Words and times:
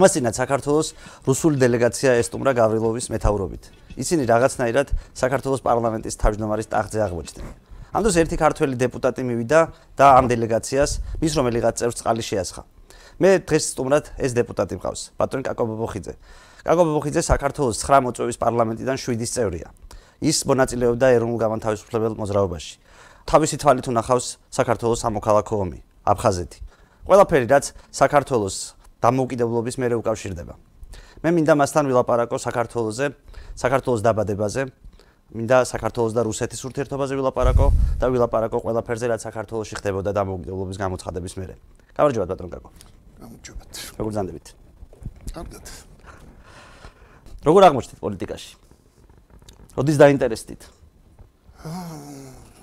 ამასთანავე 0.00 0.32
საქართველოს 0.32 0.88
რუსული 1.28 1.60
დელეგაცია 1.60 2.16
ესტუმრა 2.24 2.52
გავრილოვის 2.56 3.06
მეთაურობით. 3.12 3.62
ისინი 4.00 4.24
რაღაცნაირად 4.32 4.88
საქართველოს 5.12 5.60
პარლამენტის 5.60 6.16
თავმჯდომარის 6.16 6.70
ტახტზე 6.72 7.00
აღმოჩნდნენ. 7.04 7.52
ამ 7.92 8.00
დროს 8.00 8.16
ერთი 8.16 8.36
ქართველი 8.40 8.74
დეპუტატი 8.80 9.22
მივიდა 9.28 9.60
და 10.00 10.06
ამ 10.16 10.24
დელეგაციას 10.32 10.90
მის 11.20 11.32
რომელიღაც 11.36 11.74
წევრს 11.84 11.96
წყალი 12.00 12.22
შეასხა. 12.24 12.62
მე 13.20 13.30
დღეს 13.44 13.64
სტუმრად 13.76 14.04
ეს 14.16 14.32
დეპუტატი 14.32 14.74
მყავს, 14.80 15.00
ბატონი 15.20 15.42
კაკო 15.44 15.64
ბობოხიძე. 15.68 16.14
კაკო 16.64 16.82
ბობოხიძე 16.88 17.20
საქართველოს 17.20 17.76
9 17.84 18.00
მოწვევის 18.00 18.40
პარლამენტიდან 18.40 18.96
7-ის 18.96 19.30
წევრია. 19.36 19.68
ის 20.24 20.38
მონაწილეობდა 20.48 21.06
ეროვნულ 21.12 21.38
გამანთავისუფლებელ 21.44 22.14
მოძრაობაში. 22.16 22.72
თავისი 23.28 23.56
თვალით 23.60 23.86
უნახავს 23.92 24.26
საქართველოს 24.48 25.00
სამოქალაქო 25.04 25.54
ომი, 25.60 25.78
აფხაზეთი. 26.08 26.58
ყველაფერი 27.04 27.46
რაც 27.52 27.64
საქართველოს 27.92 28.79
დამოუკიდებლობის 29.00 29.76
მერე 29.80 29.94
უკავშირდება. 30.00 30.54
მე 31.20 31.30
მინდა 31.36 31.54
მასთან 31.56 31.84
ვილაპარაკო 31.88 32.36
საქართველოსზე, 32.40 33.06
საქართველოს 33.56 34.00
დაბადებაზე, 34.04 34.62
მინდა 35.36 35.56
საქართველოს 35.68 36.12
და 36.16 36.22
რუსეთის 36.26 36.60
ურთიერთობაზე 36.68 37.12
ვილაპარაკო 37.16 37.66
და 38.00 38.06
ვილაპარაკო 38.12 38.58
ყველაფერზე 38.64 39.06
რაც 39.12 39.20
საქართველოსში 39.28 39.74
ხდებოდა 39.80 40.10
დამოუკიდებლობის 40.16 40.76
გამოცხადების 40.80 41.34
მერე. 41.38 41.54
გამარჯობა 41.96 42.26
ბატონ 42.30 42.48
კაკო. 42.50 42.70
გამარჯობათ. 43.20 43.72
როგორ 44.00 44.12
ზანდებით? 44.16 44.46
კარგად. 45.30 45.64
როგორ 47.46 47.62
აღმოჩნდით 47.68 47.98
პოლიტიკაში? 48.00 48.50
როდის 49.76 49.96
დაინტერესდით? 50.02 50.62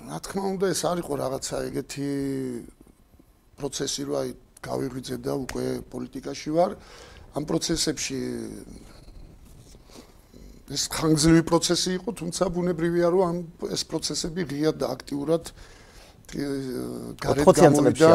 რა 0.08 0.18
თქმა 0.18 0.44
უნდა, 0.54 0.66
ეს 0.74 0.82
არ 0.84 0.98
იყო 1.02 1.12
რაღაცა 1.18 1.56
ეგეთი 1.68 2.08
პროცესი, 3.58 4.00
რომ 4.06 4.16
აი 4.18 4.28
გავიღვიძე 4.62 5.16
და 5.22 5.32
უკვე 5.38 5.64
პოლიტიკაში 5.92 6.50
ვარ. 6.56 6.76
ამ 7.36 7.42
პროცესებში 7.46 8.18
ეს 10.68 10.82
ხანგრძლივი 10.92 11.42
პროცესი 11.48 11.90
იყო, 11.96 12.10
თუმცა 12.12 12.42
ბუნებრივია, 12.52 13.08
რომ 13.08 13.22
ამ 13.24 13.36
ეს 13.72 13.82
პროცესები 13.88 14.42
ღიად 14.52 14.76
და 14.82 14.86
აქტიურად 14.92 15.44
გარეთ 16.28 17.46
გამოვიდა 17.56 18.10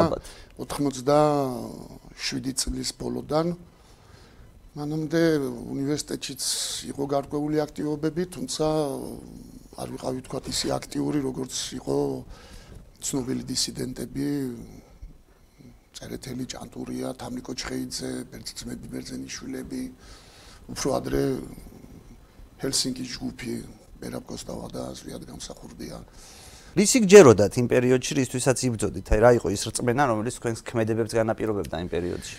87 0.61 2.53
წლის 2.53 2.89
ბოლოდან. 2.93 3.57
მანამდე 4.73 5.21
უნივერსიტეტშიც 5.69 6.41
იყო 6.93 7.03
გარკვეული 7.09 7.57
აქტივობები, 7.61 8.23
თუმცა 8.37 8.65
არ 9.81 9.87
ვიყავი 9.93 10.19
თქვა 10.25 10.39
ისე 10.49 10.67
აქტიური, 10.77 11.19
როგორც 11.25 11.53
იყო 11.77 11.97
ცნობილი 13.01 13.43
დისიდენტები, 13.49 14.25
წერეთელი 16.03 16.45
ჭანტურია, 16.51 17.15
თამიკო 17.15 17.53
ჩხეიძე, 17.55 18.11
ბერძნები 18.27 18.87
ბერძენიშვილები, 18.91 19.83
უფრო 20.75 20.87
ადრე 20.99 21.21
ჰელსინკის 22.59 23.09
ჯგუფი, 23.15 23.53
ბერაბ 24.03 24.23
კოსტავა 24.27 24.67
და 24.75 24.83
ზვიად 24.99 25.23
გამსახურდია. 25.31 26.03
რისი 26.75 26.99
გჯეროდათ 27.07 27.53
იმ 27.63 27.67
პერიოდში, 27.71 28.11
რისთვისაც 28.19 28.57
იბრძოდით? 28.67 29.07
აი 29.15 29.19
რა 29.23 29.31
იყო 29.39 29.47
ის 29.55 29.63
რწმენა, 29.63 30.03
რომელიც 30.11 30.35
თქვენს 30.43 30.59
ქმედებებს 30.67 31.13
განაპირობებდა 31.15 31.75
იმ 31.87 31.89
პერიოდში? 31.93 32.35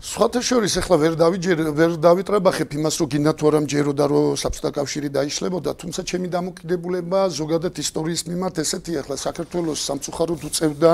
სხვათა 0.00 0.40
შორის 0.40 0.74
ახლა 0.80 0.96
ვერ 0.96 1.14
დავიჯერ 1.20 1.58
ვერ 1.76 1.92
დავიტრებახებ 2.00 2.72
იმას 2.72 2.94
რომ 3.04 3.08
გინდა 3.12 3.32
თუ 3.36 3.44
არა 3.50 3.60
მჯეროდა 3.68 4.04
რომ 4.08 4.28
საბჭოთა 4.40 4.70
კავშირი 4.80 5.08
დაიშლებოდა. 5.12 5.70
თუმცა 5.76 6.00
ჩემი 6.08 6.28
დამოკიდებულება 6.32 7.20
ზოგადად 7.28 7.74
ისტორიის 7.84 8.22
მიმართ 8.32 8.54
ესეთი 8.64 8.92
ახლა 8.96 9.16
საქართველოს 9.20 9.80
სამწუხაროდ 9.84 10.40
უწევდა 10.48 10.92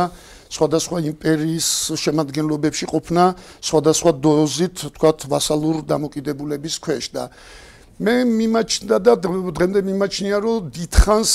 სხვადასხვა 0.51 0.99
იმპერიის 1.07 1.69
შემადგენლობებში 2.03 2.87
ყოფნა 2.91 3.25
სხვადასხვა 3.63 4.11
დოზით 4.27 4.77
თქვათ 4.91 5.19
ვასალურ 5.31 5.77
დამოკიდებულების 5.87 6.75
ქვეშ 6.83 7.05
და 7.15 7.31
მე 7.97 8.13
მიმაჩნდა 8.29 8.97
და 9.01 9.13
დღემდე 9.25 9.81
მიმაჩნია 9.89 10.37
რომ 10.45 10.69
დიდხანს 10.69 11.33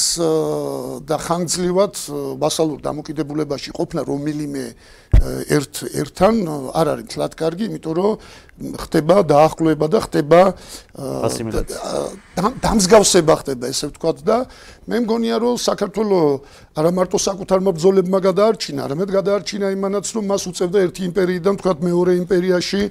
და 1.09 1.17
ხანგრძლივად 1.17 1.93
ვასალურ 2.37 2.79
დამოკიდებულებაში 2.85 3.73
ყოფნა 3.73 4.05
რომელიმე 4.05 4.65
ერთ 5.57 5.73
ერთთან 5.89 6.35
არ 6.77 6.87
არის 6.93 7.07
თლად 7.17 7.33
კარგი, 7.33 7.65
იმიტომ 7.65 7.93
რომ 7.97 8.13
ხდება 8.77 9.15
დაახლოება 9.25 9.87
და 9.89 9.99
ხდება 10.05 10.41
დამსგავსება 12.61 13.33
ხდება, 13.41 13.65
ესე 13.73 13.89
ვთქვათ 13.89 14.21
და 14.21 14.37
მე 14.85 14.97
მგონია 15.01 15.41
რომ 15.41 15.57
საქართველოს 15.65 16.77
არა 16.77 16.91
მარტო 16.93 17.17
საკუთარ 17.25 17.59
მებრძოლებმა 17.65 18.19
გადაარჩინა, 18.21 18.85
არამედ 18.85 19.09
გადაარჩინა 19.17 19.67
იმანაც 19.81 20.05
რომ 20.13 20.23
მას 20.29 20.45
უწევდა 20.45 20.77
ერთი 20.85 21.01
იმპერიიდან 21.09 21.53
ვთქვათ 21.57 21.79
მეორე 21.89 22.11
იმპერიაში 22.21 22.81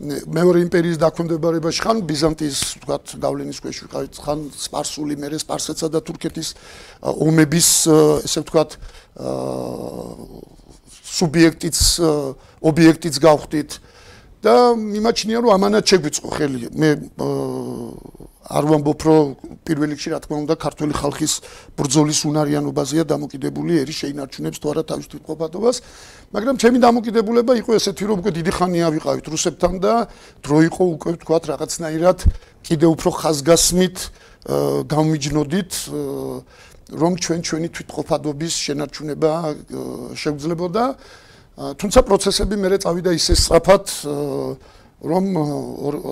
მეორე 0.00 0.64
იმპერიის 0.66 0.98
დაქვემდებარებაში 0.98 1.82
ხან 1.84 2.02
ბიზანტიის 2.08 2.58
ვთქვათ 2.80 3.14
გავლენის 3.22 3.58
ქვეშ 3.62 3.76
ვიყავით 3.84 4.14
ხან 4.18 4.40
სპარსული 4.58 5.14
მერე 5.22 5.38
სპარსეთსა 5.38 5.88
და 5.94 6.00
თურქეთის 6.02 6.48
ომების 7.14 7.68
ესე 8.26 8.42
ვთქვათ 8.42 8.74
სუბიექტიც 11.14 11.78
ობიექტიც 12.66 13.14
გავხდით 13.22 13.70
და 14.42 14.54
მიმაჩნია 14.74 15.38
რომ 15.40 15.50
ამანაც 15.54 15.84
შეგვიწყო. 15.94 16.28
ხელი 16.34 16.68
მე 16.74 16.90
არ 18.44 18.64
ვამბობ 18.68 19.00
რომ 19.08 19.28
პირველ 19.64 19.88
რიგში 19.96 20.10
რა 20.12 20.18
თქმა 20.20 20.36
უნდა 20.44 20.54
ქართული 20.60 20.92
ხალხის 20.92 21.34
ბრძოლის 21.80 22.20
უნარიანობაზეა 22.28 23.04
დამოკიდებული 23.08 23.72
ერი 23.80 23.94
შეინარჩუნებს 23.96 24.58
თუ 24.60 24.66
არა 24.68 24.82
თავის 24.84 25.06
თვითყოფადობას 25.08 25.76
მაგრამ 26.36 26.56
ჩემი 26.60 26.78
დამოკიდებულება 26.84 27.52
იყო 27.64 27.70
ესეთი 27.80 28.04
რომ 28.04 28.20
უკვე 28.20 28.30
დიდი 28.36 28.52
ხანია 28.52 28.88
ვიყავით 29.00 29.26
რუსებთან 29.32 29.72
და 29.80 29.94
დრო 30.44 30.58
იყო 30.68 30.82
უკვე 30.92 31.10
ვთქვათ 31.16 31.44
რაღაცნაირად 31.56 32.18
კიდე 32.68 32.86
უფრო 32.92 33.10
ხაზგასმით 33.24 33.96
გამიჯნოდით 34.92 35.72
რომ 37.00 37.12
ჩვენ 37.16 37.40
ჩვენი 37.48 37.68
თვითყოფადობის 37.72 38.54
შენარჩუნება 38.60 39.32
შეგვძლებოდა 40.20 40.84
თუმცა 41.80 42.00
პროცესები 42.04 42.54
მეરે 42.60 42.76
წავიდა 42.84 43.10
ისე 43.16 43.34
სწრაფად 43.40 43.84
რომ 45.00 45.24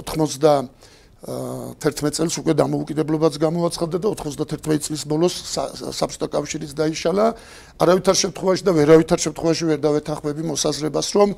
80 0.01 0.81
11 1.23 2.19
წელს 2.19 2.35
უკვე 2.43 2.53
დამოუკიდებლობაც 2.59 3.39
გამოაცხადდა 3.39 3.99
და 4.03 4.09
91 4.19 4.83
წლის 4.83 5.03
ბოლოს 5.07 5.35
საბჭოთა 5.95 6.27
კავშირიც 6.35 6.75
დაიშალა. 6.75 7.27
არავითარ 7.79 8.17
შემთხვევაში 8.19 8.63
და 8.67 8.73
ვერავითარ 8.75 9.19
შემთხვევაში 9.23 9.65
ვერ 9.71 9.79
დავეთანხმები 9.87 10.43
მოსაზრებას, 10.51 11.09
რომ 11.15 11.29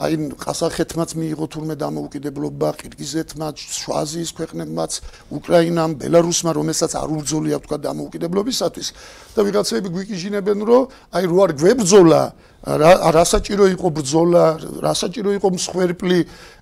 აი 0.00 0.32
ყაზახეთმაც 0.40 1.10
მიიღო 1.20 1.46
თურმე 1.52 1.74
დამოუკიდებლობა, 1.76 2.68
ყირგიზეთმაც, 2.80 3.56
შვაზიის 3.60 4.30
ქვეყნებმაც, 4.32 4.92
უკრაინამ, 5.28 5.90
ბელარუსმა, 6.00 6.50
რომელსაც 6.56 6.92
არ 6.96 7.08
უბრძოლია 7.20 7.60
თქვა 7.60 7.76
დამოუკიდებლობისათვის 7.84 8.88
და 9.36 9.40
ვიღაცები 9.44 9.88
გვიკიჟინებენ, 9.92 10.58
რომ 10.64 10.82
აი 11.12 11.24
რო 11.28 11.36
არ 11.44 11.52
გვებრძოლა 11.60 12.22
რა 12.60 12.92
რასაჭირო 13.16 13.72
იყო 13.72 13.88
ბრძოლა, 13.88 14.44
რასაჭირო 14.84 15.32
იყო 15.40 15.48
მსხვერპლი, 15.56 16.18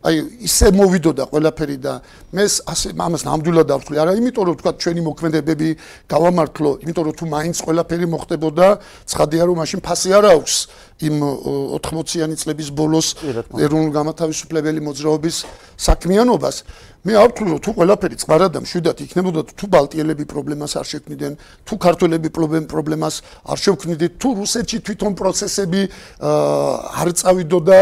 აი 0.06 0.14
ისე 0.46 0.70
მოვიდოდა 0.78 1.24
ყველაფერი 1.26 1.76
და 1.82 1.94
მე 2.30 2.44
ასე 2.46 2.94
ამას 2.94 3.22
ნამდვილად 3.26 3.66
დავთვლი. 3.66 3.96
არა 3.98 4.12
იმიტომ 4.14 4.44
რომ 4.46 4.56
თქვა 4.62 4.72
ჩვენი 4.78 5.02
მოქმედებები 5.02 5.68
გავამართლო, 6.06 6.70
იმიტომ 6.86 7.02
რომ 7.02 7.14
თუ 7.18 7.24
მაინც 7.34 7.56
ყველაფერი 7.66 8.06
მოხდებოდა, 8.14 8.66
ცხადია 9.10 9.42
რომ 9.50 9.56
მაშინ 9.58 9.80
ფასი 9.82 10.10
არ 10.14 10.24
აქვს 10.38 10.54
იმ 10.98 11.16
80-იანი 11.78 12.34
წლების 12.34 12.68
ბოლოს 12.74 13.08
ეროვნულ 13.54 13.90
გამათავისუფლებელი 13.94 14.80
მოძრაობის 14.82 15.36
საქმიანობას. 15.78 16.56
მე 17.06 17.14
არ 17.14 17.28
ვთვლი 17.30 17.50
რომ 17.54 17.60
თუ 17.62 17.70
ყველაფერი 17.78 18.16
წყარა 18.18 18.46
და 18.50 18.58
მშვიდად 18.66 18.98
იქნებოდა 19.06 19.40
თუ 19.54 19.66
ბალტიელები 19.70 20.24
პრობლემას 20.26 20.72
არ 20.82 20.86
შექმნიდნენ 20.90 21.32
თუ 21.62 21.74
ქართველები 21.78 22.28
პრობლემას 22.34 23.14
არ 23.46 23.58
შექმნიდნენ 23.64 24.10
თუ 24.18 24.28
რუსეთში 24.42 24.78
თვითონ 24.82 25.12
პროცესები 25.14 25.82
არ 26.98 27.08
წავიდოდა 27.22 27.78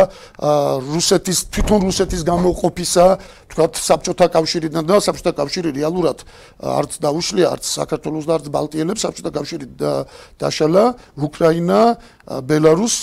რუსეთის 0.93 1.39
თვითონ 1.49 1.81
რუსეთის 1.89 2.23
გამოყოფისა 2.29 3.07
თქვათ 3.57 3.81
საბჭოთა 3.81 4.27
კავშირიდან 4.37 4.85
და 4.85 5.01
საბჭოთა 5.01 5.33
კავშირი 5.41 5.71
რეალურად 5.81 6.29
არც 6.61 6.93
დაუშლია 7.01 7.47
არც 7.57 7.65
საქართველოს 7.73 8.29
და 8.29 8.33
არც 8.37 8.47
ბალტიელებს 8.53 9.01
საბჭოთა 9.07 9.33
კავშირი 9.33 9.67
დაშალა 10.37 10.85
უკრაინა 11.17 11.81
ბელარუს 12.45 12.97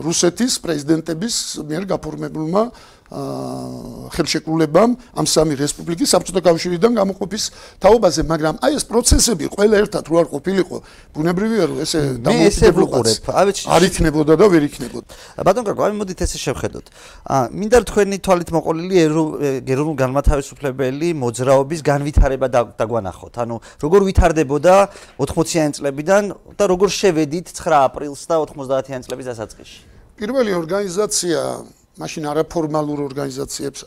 რუსეთის 0.00 0.52
პრეზიდენტების 0.64 1.36
მიერ 1.68 1.84
გაფორმებულმა 1.92 2.62
ხელშეკრულებამ 3.10 4.90
ამ 5.18 5.26
სამი 5.26 5.58
რესპუბლიკის 5.58 6.12
საბჭოთა 6.14 6.40
კავშირიდან 6.46 6.92
გამოყოფის 6.94 7.44
თაობაზე, 7.82 8.22
მაგრამ 8.30 8.54
აი 8.62 8.72
ეს 8.78 8.84
პროცესები 8.86 9.50
ყველა 9.50 9.76
ერთად 9.82 10.04
რო 10.06 10.16
არ 10.22 10.28
ყოფილიყო, 10.30 10.76
ბუნებრივია 11.10 11.64
რომ 11.70 11.78
ესე 11.82 11.98
დამოუკიდებლობაც 12.22 13.66
არ 13.66 13.82
იქნებოდა 13.90 14.32
და 14.38 14.46
ვერ 14.46 14.62
იქნებოდა. 14.70 15.08
ბატონ 15.42 15.64
კარგო, 15.66 15.82
აი 15.90 15.94
მოდით 15.98 16.22
ესე 16.22 16.38
შევხედოთ. 16.38 16.86
აა 17.26 17.44
მინდა 17.50 17.78
თქვენი 17.90 18.16
თვალით 18.22 18.50
მოყოლილი 18.54 18.94
ეროვნულ 19.66 19.96
განმათავისუფლებელი 19.98 21.08
მოძრაობის 21.18 21.80
განვითარება 21.82 22.46
დაგვანახოთ. 22.78 23.34
ანუ 23.42 23.56
როგორ 23.82 24.00
ვითარდებოდა 24.06 24.74
80-იანი 25.18 25.72
წლებიდან 25.82 26.22
და 26.54 26.64
როგორ 26.70 26.88
შევედით 26.94 27.46
9 27.58 27.74
აპრილს 27.90 28.22
და 28.30 28.38
90-იანი 28.38 29.02
წლების 29.02 29.26
დასაწყისში. 29.34 29.78
პირველი 30.20 30.52
ორგანიზაცია 30.52 31.40
მაშინ 32.00 32.24
არაფორმალურ 32.32 32.98
ორგანიზაციებს 33.12 33.80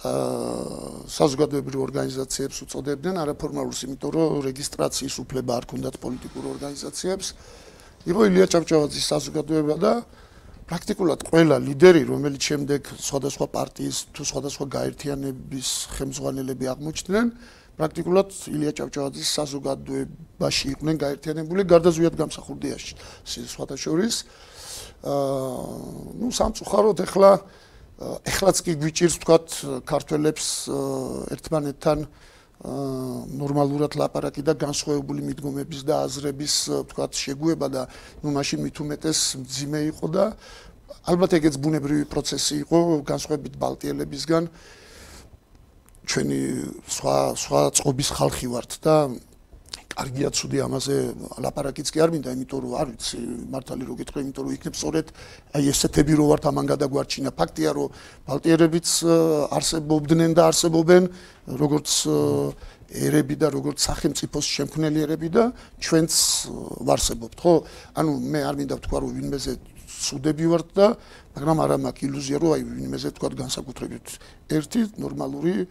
საზოგადოებრივ 1.10 1.80
ორგანიზაციებს 1.88 2.58
უწოდებდნენ 2.66 3.16
არაფორმალურს, 3.24 3.80
იმიტომ 3.90 4.12
რომ 4.14 4.44
რეგისტრაციის 4.46 5.16
უფლება 5.24 5.52
არ 5.58 5.66
ქონდათ 5.72 5.96
პოლიტიკურ 6.04 6.44
ორგანიზაციებს. 6.54 7.28
იყო 8.06 8.22
ილია 8.30 8.46
ჭავჭავაძის 8.54 9.06
საზოგადოება 9.14 9.76
და 9.82 9.94
პრაქტიკულად 10.70 11.20
ყველა 11.28 11.58
ლიდერი, 11.64 12.04
რომელიც 12.14 12.42
შემდეგ 12.54 12.82
სხვადასხვა 13.02 13.46
პარტიის 13.58 13.98
თუ 14.14 14.24
სხვადასხვა 14.30 14.66
გაერთიანების 14.78 15.68
ხელმძღვანელები 15.98 16.66
აღმოჩნდნენ, 16.74 17.26
პრაქტიკულად 17.74 18.30
ილია 18.54 18.72
ჭავჭავაძის 18.78 19.30
საზოგადოებაში 19.38 20.66
იყვნენ 20.78 20.96
გაერთიანებული 21.02 21.62
გარდა 21.66 21.90
ზვიად 21.90 22.16
გამსახურდიაში. 22.22 22.94
სხვათა 23.26 23.76
შორის 23.82 24.16
აა 25.04 26.16
ნუ 26.22 26.28
სამწუხაროდ 26.32 26.98
ეხლა 27.04 27.32
ეხლაც 28.28 28.58
კი 28.66 28.74
გვიჭირს 28.82 29.18
თქვათ 29.24 29.48
ქართველებს 29.88 30.48
ერთმანეთთან 31.36 32.06
ნორმალურად 32.64 33.98
ლაპარაკი 34.00 34.44
და 34.48 34.56
განსხვავებული 34.56 35.26
მიდგომების 35.28 35.82
და 35.84 36.04
აზრების 36.08 36.56
თქვათ 36.92 37.12
შეგუება 37.12 37.68
და 37.68 37.82
ნუ 38.24 38.30
მაშინ 38.40 38.64
მით 38.64 38.78
უმეტეს 38.84 39.20
ძიმე 39.44 39.82
იყო 39.92 40.08
და 40.16 40.26
ალბათ 41.04 41.36
ეგეც 41.36 41.60
ბუნებრივი 41.60 42.06
პროცესი 42.08 42.64
იყო 42.64 42.80
განსხვავებით 43.04 43.60
ბალტიელებისგან. 43.60 44.44
ჩვენი 46.04 46.40
სხვა 46.88 47.18
სხვა 47.40 47.60
წყობის 47.80 48.10
ხალხი 48.16 48.48
ვართ 48.52 48.72
და 48.84 48.96
კარგია 49.94 50.30
ცუდი 50.34 50.58
ამაზე 50.66 50.96
ლაპარაკიც 51.44 51.88
კი 51.94 52.02
არ 52.02 52.10
მინდა, 52.14 52.30
იმიტომ 52.34 52.60
რომ 52.66 52.74
არ 52.82 52.88
ვიცი, 52.94 53.18
მართალი 53.54 53.84
რო 53.86 53.96
გითხრა, 54.02 54.20
იმიტომ 54.26 54.44
რომ 54.44 54.54
იქნებ 54.58 54.76
სწორედ 54.78 55.08
აი 55.54 55.64
ესეთები 55.70 56.14
რო 56.18 56.26
ვართ 56.34 56.44
ამან 56.50 56.66
გადაგვარჩინა. 56.74 57.30
ფაქტია 57.38 57.72
რომ 57.78 57.88
ბალტიერებიც 58.26 58.88
არსებობდნენ 59.54 60.32
და 60.34 60.42
არსებობენ, 60.50 61.04
როგორც 61.62 61.90
ერები 62.94 63.36
და 63.38 63.48
როგორც 63.54 63.78
სახელმწიფოს 63.86 64.46
შემქმნელი 64.58 65.00
ერები 65.06 65.30
და 65.34 65.44
ჩვენც 65.82 66.12
ვარსებობთ, 66.90 67.38
ხო? 67.42 67.54
ანუ 67.98 68.12
მე 68.34 68.40
არ 68.50 68.56
მინდა 68.60 68.76
ვთქვა 68.82 68.98
რომ 69.02 69.12
ვინმეზე 69.18 69.54
ცუდები 70.04 70.46
ვართ 70.52 70.68
და 70.78 70.88
მაგრამ 71.38 71.58
არა 71.64 71.78
მაქვს 71.86 72.06
ილუზია 72.06 72.38
რომ 72.42 72.52
აი 72.54 72.62
ვინმეზე 72.66 73.10
თქვა 73.18 73.30
განსაკუთრებით 73.40 74.08
ერთი 74.54 74.82
ნორმალური 75.02 75.66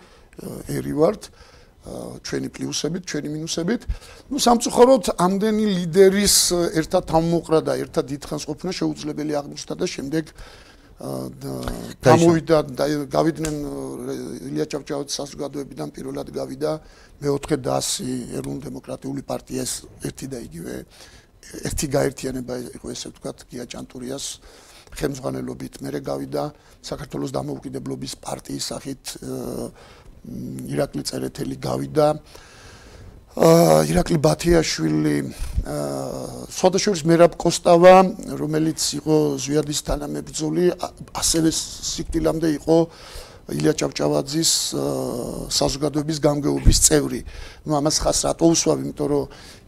ერი 0.73 0.95
ვართ. 0.99 1.23
ჩვენი 1.83 2.49
პლუსებით, 2.55 3.03
ჩვენი 3.11 3.29
მინუსებით. 3.37 3.81
ნუ 4.31 4.39
სამწუხაროდ 4.39 5.05
ამდენი 5.19 5.65
ლიდერის 5.77 6.37
ერთად 6.79 7.05
ამოყრა 7.11 7.61
და 7.67 7.73
ერთად 7.83 8.05
დიდხანს 8.07 8.45
ყოფნა 8.47 8.71
შეუძლებელი 8.71 9.33
აღმოჩნდა 9.35 9.75
და 9.83 9.87
შემდეგ 9.91 10.25
გამოვიდა 11.03 12.59
და 12.79 12.85
გავიდნენ 13.11 13.57
ილია 14.47 14.67
ჭავჭავაძის 14.71 15.19
საზოგადოებიდან 15.19 15.89
პირველად 15.91 16.31
გავიდა 16.31 16.71
მეოთხე 17.19 17.57
დასი 17.59 18.13
ეროვნულ-დემოკრატიული 18.39 19.23
პარტიას 19.27 19.73
ერთი 20.07 20.27
და 20.31 20.39
იგივე 20.47 20.75
ერთი 21.67 21.87
გაერთიანება 21.97 22.55
იყო 22.79 22.87
ესე 22.95 23.11
ვთქვათ 23.11 23.39
გია 23.51 23.67
ჭანტურიას 23.67 24.25
ხელმძღვანელობით 24.95 25.75
მე 25.83 25.91
გავიდა 26.07 26.43
საქართველოს 26.87 27.35
დამოუკიდებლობის 27.35 28.15
პარტიის 28.23 28.65
სახით 28.71 29.05
ირაკლი 30.23 31.03
წერეთელი 31.03 31.57
გავიდა 31.59 32.07
აა 33.33 33.77
ირაკლი 33.89 34.19
ბათიაშვილი 34.23 35.17
აა 35.65 36.47
სოდაშორის 36.53 37.03
მერაბ 37.09 37.35
კოსტავა 37.41 37.95
რომელიც 38.39 38.81
იყო 39.03 39.17
ზვიადის 39.41 39.81
თანამებრძოლი 39.89 40.67
ასევე 41.17 41.51
სიკტილამდე 41.59 42.49
იყო 42.61 42.79
ილია 43.51 43.75
ჭავჭავაძის 43.75 44.51
საზოგადოების 45.51 46.19
გამგეობის 46.23 46.79
წევრი. 46.87 47.21
ნუ 47.67 47.73
ამას 47.75 47.97
ხას 47.99 48.19
რატო 48.31 48.47
უსვავ, 48.55 48.79
იმიტომ 48.87 49.09
რომ 49.11 49.25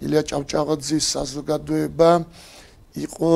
ილია 0.07 0.23
ჭავჭავაძის 0.31 1.05
საზოგადოება 1.19 2.11
იყო 2.95 3.33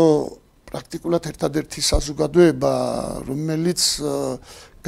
პრაქტიკულად 0.69 1.25
ერთადერთი 1.33 1.81
საზოგადოება, 1.83 2.73
რომელიც 3.27 3.81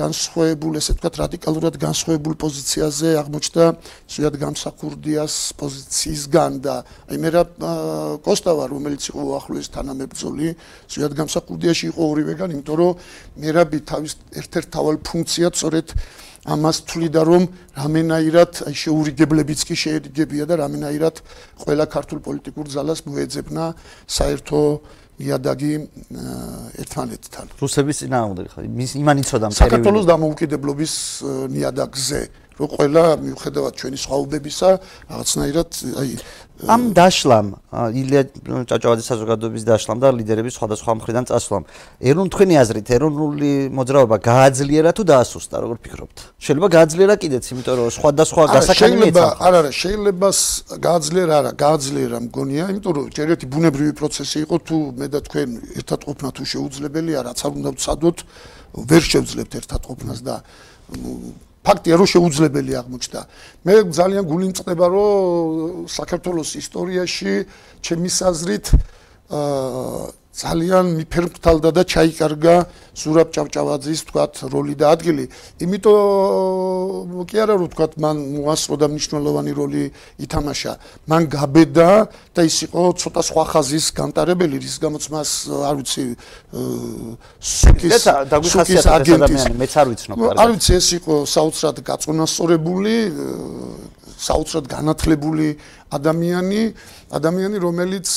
განსხვავებულ, 0.00 0.78
ესე 0.80 0.96
ვთქვათ, 0.96 1.14
რადიკალურად 1.20 1.74
განსხვავებულ 1.84 2.34
პოზიციაზე 2.40 3.08
აღმოჩნდა 3.20 3.64
ზუიად 4.10 4.34
გამსახურდიას 4.40 5.34
პოზიციისგან 5.60 6.52
და 6.64 6.74
აი 7.10 7.16
მე 7.20 7.30
რა 7.36 7.42
კოსტავა, 8.24 8.64
რომელიც 8.72 9.02
იყო 9.12 9.22
ახლოს 9.40 9.68
თანამებრძოლი, 9.76 10.48
ზუიად 10.90 11.12
გამსახურდიაში 11.20 11.84
იყო 11.92 12.02
ორივეგან, 12.10 12.48
იმიტომ 12.56 12.76
რომ 12.80 12.92
მერაბი 13.44 13.78
თავის 13.86 14.12
ერთ-ერთ 14.40 14.68
თავალ 14.74 14.96
ფუნქციად 15.04 15.52
სწორედ 15.60 15.88
ამას 16.48 16.88
თვლიდა 16.88 17.20
რომ 17.28 17.42
რამენაირად 17.76 18.64
აი 18.64 18.74
შეურიგებლებიც 18.80 19.60
კი 19.68 19.76
შეერიგებია 19.76 20.48
და 20.48 20.56
რამენაირად 20.64 21.20
ყველა 21.60 21.84
ქართულ 21.92 22.24
პოლიტიკურ 22.24 22.64
ძალას 22.72 23.04
მოეძებნა 23.04 23.64
საერთო 24.08 24.60
იადაგი 25.20 25.72
ერთმანეთთან. 26.80 27.46
რუსების 27.60 27.96
ძინაამდე 28.02 28.42
ხა 28.52 28.60
იმან 28.64 29.16
იცოდა 29.22 29.46
მწერები. 29.50 29.60
საქართველოს 29.60 30.06
დამოუკიდებლობის 30.12 30.92
ნიადაგზე 31.54 32.20
რომ 32.60 32.68
ყველა 32.76 33.04
მიუხედავად 33.24 33.72
ჩვენი 33.80 33.98
სხვაობებისა 34.04 34.70
რაღაცნაირად 35.10 35.70
აი 36.00 36.10
ამ 36.68 36.92
დაშლამ 36.92 37.46
ილია 37.96 38.22
ჭაჭავაძის 38.68 39.06
საზოგადოების 39.08 39.64
დაშლამ 39.64 39.98
და 40.02 40.08
ლიდერების 40.12 40.54
სხვადასხვა 40.60 40.92
მხრიდან 41.00 41.24
წასვლამ. 41.30 41.64
ეროვნ 42.04 42.28
თქვენი 42.34 42.54
აზრით 42.60 42.88
ეროვნული 42.96 43.50
მოძრაობა 43.72 44.16
გააძლიერა 44.20 44.90
თუ 44.92 45.02
დაასუსტა 45.08 45.56
როგორ 45.64 45.76
ფიქრობთ? 45.84 46.16
შეიძლება 46.44 46.68
გააძლიერა 46.76 47.14
კიდეც 47.22 47.44
იმიტომ 47.50 47.74
რომ 47.80 47.88
სხვადასხვა 47.96 48.42
გასახანი 48.56 48.96
მეცა 49.00 49.26
არა 49.40 49.58
არა 49.60 49.70
შეიძლება 49.80 50.28
გააძლიერა 50.84 51.34
არა 51.40 51.52
გააძლიერა 51.64 52.18
მგონია 52.28 52.64
იმიტომ 52.76 52.92
რომ 52.96 53.04
ჯერ 53.16 53.28
ერთი 53.34 53.46
ბუნებრივი 53.54 53.92
პროცესი 54.00 54.38
იყო 54.44 54.56
თუ 54.68 54.76
მე 55.00 55.06
და 55.08 55.20
თქვენ 55.26 55.48
ერთად 55.80 56.00
ყოფნა 56.08 56.28
თუ 56.36 56.42
შეუძლებელია 56.52 57.18
რაც 57.24 57.38
არ 57.40 57.52
უნდა 57.56 57.70
ვცადოთ 57.76 58.18
ვერ 58.90 59.02
შევძლებთ 59.10 59.52
ერთად 59.60 59.80
ყოფნას 59.88 60.20
და 60.28 60.34
ფაქტია 61.60 61.94
რომ 62.00 62.08
შეუძლებელი 62.08 62.72
აღმოჩნდა. 62.80 63.20
მე 63.66 63.74
ძალიან 63.92 64.24
გული 64.24 64.46
მწყდება 64.52 64.86
რომ 64.88 65.86
საქართველოს 65.92 66.50
ისტორიაში 66.62 67.32
ჩემი 67.84 68.08
საზრით 68.08 68.66
აა 69.30 70.19
ძალიან 70.40 70.86
მიფერმფრთალდა 70.96 71.70
და 71.76 71.82
ჩაიკარგა 71.84 72.54
ზურაბ 73.00 73.28
ჭავჭავაძის 73.34 74.00
თქვათ 74.08 74.34
როლი 74.52 74.74
და 74.80 74.86
ადგილი. 74.94 75.24
იმიტომ 75.60 77.24
კი 77.28 77.36
არა 77.44 77.54
რომ 77.60 77.68
თქვათ 77.74 77.92
მან 78.00 78.16
მოასწრო 78.40 78.74
და 78.80 78.86
მნიშვნელოვანი 78.88 79.52
როლი 79.60 79.84
ითამაშა. 80.24 80.72
მან 81.10 81.22
გაბედა 81.34 81.90
და 82.34 82.40
ის 82.48 82.56
იყო 82.66 82.82
ცოტა 83.00 83.22
სხვა 83.28 83.44
ხაზის 83.52 83.86
გამტარებელი, 84.00 84.56
რის 84.64 84.76
გამოც 84.80 85.04
მას 85.12 85.30
არ 85.68 85.74
ვიცი 85.80 86.04
სუკის 87.36 87.92
სუკის 88.52 88.84
აგენტის 88.96 89.44
მეც 89.60 89.72
არ 89.76 89.86
ვიცნობ 89.92 90.16
კარგად. 90.18 90.36
არ 90.40 90.48
ვიცი 90.56 90.72
ეს 90.80 90.88
იყო 90.98 91.14
საოცრად 91.28 91.76
გაწონასწორებული 91.84 92.94
საოცრად 94.20 94.68
განათლებული 94.68 95.48
ადამიანი, 95.96 96.62
ადამიანი 97.16 97.56
რომელიც 97.64 98.08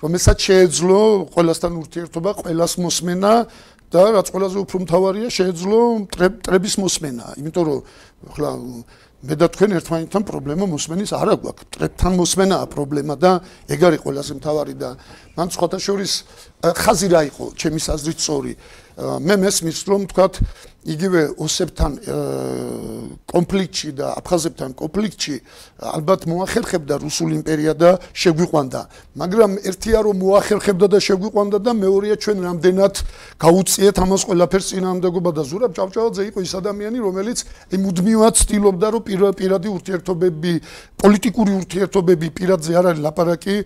რომელსაც 0.00 0.38
შეეძლო 0.46 1.00
ყველასთან 1.34 1.72
ურთიერთობა, 1.82 2.30
ყველას 2.40 2.72
მოსმენა 2.78 3.32
და 3.90 4.02
რაც 4.14 4.26
ყველაზე 4.30 4.58
უფრო 4.64 4.76
მთავარია, 4.86 5.28
შეეძლო 5.30 5.80
ტრების 6.14 6.74
მოსმენა, 6.82 7.26
იმიტომ 7.38 7.64
რომ 7.68 7.80
ახლა 8.30 8.50
მე 9.24 9.34
და 9.40 9.46
თქვენ 9.48 9.70
ერთმანეთთან 9.80 10.22
პრობლემა 10.28 10.64
მოსმენის 10.68 11.10
არ 11.16 11.28
აქვს. 11.34 11.64
ტრებთან 11.72 12.12
მოსმენაა 12.20 12.64
პრობლემა 12.68 13.14
და 13.16 13.40
ეგ 13.72 13.80
არის 13.88 14.00
ყველაზე 14.04 14.32
მთავარი 14.36 14.74
და 14.76 14.90
მან 15.32 15.48
სხვათა 15.48 15.78
შორის 15.80 16.12
ხაზი 16.60 17.08
რა 17.08 17.20
იყო, 17.32 17.44
ჩემი 17.56 17.80
აზრით 17.80 18.18
სწორი. 18.20 18.52
მე 19.24 19.34
მესმის 19.40 19.78
რომ 19.88 20.02
თქვათ 20.12 20.34
იგივე 20.84 21.20
ოსებთან 21.40 21.92
კონფლიქტში 23.24 23.90
და 23.96 24.06
აფხაზებთან 24.20 24.70
კონფლიქტში 24.76 25.34
ალბათ 25.80 26.26
მოახერხებდა 26.28 26.94
რუსული 27.00 27.40
იმპერია 27.40 27.72
და 27.72 27.90
შეგვიყვანდა. 28.12 28.80
მაგრამ 29.16 29.50
ერთია 29.64 29.98
რომ 30.04 30.16
მოახერხებდა 30.20 30.86
და 30.92 30.98
შეგვიყვანდა 31.00 31.58
და 31.64 31.72
მეორეა 31.72 32.16
ჩვენ 32.20 32.38
რამდენად 32.48 32.94
გაუწიეთ 33.40 33.96
ამას 34.04 34.22
ყველაფერს 34.28 34.66
წინააღმდეგობა 34.74 35.30
და 35.32 35.42
ზურაბ 35.48 35.72
ჭავჭავაძე 35.72 36.22
იყო 36.28 36.38
ის 36.44 36.52
ადამიანი 36.60 36.98
რომელიც 37.00 37.38
მუდმივად 37.74 38.34
ცდილობდა 38.44 38.86
რომ 38.94 39.02
პირადი 39.40 39.68
ურთიერთობები 39.72 40.52
პოლიტიკური 41.04 41.52
ურთიერთობები 41.60 42.26
პირადზე 42.32 42.72
არ 42.80 42.86
არის 42.92 43.02
ლაპარაკი 43.04 43.56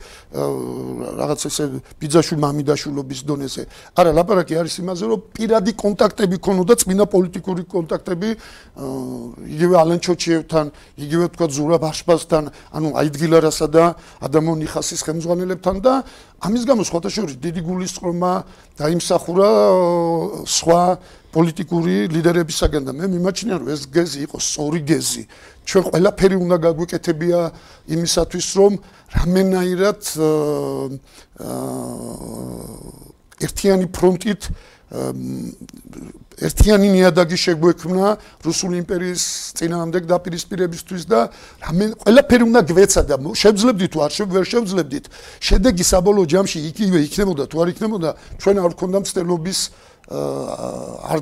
რაღაც 1.19 1.41
ესე 1.51 1.65
ბიძაშვილ 1.99 2.39
მამიდაშვილობის 2.43 3.21
დონეზე. 3.29 3.63
არა 3.95 4.11
ლაპარაკი 4.19 4.55
არის 4.59 4.75
იმაზე 4.83 5.05
რომ 5.07 5.21
პირადი 5.39 5.73
კონტაქტები 5.83 6.37
ქონოდა 6.43 6.75
წმინდა 6.83 7.07
პოლიტიკური 7.13 7.63
კონტაქტები 7.69 8.31
იგივე 9.55 9.75
ალენ 9.83 10.01
ჩოჩიევთან, 10.05 10.67
იგივე 11.05 11.27
თქვა 11.35 11.47
ზურაბ 11.49 11.83
აშპასთან, 11.89 12.45
ანუ 12.73 12.89
აიდგილარასა 13.01 13.67
და 13.73 13.85
ადამონ 14.23 14.57
ნიხასის 14.63 15.01
ხელმძღვანელებთან 15.09 15.77
და 15.83 15.95
ამის 16.39 16.63
გამო 16.69 16.83
სხვათა 16.87 17.11
შორის 17.11 17.35
დიდი 17.43 17.61
გულისწყრომა 17.67 18.33
დაიმსახურა 18.79 19.49
სხვა 20.47 20.83
პოლიტიკური 21.29 22.09
ლიდერებისაგან 22.09 22.83
და 22.89 22.93
მე 22.97 23.07
მიმაჩნია 23.19 23.57
რომ 23.61 23.69
ეს 23.75 23.83
გეზი 23.93 24.19
იყო 24.27 24.39
სწორი 24.41 24.81
გეზი. 24.81 25.23
ჩვენ 25.69 25.85
ყველაფერი 25.93 26.37
უნდა 26.41 26.57
გაგვეკეთებია 26.65 27.41
იმისათვის 27.93 28.47
რომ 28.57 28.73
რამენაირად 29.13 30.01
ერთიანი 33.45 33.87
ფრონტით 33.93 34.43
ერთიანი 36.39 36.89
ნიადაგი 36.95 37.37
შეგვექმნა 37.39 38.07
რუსული 38.47 38.79
იმპერიის 38.83 39.23
წინააღმდეგ 39.59 40.03
დაპირისპირებისთვის 40.13 41.03
და 41.11 41.21
რამენ 41.67 41.91
ყველაფერი 41.99 42.45
უნდა 42.49 42.61
გვეცა 42.71 43.03
და 43.11 43.17
შევძლებდით 43.43 43.91
თუ 43.95 43.99
არ 44.07 44.13
შევძლებდით. 44.53 45.05
შედეგი 45.43 45.85
საბოლოო 45.93 46.27
ჯამში 46.31 46.59
იგივე 46.71 46.99
იქნებოდა 47.09 47.45
თუ 47.51 47.57
არ 47.63 47.69
იქნებოდა 47.75 48.11
ჩვენ 48.39 48.57
არ 48.63 48.73
გქონდა 48.79 48.99
მცდელობის 49.03 49.61
არ 50.09 51.21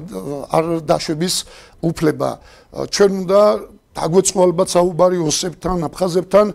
არ 0.52 0.64
დაშვების 0.86 1.34
უფლება. 1.82 2.30
ჩვენ 2.92 3.10
უნდა 3.24 3.40
დაგვეწყო 3.96 4.38
ალბათ 4.46 4.68
საუბარი 4.68 5.18
ოსებთან 5.24 5.78
აფხაზებთან 5.88 6.46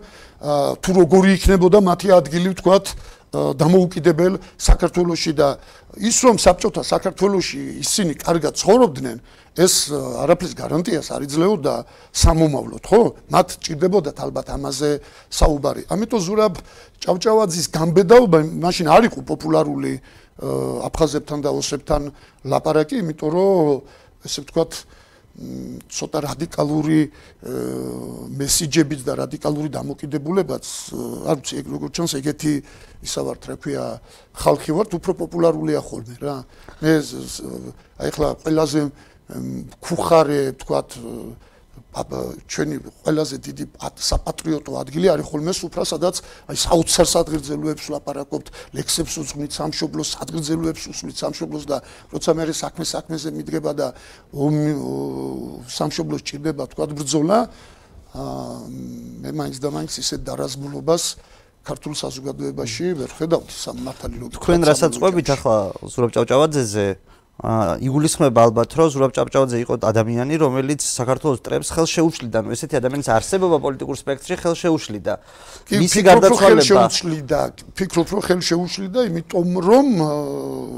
თუ 0.82 0.90
როგორი 1.02 1.30
იქნებოდა 1.38 1.78
მათი 1.82 2.08
ადგილი 2.14 2.48
ვთქვათ 2.54 2.86
დამოუკიდებელ 3.32 4.36
საქართველოსში 4.60 5.32
და 5.32 5.56
ის 6.04 6.16
რომ 6.20 6.36
საბჭოთა 6.36 6.82
საქართველოსში 6.84 7.60
ისინი 7.80 8.12
კარგად 8.20 8.60
ცხოვრობდნენ 8.60 9.16
ეს 9.56 9.74
არაფრის 9.92 10.52
გარანტიას 10.56 11.08
არ 11.16 11.24
იძლეოდა 11.28 11.74
სამომავლოდ 12.12 12.84
ხო? 12.88 13.00
მათ 13.32 13.48
ჭირდებოდათ 13.64 14.16
ალბათ 14.20 14.46
ამაზე 14.52 14.90
საუბარი. 15.32 15.82
ამიტომ 15.88 16.20
ზურაბ 16.28 16.54
ჭავჭავაძის 17.00 17.66
გამბედაობა 17.72 18.38
მაშინ 18.64 18.86
არ 18.92 19.02
იყო 19.08 19.20
პოპულარული 19.24 19.92
აფხაზებთან 20.88 21.38
და 21.44 21.50
ოსებთან 21.56 22.02
ლაპარაკი 22.48 23.00
იმიტომ 23.00 23.30
რომ 23.32 23.80
ესე 24.28 24.40
ვთქვათ 24.44 24.72
ცოტა 25.32 26.18
რადიკალური 26.28 27.00
მესიჯებით 28.36 29.00
და 29.08 29.12
რადიკალური 29.24 29.68
დამოკიდებულებაც 29.72 30.64
არ 31.24 31.36
ვიცი 31.40 31.54
ეგ 31.62 31.66
როგორ 31.72 31.88
ჩანს 31.96 32.12
ეგეთი 32.20 32.52
ისავართ 33.00 33.42
რა 33.48 33.56
ქვია 33.56 33.84
ხალხი 34.36 34.70
ვართ 34.76 34.90
უფრო 35.00 35.12
პოპულარულია 35.24 35.80
ხოლმე 35.80 36.16
რა. 36.20 36.36
მე 36.84 36.92
აი 36.92 38.08
ახლა 38.12 38.28
ყველაზე 38.44 38.80
ქუხარე 39.80 40.40
თქვათ 40.60 40.90
ჩვენი 41.92 42.76
ყველაზე 43.04 43.36
დიდი 43.44 43.64
საპატრიოტო 44.00 44.72
ადგილი 44.80 45.06
არის 45.12 45.26
ხოლმე 45.28 45.52
სუფრა, 45.52 45.84
სადაც 45.84 46.24
აი 46.48 46.56
საოცარ 46.56 47.06
სადგრძელოებს 47.12 47.84
ლაპარაკობთ, 47.92 48.46
ლექსებს 48.72 49.12
უძღვნით 49.20 49.52
სამშობლოს, 49.52 50.08
სადგრძელოებს 50.16 50.82
უსმით 50.88 51.16
სამშობლოს 51.20 51.64
და 51.68 51.76
როცა 52.16 52.30
მე 52.32 52.44
საქმე 52.56 52.84
საქმეზე 52.88 53.28
მიდგება 53.36 53.72
და 53.76 53.86
სამშობლოს 55.68 56.22
ჭირდება 56.24 56.64
თქვა 56.72 56.84
ბრძოლა, 56.96 57.38
მე 58.12 59.30
მაინც 59.36 59.56
და 59.60 59.68
მაინც 59.72 59.92
ისეთ 60.00 60.20
დარაზმულობას 60.24 61.04
ქართულ 61.64 61.94
საზოგადოებაში 61.96 62.86
ვერ 62.98 63.10
ხედავთ 63.16 63.48
სამართალი 63.54 64.16
რო 64.20 64.28
თქვენ 64.36 64.60
რასაც 64.68 64.92
ყვებით 64.98 65.28
ახლა 65.32 65.56
ზურაბ 65.88 66.10
ჭავჭავაძეზე 66.16 66.86
იგულისხმება 67.42 68.38
ალბათ 68.46 68.70
რომ 68.78 68.88
ზურაბ 68.94 69.12
ჭავჭავაძე 69.18 69.58
იყო 69.66 69.74
ადამიანი 69.82 70.34
რომელიც 70.38 70.78
საქართველოს 70.78 71.40
ტრებს 71.42 71.68
ხელ 71.74 71.86
შეუშლიდა. 71.90 72.38
ნუ 72.38 72.54
ესეთი 72.54 72.78
ადამიანის 72.78 73.08
არსებობა 73.18 73.58
პოლიტიკურ 73.66 73.96
სპექტრში 73.98 74.34
ხელ 74.38 74.54
შეუშლიდა. 74.62 75.12
მისი 75.74 76.00
გარდაცვალება 76.06 76.62
შეუშლიდა. 76.70 77.40
ფიქრობ 77.74 78.06
რომ 78.14 78.20
ხელ 78.22 78.40
შეუშლიდა 78.46 79.00
იმიტომ 79.10 79.48
რომ 79.58 79.86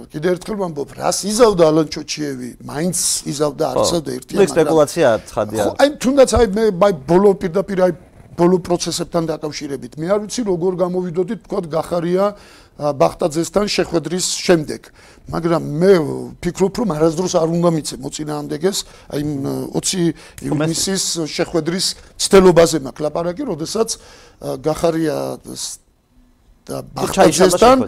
კიდე 0.09 0.27
ერთხელ 0.33 0.57
ვამბობ 0.65 0.91
რას 1.05 1.19
იზავდა 1.29 1.65
ალან 1.69 1.87
ჩოჩიევი? 1.93 2.51
მაინც 2.65 2.97
იზავდა 3.29 3.65
არსებდა 3.77 4.11
ერთია 4.17 4.37
მაგრამ 4.41 4.55
სპეკულაცია 4.57 5.07
ცხადია. 5.29 5.63
აი 5.85 5.89
თუნდაც 6.01 6.31
აი 6.33 6.47
მე 6.57 6.65
ბოლო 7.05 7.31
პირდაპირ 7.45 7.79
აი 7.85 7.93
ბოლო 8.35 8.59
პროცესებთან 8.67 9.23
დაკავშირებით. 9.31 9.93
მე 10.01 10.07
არ 10.11 10.21
ვიცი 10.27 10.43
როგორ 10.49 10.73
გამოვიდოდით 10.81 11.41
თქვა 11.47 11.61
გახარია 11.71 12.25
ბახტაძესთან 12.79 13.67
შეხვედრის 13.71 14.27
შემდეგ. 14.45 14.91
მაგრამ 15.31 15.63
მე 15.81 15.93
ფიქრობ 16.45 16.75
რომ 16.85 16.89
არასდროს 16.99 17.35
არ 17.41 17.49
უნდა 17.49 17.71
მიცე 17.73 17.97
მოწინააღმდეგეს 17.97 18.79
აი 19.15 19.23
20 19.73 20.45
ივნისის 20.45 21.05
შეხვედრის 21.33 21.87
ცდელობაზე 22.21 22.79
მაქვს 22.85 23.05
ლაპარაკი 23.09 23.43
როდესაც 23.49 23.89
გახარია 24.61 25.17
და 26.69 26.77
ბახტაძესთან 26.93 27.79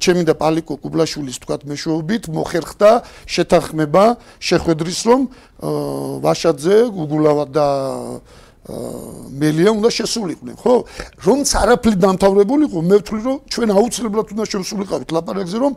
ჩემი 0.00 0.22
და 0.28 0.34
პალიკო 0.40 0.76
კუბლაშვილის 0.80 1.40
თქვათ 1.44 1.68
მეშვეობით 1.68 2.28
მოხერხდა 2.32 2.90
შეთანხმება 3.28 4.04
შეხვედრის 4.40 5.00
რომ 5.08 5.20
ვაშაძე 6.24 6.76
გუგულავა 6.96 7.44
და 7.52 7.68
მელია 8.64 9.70
უნდა 9.76 9.90
შესულიყვნენ, 9.92 10.56
ხო? 10.56 10.74
რომც 11.20 11.48
არაფერი 11.52 11.96
დამთავრებულიყო, 12.00 12.78
მე 12.80 12.96
ვთვლი 12.96 13.20
რომ 13.28 13.36
ჩვენ 13.52 13.68
აუცილებლად 13.76 14.26
უნდა 14.32 14.44
შევსულიყავით 14.48 15.10
ლაპარაკზე, 15.12 15.58
რომ 15.60 15.72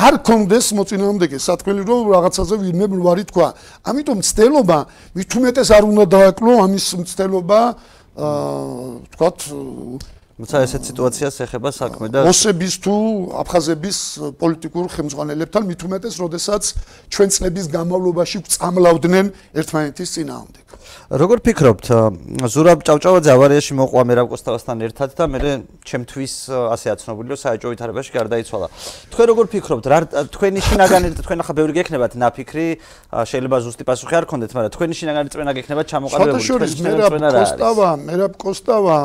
არ 0.00 0.14
კონდეს 0.24 0.66
მოწინააღმდეგე 0.72 1.36
სათქმელი 1.36 1.82
რომ 1.84 2.00
რაღაცაზე 2.16 2.54
ვინმე 2.64 2.86
ვარი 3.04 3.24
თქვა. 3.28 3.48
ამიტომ 3.84 4.18
ცდელობა 4.24 4.78
მით 5.20 5.30
უმეტეს 5.36 5.68
არ 5.68 5.84
უნდა 5.84 6.04
დააკლო 6.16 6.52
ამის 6.64 6.86
ცდელობა 7.12 7.60
აა 8.16 8.88
თქვათ 9.12 9.38
მოცა 10.40 10.60
ესეთ 10.64 10.88
სიტუაციას 10.88 11.36
ეხება 11.44 11.70
საქმე 11.76 12.08
და 12.14 12.24
ოსების 12.30 12.74
თუ 12.80 12.94
აფხაზების 13.42 13.98
პოლიტიკურ 14.40 14.88
ხელმძღვანელებთან 14.94 15.68
მით 15.68 15.84
უმეტეს, 15.84 16.14
როდესაც 16.16 16.62
ჩვენ 17.12 17.28
წლების 17.36 17.66
განმავლობაში 17.76 18.38
წამლავდნენ 18.56 19.26
ერთმანეთის 19.60 20.08
წინააღმდეგ. 20.16 20.64
როგორ 21.10 21.38
ფიქრობთ, 21.42 21.86
ზურაბ 22.54 22.82
ჭავჭავაძე 22.86 23.30
ავარიაში 23.34 23.74
მოყვა 23.78 24.02
მერაბ 24.10 24.26
კოსტავასთან 24.30 24.84
ერთად 24.86 25.10
და 25.18 25.24
მე 25.26 25.38
ჩემთვის 25.82 26.34
ასე 26.70 26.86
აცნობილი 26.94 27.34
რომ 27.34 27.40
საეჭო 27.42 27.66
ვითარებაში 27.74 28.10
გარდაიცვალა. 28.14 28.66
თქვენ 29.10 29.26
როგორ 29.30 29.46
ფიქრობთ, 29.50 29.84
რა 29.90 29.98
თქვენი 30.30 30.60
შინაგანი 30.70 31.08
თქვენ 31.26 31.38
ახლა 31.42 31.54
ბევრი 31.58 31.72
გექნებათ 31.82 32.14
ნაფიქრი, 32.14 32.66
შეიძლება 33.26 33.56
ზუსტი 33.66 33.84
პასუხი 33.90 34.14
არ 34.22 34.24
გქონდეთ, 34.30 34.50
მაგრამ 34.54 34.72
თქვენი 34.78 34.94
შინაგანი 35.02 35.28
წვენა 35.34 35.52
გექნებათ 35.58 35.86
ჩამოყალიბებული 35.90 36.46
რა 36.46 36.62
არის? 36.62 36.78
მერაბ 36.78 37.12
კოსტავა, 37.34 37.88
მერაბ 38.06 38.32
კოსტავა 38.38 38.98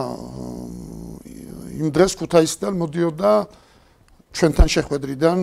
იმ 1.76 1.88
დღეს 1.92 2.14
ქუთაისიდან 2.16 2.74
მოდიოდა 2.80 3.32
ჩვენთან 4.36 4.68
შეხვედრიდან 4.76 5.40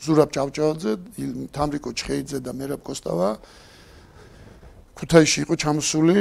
ზურაბ 0.00 0.30
ჭავჭავაძე, 0.32 0.92
თამრიკო 1.52 1.90
ჩხეიძე 1.92 2.38
და 2.40 2.52
მერაბ 2.56 2.80
კოსტავა. 2.80 3.30
ქუთაისში 4.96 5.38
იყო 5.44 5.54
ჩამოსული 5.56 6.16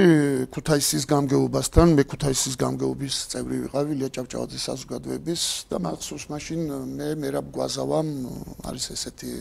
ქუთაისის 0.56 1.04
გამგეობასთან, 1.04 1.88
მე 2.00 2.04
ქუთაისის 2.08 2.56
გამგეობის 2.60 3.16
წევრი 3.32 3.56
ვიყავი 3.68 3.94
ლია 4.00 4.10
ჭავჭავაძის 4.16 4.64
საზოგადოების 4.72 5.42
და 5.68 5.78
მახსოვს 5.84 6.26
მაშინ 6.32 6.60
მე 6.96 7.08
მერაბ 7.20 7.46
გვაზავამ 7.56 8.08
არის 8.68 8.86
ესეთი 8.96 9.32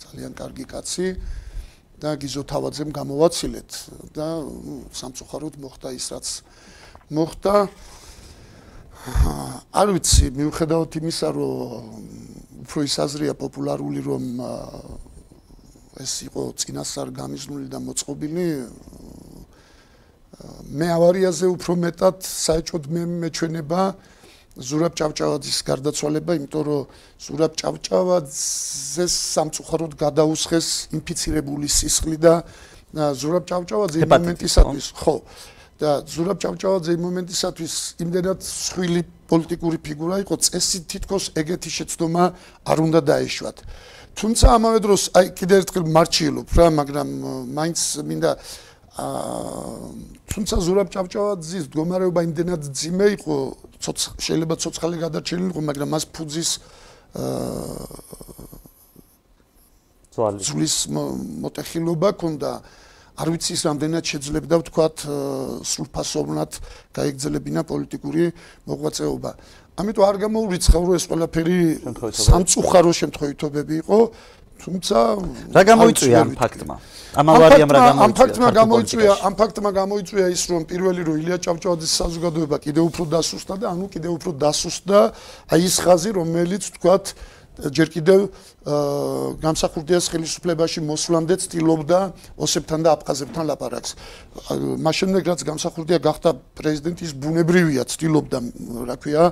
ძალიან 0.00 0.32
კარგი 0.32 0.64
კაცი 0.64 1.06
და 2.00 2.16
გიზო 2.20 2.42
თავაძემ 2.48 2.90
გამოვაცილეთ 2.92 3.70
და 4.16 4.28
სამწუხაროდ 4.96 5.54
მოხდა 5.60 5.88
ის 5.96 6.06
რაც 6.12 6.26
მოხდა 7.12 7.54
არ 9.06 9.92
ვიცი, 9.94 10.32
მიუხედავად 10.34 10.96
იმისა, 10.98 11.28
რომ 11.30 11.84
უფრო 12.66 12.82
ის 12.82 12.96
აზრია 12.98 13.34
პოპულარული, 13.38 14.00
რომ 14.02 14.24
ეს 16.02 16.12
იყო 16.26 16.42
წინასწარ 16.58 17.14
გამიზნული 17.14 17.70
და 17.70 17.78
მოწყობილი, 17.86 18.46
მე 20.74 20.86
ავარიაზე 20.90 21.46
უფრო 21.54 21.72
მეტად 21.86 22.16
საერთოდ 22.26 22.82
მე 22.90 23.02
მეჩვენება 23.22 23.82
ზურაბ 24.58 24.92
ჭავჭავაძის 24.98 25.58
გარდაცვალება, 25.70 26.32
იმიტომ 26.42 26.62
რომ 26.66 26.82
ზურაბ 27.22 27.52
ჭავჭავაძეს 27.62 29.14
სამწუხაროდ 29.36 29.92
გადაუსხეს 30.02 30.68
ინფიცირებული 30.98 31.68
სისხლი 31.70 32.18
და 32.18 32.34
ზურაბ 32.90 33.44
ჭავჭავაძე 33.46 33.98
იმ 34.02 34.10
მომენტისათვის, 34.16 34.86
ხო, 34.98 35.14
და 35.76 35.90
ზურაბ 36.08 36.38
ჭავჭავაძე 36.40 36.90
იმ 36.96 37.02
მომენტისათვის 37.06 37.74
იმდენად 38.00 38.40
სხვილი 38.40 39.02
პოლიტიკური 39.28 39.78
ფიგურა 39.84 40.16
იყო 40.24 40.34
წესი 40.40 40.78
თითქოს 40.88 41.24
ეგეთი 41.36 41.70
შეცდომა 41.76 42.24
არ 42.64 42.78
უნდა 42.86 43.00
დაეშვათ. 43.10 43.56
თუმცა 44.16 44.46
ამავე 44.56 44.78
დროს 44.80 45.02
აი 45.12 45.26
კიდე 45.36 45.54
ერთხელ 45.60 45.84
მარჩიელობ 45.92 46.48
რა 46.56 46.66
მაგრამ 46.80 47.08
მაინც 47.52 47.80
მინდა 48.08 48.30
აა 48.96 49.92
თუმცა 50.32 50.56
ზურაბ 50.64 50.88
ჭავჭავაძის 50.96 51.68
მდგომარეობა 51.68 52.20
იმდენად 52.24 52.62
ძიმე 52.72 53.06
იყო 53.20 53.36
შეიძლება 54.24 54.54
ცოცხალი 54.56 54.96
გადარჩენილი 55.04 55.52
იყო 55.52 55.60
მაგრამ 55.68 55.88
მას 55.92 56.04
ფუძის 56.16 56.50
აა 57.20 58.16
ძვლის 60.16 60.76
მოტეხილობა 61.44 62.08
ქონდა 62.16 62.52
არ 63.16 63.28
ვიცი 63.32 63.50
ის 63.56 63.62
რამდენად 63.64 64.04
შეძლებდა 64.12 64.54
ვთქვათ 64.60 64.96
სრულფასოვნად 65.64 66.52
გაიგრძელებინა 66.96 67.62
პოლიტიკური 67.64 68.24
მოღვაწეობა. 68.68 69.30
ამიტომ 69.76 70.04
არ 70.08 70.16
გამოურიცხავ 70.24 70.82
რომ 70.88 70.94
ეს 70.96 71.04
ყველაფერი 71.08 71.58
სამწუხარო 72.12 72.90
შემთხვევითობები 73.00 73.74
იყო, 73.84 73.98
თუმცა 74.56 74.96
რა 75.52 75.62
გამოიწვია 75.68 76.18
ამ 76.24 76.32
ფაქტმა? 76.40 76.76
ამ 77.16 77.26
ავარიამ 77.32 77.70
რა 77.76 77.80
გამოიწვია? 77.80 78.04
ამ 78.04 78.12
ფაქტმა 78.20 78.48
გამოიწვია, 78.60 79.12
ამ 79.26 79.34
ფაქტმა 79.40 79.70
გამოიწვია 79.80 80.26
ის 80.36 80.42
რომ 80.52 80.62
პირველი 80.70 81.02
რომ 81.08 81.16
ილია 81.20 81.38
ჭავჭავაძის 81.44 81.92
საზოგადოება 82.00 82.56
კიდევ 82.64 82.84
უფრო 82.90 83.02
დასუსტდა 83.16 83.54
და 83.60 83.66
ანუ 83.72 83.86
კიდევ 83.94 84.12
უფრო 84.16 84.30
დასუსტდა 84.44 85.00
აი 85.52 85.60
ის 85.68 85.76
ხაზი 85.84 86.10
რომელიც 86.20 86.62
ვთქვათ 86.72 87.04
ჯერ 87.56 87.88
კიდევ 87.88 88.20
გამსახურდიას 89.40 90.06
ხელისუფლებაში 90.12 90.80
მოსვლამდე 90.84 91.34
ცდილობდა 91.40 91.98
ოსებთან 92.36 92.80
და 92.84 92.88
აფხაზებთან 93.00 93.44
ლაპარაკს. 93.48 93.90
მაშინ 94.84 95.08
რაც 95.24 95.40
გამსახურდია 95.40 95.98
გახდა 96.04 96.30
პრეზიდენტის 96.52 97.12
ბუნებრივია 97.16 97.82
ცდილობდა, 97.88 98.38
რა 98.84 98.96
ქვია, 99.00 99.24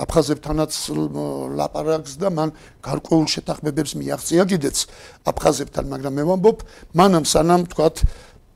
აფხაზებთანაც 0.00 0.72
ლაპარაკს 1.60 2.16
და 2.16 2.28
მან 2.32 2.48
გარკვეულ 2.80 3.26
შეთანხმებებს 3.28 3.92
მიაღწია 4.00 4.42
კიდეც 4.48 4.76
აფხაზებთან, 5.28 5.84
მაგრამ 5.84 6.12
მე 6.16 6.24
ვამბობ, 6.32 6.58
მანამ 6.96 7.24
სანამ 7.28 7.68
თქვათ 7.68 7.96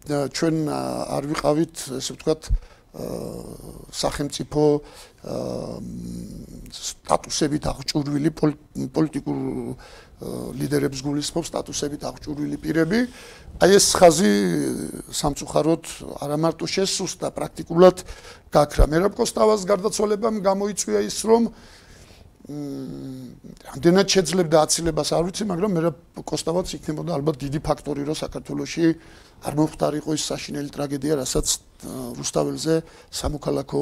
ჩვენ 0.04 0.56
არ 0.68 1.24
ვიყავით, 1.32 1.74
ესე 2.00 2.12
ვთქვათ, 2.16 2.42
სახელმწიფო 3.90 4.62
სტატუსებით 6.74 7.64
აღჭურვილი 7.70 8.30
პოლიტიკურ 8.94 9.38
ლიდერებს 10.58 11.00
გულისხმობს 11.04 11.48
სტატუსებით 11.52 12.02
აღჭურვილი 12.08 12.56
პირები. 12.60 13.00
აი 13.62 13.70
ეს 13.78 13.86
ხაზი 13.98 14.32
სამწუხაროდ 15.10 15.84
არა 16.22 16.36
მარტო 16.44 16.66
შესუსტა, 16.68 17.30
პრაქტიკულად 17.34 17.96
გაქრა. 18.52 18.84
მერაბკოსტავას 18.90 19.62
გარდაცვალებამ 19.68 20.36
გამოიწვია 20.44 21.00
ის, 21.08 21.18
რომ 21.24 21.42
ამდენად 22.44 24.04
შეძლებდა 24.04 24.56
აცილებას 24.68 25.10
არ 25.16 25.22
ვიცი, 25.24 25.44
მაგრამ 25.48 25.70
მერაბკოსტავაც 25.80 26.68
იქნებოდა 26.76 27.10
ალბათ 27.16 27.36
დიდი 27.40 27.60
ფაქტორი, 27.64 28.04
რომ 28.04 28.16
საქართველოში 28.20 28.84
არ 29.48 29.52
მომხდარიყო 29.56 30.10
ის 30.12 30.24
საშინელი 30.28 30.68
ტრაგედია, 30.68 31.24
რასაც 31.24 31.46
რუსთაველზე 32.20 32.74
სამოქალაქო 33.16 33.80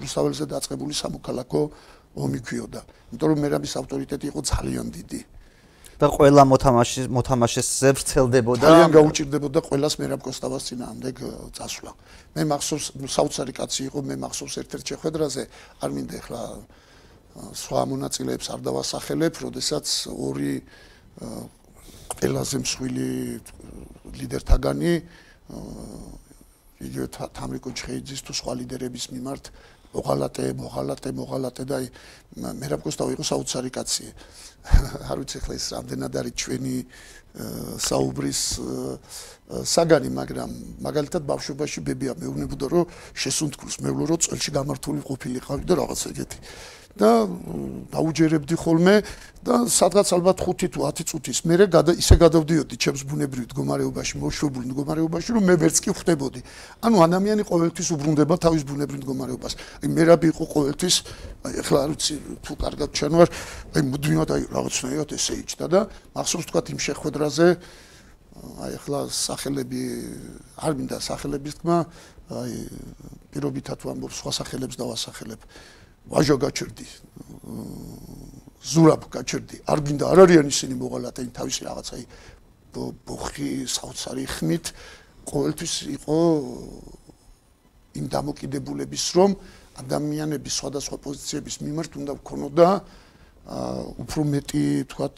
რუსთაველზე 0.00 0.44
დაწყებული 0.56 0.92
სამოქალაქო 0.96 1.60
ომი 2.16 2.40
ქვიოდა. 2.40 2.80
იმიტომ 3.12 3.28
რომ 3.28 3.38
მერაბის 3.44 3.72
ავტორიტეტი 3.76 4.26
იყო 4.32 4.40
ძალიან 4.40 4.88
დიდი. 4.88 5.20
და 6.02 6.08
ყველა 6.10 6.42
მოთამაშის 6.50 7.06
მოთამაშესზე 7.14 7.88
ვრცელდებოდა. 7.94 8.66
ძალიან 8.66 8.90
გაუჭირდებოდა 8.98 9.58
ყველას 9.68 9.94
მერაბ 10.02 10.20
კოსტავას 10.26 10.62
წინააღმდეგ 10.66 11.16
წასვლა. 11.54 11.92
მე 12.34 12.42
მახსოვს 12.50 12.86
საოცარი 13.06 13.52
კაცი 13.54 13.80
იყო, 13.86 13.98
მე 14.02 14.14
მახსოვს 14.18 14.54
ერთ-ერთ 14.66 14.84
შეხვედრაზე, 14.90 15.42
არ 15.78 15.90
მინდა 15.94 16.16
ახლა 16.18 16.40
სხვა 17.32 17.82
მონაწილეებს 17.88 18.50
არ 18.52 18.60
დავასახელებ, 18.66 19.34
როდესაც 19.46 19.86
ორი 20.12 20.60
ყველაზე 22.18 22.56
მსხვილი 22.62 23.08
ლიდერთაგანი 24.20 24.92
იგივე 26.82 27.06
თამრიკო 27.14 27.70
ჩხეიძის 27.78 28.20
თუ 28.26 28.32
სხვა 28.36 28.52
ლიდერების 28.60 29.04
მიმართ 29.14 29.44
მოღალატე, 29.92 30.46
მოღალატე, 30.56 31.08
მოღალატე 31.12 31.64
და 31.68 31.78
მერაბკოსტავი 32.40 33.12
იყო 33.16 33.24
საოცარი 33.28 33.70
კაცი. 33.76 34.06
არ 35.10 35.16
ვიცი 35.20 35.38
ხლა 35.44 35.54
ის 35.58 35.66
რამდენად 35.74 36.12
არის 36.16 36.34
ჩვენი 36.40 36.76
საუბრის 37.32 38.40
საგანი, 39.68 40.10
მაგრამ 40.16 40.50
მაგალითად 40.84 41.22
ბავშვობაში 41.28 41.80
ბებია 41.84 42.12
მეუბნებოდა 42.16 42.66
რომ 42.72 42.88
შესუნთქულს 43.16 43.76
მეუბნო 43.84 44.04
რომ 44.12 44.20
წელში 44.24 44.50
გამართული 44.52 45.00
ყოფილიყავი 45.08 45.62
და 45.68 45.74
რაღაც 45.80 46.00
ეგეთი. 46.12 46.38
და 46.98 47.24
დაუჯერებდი 47.92 48.56
ხოლმე 48.60 48.94
და 49.42 49.54
სადღაც 49.66 50.08
ალბათ 50.12 50.38
5 50.44 50.68
თუ 50.70 50.80
10 50.86 51.08
წუთის 51.08 51.38
მერე 51.48 51.66
ისე 51.98 52.14
გადავდიოდი 52.20 52.76
ჩემს 52.78 53.02
ბუნებრივ 53.08 53.48
მდგომარეობაში, 53.48 54.14
მოშვებული 54.22 54.66
მდგომარეობაში, 54.70 55.30
რომ 55.34 55.44
მე 55.50 55.54
ვერც 55.56 55.76
კი 55.82 55.90
ხვდებოდი. 55.96 56.40
ანუ 56.84 56.96
ადამიანი 57.02 57.42
ყოველთვის 57.48 57.88
უბრუნდება 57.96 58.34
თავის 58.38 58.62
ბუნებრივ 58.68 58.98
მდგომარეობას. 59.02 59.52
აი 59.82 59.88
მე 59.88 60.02
რაბი 60.12 60.26
იყო 60.30 60.44
ყოველთვის, 60.52 60.94
აი 61.42 61.54
ახლა 61.58 61.78
არ 61.82 61.90
ვიცი 61.90 62.14
თუ 62.44 62.52
კარგად 62.60 62.88
ჩანვარ, 62.92 63.28
აი 63.72 63.82
მუდმივად 63.82 64.28
აი 64.30 64.42
რაღაცნაირად 64.52 65.08
ესე 65.16 65.34
იჭდა 65.42 65.66
და 65.72 65.80
მახსოვს 66.14 66.46
თქვა 66.52 66.60
იმ 66.70 66.78
შეხვედრაზე 66.86 67.46
აი 68.62 68.72
ახლა 68.80 69.00
სახელები 69.12 69.82
არ 70.56 70.72
მინდა 70.78 70.98
სახელების 71.04 71.54
თქმა, 71.60 71.76
აი 72.32 72.52
პირობითად 73.32 73.78
ვამბობ 73.84 74.12
სხვა 74.12 74.32
სახელებს 74.40 74.76
დავასახელებ. 74.80 75.40
ვაჟო 76.10 76.36
გაჩერდი. 76.42 76.86
ზურაბ 78.62 79.02
გაჩერდი. 79.10 79.56
არ 79.66 79.78
გინდა 79.86 80.04
არ 80.12 80.18
არიან 80.24 80.46
ისინი 80.48 80.74
მოღალატე 80.78 81.22
თავისი 81.34 81.60
რაღაცა 81.66 81.96
ბოხი 83.06 83.50
საოცარი 83.68 84.24
ხმით. 84.26 84.66
ყოველთვის 85.28 85.74
იყო 85.96 86.16
იმ 87.94 88.06
დამოკიდებულების 88.08 89.04
რომ 89.16 89.30
ადამიანების 89.82 90.54
სხვადასხვა 90.60 90.96
პოზიციების 91.06 91.56
მიმართ 91.64 91.92
უნდა 92.00 92.12
ვქონოდა 92.20 92.68
უფრო 94.02 94.20
მეტი 94.32 94.64
თქვათ 94.90 95.16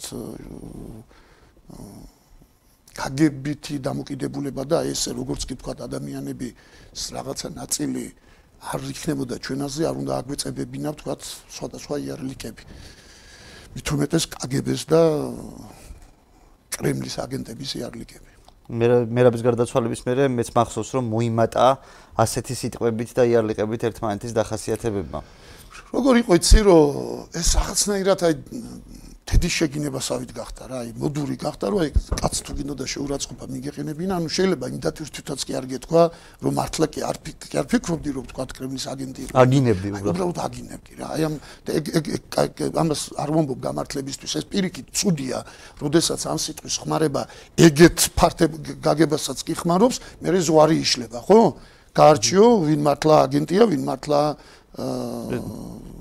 კაგებითი 2.94 3.74
დამოკიდებულება 3.82 4.62
და 4.70 4.78
ესე 4.86 5.10
როგორც 5.18 5.42
კი 5.50 5.54
თქვათ 5.58 5.78
ადამიანების 5.88 7.02
რაღაცა 7.16 7.48
ნაწილი 7.58 8.04
არ 8.72 8.80
იქნებოდა 8.94 9.36
ჩვენაზე, 9.44 9.82
არ 9.90 9.96
უნდა 10.02 10.12
აგვეწებებინა, 10.20 10.90
თქვა, 10.98 11.14
სხვადასხვა 11.56 11.94
იარლიკები. 12.04 12.62
მithumetes 13.74 14.24
კგბ-ს 14.30 14.82
და 14.86 15.00
კრემლის 16.74 17.16
აგენტების 17.24 17.70
იარლიკები. 17.82 18.30
მე 18.64 18.86
მერაბის 19.12 19.42
გარდაცვალების 19.44 20.00
მერე 20.08 20.24
მეც 20.32 20.48
მახსოვს 20.56 20.90
რომ 20.96 21.04
მოიმატა 21.12 21.66
ასეთი 22.16 22.54
სიტყვებით 22.60 23.10
და 23.12 23.22
იარლიკებით 23.28 23.80
ერთმანეთის 23.90 24.32
დახასიათებებმა. 24.32 25.20
როგორ 25.92 26.14
იყო 26.24 26.32
იცი 26.38 26.60
რომ 26.64 26.88
ეს 27.34 27.48
რაღაცნაირად 27.58 28.20
აი 28.24 28.34
თედი 29.24 29.48
შეგინებასავით 29.48 30.32
გახდა 30.36 30.66
რა, 30.68 30.78
აი 30.84 30.90
მოდური 31.00 31.36
გახდა, 31.40 31.68
რომ 31.72 31.80
ეგ 31.88 31.94
კაც 32.20 32.34
თუ 32.44 32.52
გინდოდა 32.60 32.84
შეურაცხყოფა 32.92 33.46
მიგეყენებინა, 33.54 34.12
ანუ 34.20 34.28
შეიძლება 34.28 34.66
იმდათვირ 34.74 35.08
თვითონაც 35.16 35.40
კი 35.48 35.52
არ 35.56 35.66
გეთქვა, 35.72 36.02
რომ 36.44 36.52
მართლა 36.60 36.86
კი 36.92 37.00
არ 37.08 37.16
კი 37.24 37.56
არ 37.56 37.66
ფიქრობდი 37.72 38.10
რომ 38.20 38.24
თქვა 38.28 38.44
კრემლის 38.52 38.84
აგენტი 38.84 39.20
იყო. 39.24 39.32
აგინებდი 39.32 39.88
უბრალოდ. 39.96 40.12
უბრალოდ 40.12 40.38
აგინებდი 40.44 40.92
რა. 41.00 41.06
აი 41.14 41.22
ამ 41.24 41.34
ეგ 41.72 41.84
ეგ 42.04 42.58
ამას 42.84 43.00
არ 43.16 43.28
ვამბობ 43.32 43.58
გამართლებისთვის, 43.64 44.32
ეს 44.38 44.44
პირიქით 44.44 44.86
წუდია, 44.92 45.38
როდესაც 45.80 46.20
ამ 46.28 46.38
სიტყვის 46.44 46.76
ხმარება 46.84 47.22
ეგეთ 47.56 47.98
ფართებ 48.12 48.52
გაგებასაც 48.84 49.38
კი 49.40 49.54
ხმარობს, 49.56 49.96
მე 50.20 50.28
ზვარი 50.36 50.76
იშლება, 50.84 51.24
ხო? 51.24 51.40
გაარჩიო, 51.96 52.46
ვინ 52.68 52.80
მართლა 52.84 53.14
აგენტია, 53.24 53.62
ვინ 53.72 53.82
მართლა 53.88 54.20
აა 54.74 55.94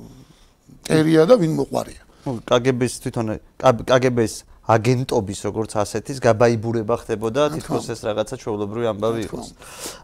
ტერია 0.83 1.23
და 1.29 1.38
ვინ 1.39 1.53
მოყვარია. 1.55 2.02
Ну 2.25 2.39
კგბ-ს 2.47 2.93
თვითონ 3.03 3.38
კგბ-ს 3.59 4.43
აგენტობის 4.63 5.39
როგორც 5.43 5.73
ასეთის 5.75 6.21
გაბაიბურება 6.23 6.95
ხდებოდა 7.03 7.51
თითქოს 7.59 7.88
ეს 7.91 7.99
რაღაცა 8.07 8.36
ჩვეულებრივი 8.39 8.88
ამბავი 8.95 9.19
იყოს. 9.27 9.47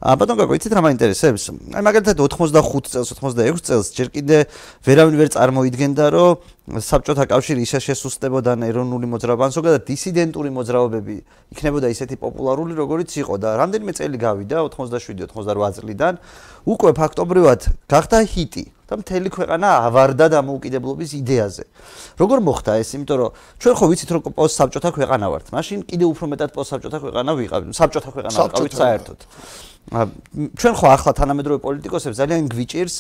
აა 0.03 0.15
ბატონ 0.19 0.35
გაგო, 0.35 0.53
იცით 0.59 0.73
რა 0.75 0.81
მაინტერესებს? 0.83 1.43
აი 1.79 1.83
მაგალითად 1.87 2.19
85 2.19 2.91
წელს, 2.91 3.07
86 3.15 3.63
წელს 3.63 3.87
ჯერ 3.95 4.07
კიდე 4.11 4.37
ვერავინ 4.83 5.15
ვერ 5.15 5.29
წარმოიდგენდა, 5.31 6.05
რომ 6.11 6.43
საბჭოთა 6.77 7.25
კავშირი 7.25 7.65
ისე 7.65 7.79
შესუსტებოდა 7.81 8.53
ეროვნული 8.69 9.09
მოძრაობა, 9.09 9.49
ან 9.49 9.53
ზოგადად 9.57 9.83
დისიდენტური 9.89 10.49
მოძრაობები 10.53 11.15
იქნებოდა 11.57 11.87
ისეთი 11.89 12.15
პოპულარული, 12.21 12.77
როგორიც 12.77 13.09
იყო 13.25 13.41
და 13.41 13.57
რამდენიმე 13.57 13.93
წელი 13.97 14.17
გავიდა 14.21 14.57
87-88 14.69 15.81
წლიდან, 15.81 16.13
უკვე 16.69 16.91
ფაქტობრივად 16.93 17.61
გახდა 17.89 18.19
ჰიტი. 18.21 18.65
და 18.89 18.97
მთელი 18.97 19.29
ქვეყანა 19.29 19.69
ავარდა 19.85 20.25
დამოუკიდებლობის 20.33 21.11
იდეაზე. 21.21 21.63
როგორ 22.17 22.37
მოხდა 22.41 22.71
ეს? 22.81 22.89
იმიტომ 22.97 23.17
რომ 23.21 23.29
ჩვენ 23.61 23.73
ხო 23.77 23.85
ვიცით 23.85 24.09
რომ 24.17 24.21
პოსტსაბჭოთა 24.33 24.89
ქვეყანა 24.97 25.25
ვართ. 25.29 25.45
მაშინ 25.53 25.79
კიდე 25.85 26.05
უფრო 26.09 26.25
მეტად 26.33 26.49
პოსტსაბჭოთა 26.57 26.97
ქვეყანა 27.05 27.31
ვიყავით. 27.37 27.69
საბჭოთა 27.77 28.09
ქვეყანა 28.09 28.37
ვიყავით 28.49 28.73
საერთოდ. 28.81 29.19
ჩვენ 29.89 30.73
ხო 30.77 30.87
ახლა 30.93 31.11
თანამედროვე 31.17 31.59
პოლიტიკოსებს 31.65 32.17
ძალიან 32.21 32.45
გვიჭირს 32.53 32.95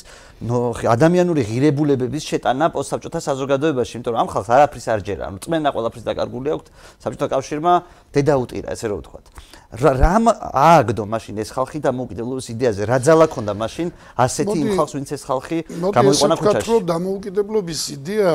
ადამიანური 0.89 1.41
ღირებულებების 1.45 2.23
შეტანა 2.25 2.65
პოსტსაბჭოთა 2.73 3.19
საზოგადოებაში, 3.29 3.93
იმიტომ 4.01 4.13
რომ 4.17 4.21
ამ 4.25 4.29
ხალხს 4.33 4.49
არაფრის 4.49 4.85
არ 4.89 4.99
ჯერა, 5.05 5.25
რწმენა 5.37 5.69
ყველაფრის 5.69 6.03
დაკარგული 6.09 6.49
აქვს 6.49 6.69
საბჭოთა 6.97 7.27
კავშირმა 7.29 7.73
დედაუტირა, 8.09 8.67
ესე 8.73 8.85
რომ 8.89 8.97
ვთქვათ. 9.05 9.25
რამ 9.69 10.25
ააგდო 10.33 11.03
მაშინ 11.05 11.35
ეს 11.45 11.53
ხალხი 11.53 11.77
და 11.77 11.93
მოუკიდებლობის 11.93 12.47
იდეაზე 12.57 12.81
რა 12.89 12.97
ძალა 13.05 13.25
ქონდა 13.29 13.53
მაშინ 13.53 13.87
ასეთი 14.17 14.57
იმ 14.57 14.69
ხალხს 14.81 14.93
ვინც 14.97 15.09
ეს 15.13 15.23
ხალხი 15.29 15.57
გამოიყონა 15.69 16.35
ქუჩაში. 16.41 16.41
მოდი 16.41 16.57
ვთქვათ 16.57 16.65
რომ 16.73 16.83
და 16.89 16.95
モ 16.97 17.09
უკიდებლობის 17.21 17.81
იდეა 18.01 18.31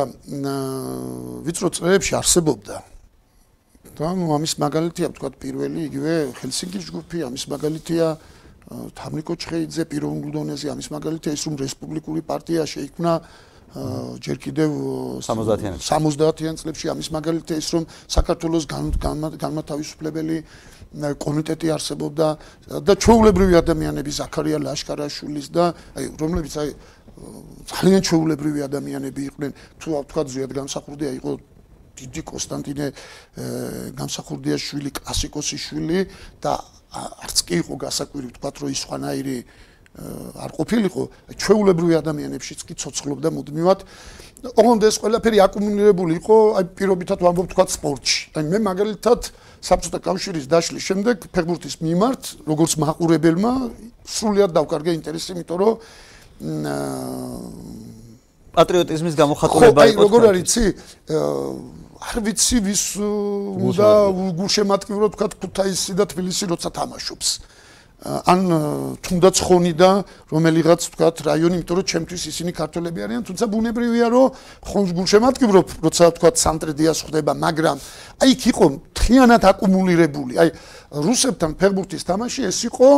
ვიწრო 1.42 1.68
წრეებში 1.74 2.12
არსებობდა. 2.22 2.76
და 3.94 4.10
ნუ 4.10 4.26
ამის 4.34 4.58
მაგალითია 4.58 5.08
თქვა 5.14 5.28
პირველი 5.38 5.80
იგივე 5.86 6.14
ჰელსინკის 6.38 6.82
ჯგუფი, 6.90 7.18
ამის 7.30 7.44
მაგალითია 7.46 8.06
თამრიკო 8.70 9.34
ჩხეიძე 9.36 9.84
პიროვნულ 9.92 10.30
დონეზე, 10.32 10.66
ამის 10.72 10.88
მაგალითია 10.88 11.32
ის 11.36 11.42
რომ 11.44 11.54
რესპუბლიკური 11.60 12.20
პარტია 12.24 12.64
შეიქმნა 12.64 13.12
ჯერ 14.24 14.36
კიდევ 14.38 14.70
70-იან 15.18 15.76
70-იან 15.82 16.54
წლებში. 16.62 16.86
ამის 16.94 17.08
მაგალითია 17.10 17.56
ის 17.58 17.68
რომ 17.74 17.84
საქართველოს 18.06 18.64
განმათავისუფლებელი 18.70 20.36
კომიტეტი 20.94 21.68
არსებობდა 21.74 22.28
და 22.86 22.92
ჩვეულებრივი 22.94 23.54
ადამიანები 23.58 24.10
ზაქარია 24.14 24.62
ლაშკარაშვილის 24.62 25.46
და 25.50 25.74
აი 25.98 26.04
რომლებიც 26.22 26.54
აი 26.54 26.70
ძალიან 27.66 28.00
ჩვეულებრივი 28.06 28.60
ადამიანები 28.62 29.20
იყვნენ. 29.28 29.50
თუ 29.82 29.88
თქვა 30.06 30.22
ზიად 30.30 30.50
განსახურდია 30.54 31.10
იყო 31.18 31.30
დიდი 31.98 32.22
კონსტანტინე 32.30 32.86
გამსახურდია 33.98 34.56
შვილი 34.58 34.90
კლასიკოსის 34.98 35.62
შვილი 35.66 35.98
და 36.42 36.52
არც 36.94 37.38
კი 37.46 37.54
იყო 37.62 37.74
გასაკვირი 37.84 38.28
თქვა 38.38 38.50
რომ 38.60 38.74
ის 38.74 38.82
ხანაირი 38.88 39.38
არ 39.94 40.50
ყოფილიყო 40.58 41.02
ჩვეულებრივი 41.38 41.94
ადამიანებშიც 42.02 42.60
კი 42.66 42.74
ცოცხლობდა 42.82 43.30
მუდმივად 43.30 43.80
ოღონდ 44.58 44.82
ეს 44.90 44.96
ყველაფერი 44.98 45.38
აკუმულირებული 45.46 46.18
იყო 46.18 46.36
აი 46.58 46.64
პირობითად 46.74 47.22
ვამბობ 47.22 47.46
თქვა 47.54 47.64
სპორტში 47.78 48.18
აი 48.34 48.44
მე 48.50 48.58
მაგალითად 48.66 49.30
საბჭოთა 49.64 50.00
კავშირის 50.04 50.50
დაშლის 50.50 50.84
შემდეგ 50.90 51.16
ფეხბურთის 51.30 51.78
მიმართ 51.78 52.22
როგორც 52.50 52.72
მაყურებელმა 52.82 53.52
სრულიად 54.02 54.50
დავკარგე 54.58 54.98
ინტერესი 54.98 55.38
იმიტომ 55.38 55.58
რომ 55.62 55.72
პატრიოტიზმის 58.54 59.14
გამოხატულება 59.18 59.82
იყო. 59.86 59.94
ხო, 59.94 60.02
აი 60.02 60.04
როგორ 60.04 60.22
არის 60.30 60.46
ცი? 60.50 60.64
არ 62.04 62.20
ვიცი 62.20 62.58
ვის 62.64 62.84
უნდა 63.00 63.88
გულშემატკივრო 64.36 65.06
თქვა 65.16 65.26
ქუთაისი 65.40 65.92
და 65.96 66.04
თბილისი 66.04 66.44
როცა 66.52 66.68
თამაშობს. 66.74 67.28
ან 68.04 68.40
თუნდაც 69.00 69.36
ხონი 69.40 69.72
და 69.72 70.04
რომელიღაც 70.28 70.80
თქვა 70.92 71.08
რაიონი, 71.24 71.56
იმიტომ 71.64 71.76
რომ 71.80 71.86
ჩემთვის 71.88 72.22
ისინი 72.28 72.52
ქართველები 72.52 73.00
არიან, 73.00 73.22
თუმცა 73.24 73.44
ბუნებრივია 73.48 74.06
რომ 74.12 74.26
ხონს 74.60 74.90
გულშემატკივრო, 74.92 75.60
როცა 75.80 76.04
თქვა 76.20 76.30
ცენტრი 76.36 76.72
დიას 76.76 77.00
ხდება, 77.08 77.32
მაგრამ 77.32 77.76
აი 78.20 78.28
იქ 78.36 78.42
იყო 78.52 78.66
თლიანად 78.92 79.42
აკუმულირებული. 79.48 80.34
აი 80.36 80.48
რუსებთან 81.00 81.50
ფეხბურთის 81.56 82.04
თამაში 82.04 82.40
ეს 82.44 82.58
იყო 82.68 82.88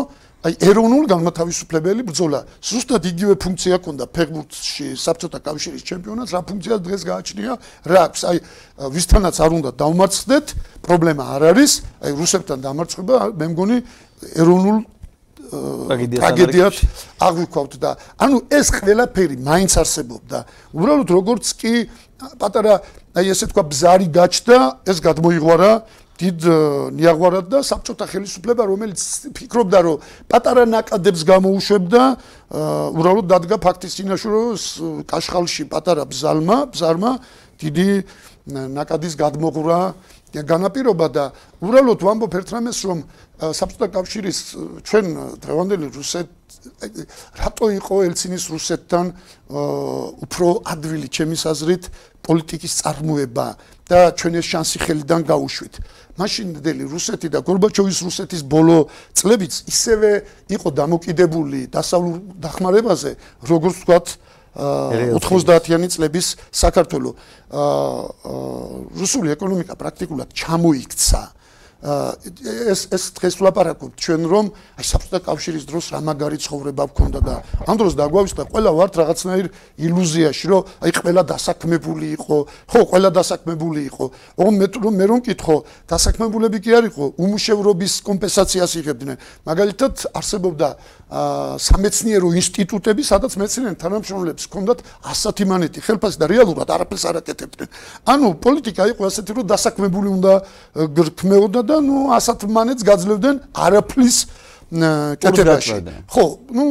აი 0.47 0.55
ეროვნულ 0.63 1.07
განმათავისუფლებელი 1.11 2.05
ბრძოლა 2.07 2.41
ზუსტად 2.63 3.07
იგივე 3.11 3.35
ფუნქცია 3.43 3.79
ჰქონდა 3.83 4.05
ფეხბურთში 4.15 4.87
საბჭოთა 4.95 5.39
კავშირის 5.43 5.83
ჩემპიონატს 5.91 6.35
რა 6.37 6.41
ფუნქცია 6.47 6.77
დღეს 6.87 7.03
გააჩნია 7.03 7.53
რა 7.91 8.01
აქვს. 8.07 8.21
აი 8.31 8.39
ვისთანაც 8.95 9.37
არ 9.43 9.51
უნდა 9.59 9.71
დავმარცხდეთ 9.75 10.47
პრობლემა 10.87 11.25
არ 11.35 11.43
არის. 11.51 11.73
აი 11.99 12.13
რუსებთან 12.15 12.59
დამარცხება 12.63 13.17
მე 13.35 13.47
მგონი 13.57 13.77
ეროვნულ 14.39 14.79
ტრაგედიად 15.47 16.75
აღვიქვავთ 17.27 17.75
და 17.83 17.91
ანუ 18.23 18.39
ეს 18.51 18.67
ყველაფერი 18.71 19.37
მაინც 19.43 19.73
არსებობდა. 19.83 20.39
უბრალოდ 20.75 21.09
როგორც 21.11 21.47
კი 21.59 21.75
პატარა 22.39 22.83
აი 23.19 23.35
ესე 23.35 23.47
თქვა 23.51 23.63
ბზარი 23.67 24.07
გაჩნდა 24.15 24.59
ეს 24.91 24.99
გადმოიღვარა 25.03 25.71
დიდ 26.17 26.41
ნიაღვარად 26.97 27.49
და 27.53 27.61
საბჭოთა 27.61 28.07
ხელისუფლება 28.09 28.65
რომელიც 28.73 29.01
ფიქრობდა 29.37 29.79
რომ 29.85 30.05
პატარა 30.33 30.65
ნაკადებს 30.65 31.23
გამოუშვებდა 31.29 32.03
უბრალოდ 32.97 33.27
დადგა 33.33 33.57
ფაქტის 33.61 33.97
წინაშე 34.01 34.29
რომ 34.33 35.05
კაშხალში 35.05 35.69
პატარა 35.69 36.09
ბზალმა 36.09 36.59
ბზარმა 36.73 37.13
დიდი 37.61 37.89
ნაკადის 38.47 39.15
გადმოღრა 39.21 39.81
განაპირობა 40.37 41.07
და 41.13 41.25
უბრალოდ 41.65 42.01
ვამბობ 42.03 42.33
ერთ 42.41 42.49
რამეს 42.57 42.79
რომ 42.89 42.99
საბჭოთა 43.37 43.89
კავშირის 43.93 44.39
ჩვენ 44.85 45.07
დღევანდელი 45.45 45.87
რუსეთ 45.97 46.29
რატო 47.41 47.67
იყო 47.77 47.95
ელცინის 48.09 48.45
რუსეთთან 48.53 49.07
უფრო 50.25 50.49
ადვილი 50.73 51.09
ჩემის 51.09 51.43
აზრით 51.53 51.85
პოლიტიკის 52.27 52.73
წარმოება 52.83 53.47
და 53.87 53.99
ჩვენ 54.19 54.35
ეს 54.43 54.47
შანსი 54.51 54.79
ხელიდან 54.83 55.23
გაუშვით. 55.31 55.75
მაშინდელი 56.17 56.85
რუსეთი 56.89 57.29
და 57.29 57.41
გორბაჩოვის 57.45 57.99
რუსეთის 58.09 58.43
ბოლო 58.49 58.89
წლებიც 59.13 59.69
ისევე 59.69 60.11
იყო 60.49 60.69
დამოკიდებული 60.73 61.69
დასავლურ 61.69 62.17
დახმარებაზე, 62.41 63.11
როგორც 63.45 63.77
ვთქვათ, 63.85 64.07
90-იანი 64.57 65.89
წლების 65.93 66.27
საქართველოს. 66.49 67.15
რუსული 68.97 69.29
ეკონომიკა 69.37 69.75
პრაქტიკულად 69.77 70.33
ჩამოიქცა. 70.33 71.23
ეს 71.87 72.81
ეს 72.91 73.05
დღეს 73.15 73.35
ვლაპარაკობ 73.39 73.95
ჩვენ 73.95 74.23
რომ 74.27 74.47
აი 74.79 74.85
საბჭოთა 74.91 75.21
კავშირის 75.23 75.65
დროს 75.71 75.85
რა 75.95 76.01
მაგარი 76.03 76.39
ცხოვრება 76.43 76.85
გქონდა 76.91 77.21
და 77.23 77.35
ამ 77.71 77.77
დროს 77.79 77.95
დაგვავისდა 77.95 78.43
ყველა 78.51 78.71
ვართ 78.75 78.93
რაღაცნაირ 79.01 79.47
ილუზიაში 79.79 80.47
რომ 80.51 80.63
აი 80.83 80.91
ყველა 80.99 81.23
დასაქმებული 81.31 82.07
იყო. 82.19 82.37
ხო 82.67 82.81
ყველა 82.91 83.11
დასაქმებული 83.15 83.81
იყო. 83.87 84.05
ოღონ 84.35 84.55
მე 84.61 84.67
რომ 84.83 84.95
მე 84.99 85.05
რომ 85.07 85.21
კითხო 85.23 85.57
დასაქმებულები 85.87 86.59
კი 86.59 86.71
არ 86.75 86.85
იყო 86.91 87.05
უმუშევრობის 87.23 87.93
კომპენსაციას 88.03 88.73
იღებდნენ. 88.83 89.17
მაგალითად 89.47 89.95
არსებობდა 90.11 90.69
სამეცნიერო 91.07 92.35
ინსტიტუტები 92.35 93.03
სადაც 93.07 93.39
მეცნიერთა 93.39 93.79
თანამშრომლებს 93.79 94.47
ჰქონდათ 94.51 94.81
ასათი 95.07 95.45
მანეთი 95.47 95.79
ხელფასი 95.87 96.19
და 96.19 96.27
რეალურად 96.27 96.67
არაფერს 96.67 97.05
არ 97.07 97.21
აკეთებდნენ 97.23 97.69
ანუ 98.11 98.31
პოლიტიკა 98.43 98.83
იყო 98.91 99.07
ასეთი 99.07 99.37
რომ 99.39 99.47
დასაქმებული 99.55 100.09
უნდა 100.17 100.33
გრქმეოდა 100.99 101.63
და 101.63 101.76
ნუ 101.85 101.97
ასათ 102.17 102.41
მანეთს 102.57 102.83
გაძლევდნენ 102.91 103.37
არაფლის 103.53 104.17
კეთებაში. 105.23 105.79
ხო, 106.11 106.25
ნუ 106.57 106.65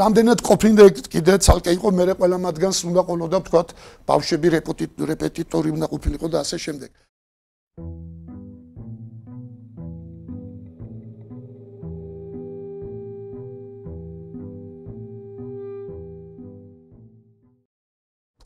რამდენად 0.00 0.38
ყოფნინდა 0.48 0.84
კიდე 1.12 1.34
ცალკე 1.44 1.76
იყო 1.76 1.88
მე 1.92 2.04
ყველა 2.16 2.38
მათგანს 2.46 2.78
უნდა 2.88 3.02
ყოლოდა 3.08 3.38
თქვა 3.46 3.62
ბავშვები 4.08 4.48
რეპეტიტორი 5.12 5.68
უნდა 5.76 5.86
ყოფილიყო 5.92 6.26
და 6.32 6.40
ასე 6.40 6.56
შემდეგ. 6.56 6.90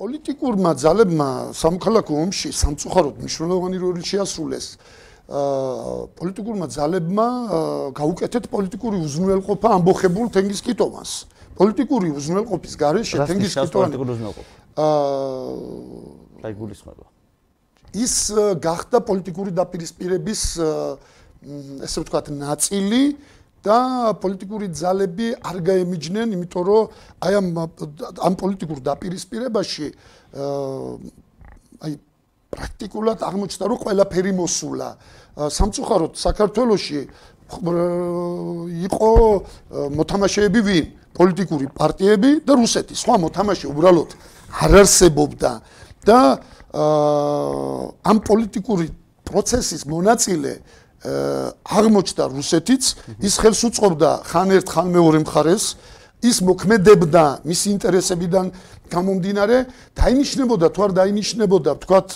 პოლიტიკურმა 0.03 0.71
ძალებმა 0.83 1.55
სამოქალაქო 1.55 2.15
ომში 2.27 2.51
სამწუხაროდ 2.51 3.15
მნიშვნელოვანი 3.23 3.79
როლი 3.79 4.03
შეასრულეს. 4.03 4.67
აა 5.31 6.11
პოლიტიკურმა 6.19 6.67
ძალებმა 6.67 7.27
გაუკეთეთ 7.95 8.45
პოლიტიკური 8.51 8.97
უზრუნველყოფა 9.07 9.69
ამბოხებულ 9.79 10.27
თენგისკიტოვანს. 10.35 11.13
პოლიტიკური 11.59 12.09
უზრუნველყოფის 12.19 12.75
გარეშე 12.83 13.17
თენგისკიტოვანი 13.31 13.95
აა 14.83 16.43
აი 16.43 16.53
გულისხმობა. 16.59 17.05
ის 17.93 18.15
გახდა 18.67 18.99
პოლიტიკური 19.05 19.51
დაპირისპირების 19.53 20.43
ესე 21.87 21.99
ვთქვათ 22.03 22.27
ნაწილი 22.33 23.03
და 23.63 23.79
პოლიტიკური 24.19 24.67
ძალები 24.75 25.27
არ 25.39 25.57
გაემიჯნენ, 25.63 26.29
იმიტომ 26.35 26.63
რომ 26.67 26.83
აი 27.23 27.33
ამ 27.39 27.47
ამ 28.27 28.35
პოლიტიკურ 28.43 28.79
დაპირისპირებაში 28.91 29.87
აი 31.85 31.93
პრაქტიკულად 32.53 33.19
აღმოჩნდა, 33.25 33.65
რომ 33.65 33.79
ყველაფერი 33.83 34.33
მოსულა. 34.37 34.89
სამწუხაროდ 35.33 36.13
საქართველოში 36.21 37.01
იყო 38.87 39.11
მოთამაშეები 39.97 40.61
ვინ? 40.69 40.87
პოლიტიკური 41.13 41.67
პარტიები 41.77 42.31
და 42.45 42.53
რუსეთის. 42.57 42.97
სხვა 43.05 43.15
მოთამაშე 43.25 43.67
უბრალოდ 43.73 44.11
არ 44.65 44.73
არსებობდა 44.81 45.51
და 46.09 46.21
ამ 48.01 48.19
პოლიტიკური 48.29 48.87
პროცესის 49.29 49.83
მონაწილე 49.93 50.53
აღმოჩნდა 51.69 52.25
რუსეთიც, 52.33 52.83
ის 53.21 53.35
ხელს 53.41 53.61
უწყობდა 53.69 54.11
ხან 54.29 54.49
ერთ 54.57 54.67
ხან 54.73 54.87
მეორე 54.93 55.19
მხარეს, 55.25 55.65
ის 56.23 56.37
მოქმედებდა 56.47 57.25
მის 57.45 57.61
ინტერესებიდან 57.75 58.47
გამომდინარე 58.93 59.57
დაინიშნებოდა 59.97 60.67
თუ 60.75 60.81
არ 60.87 60.93
დაინიშნებოდა 61.01 61.73
თქვათ 61.83 62.09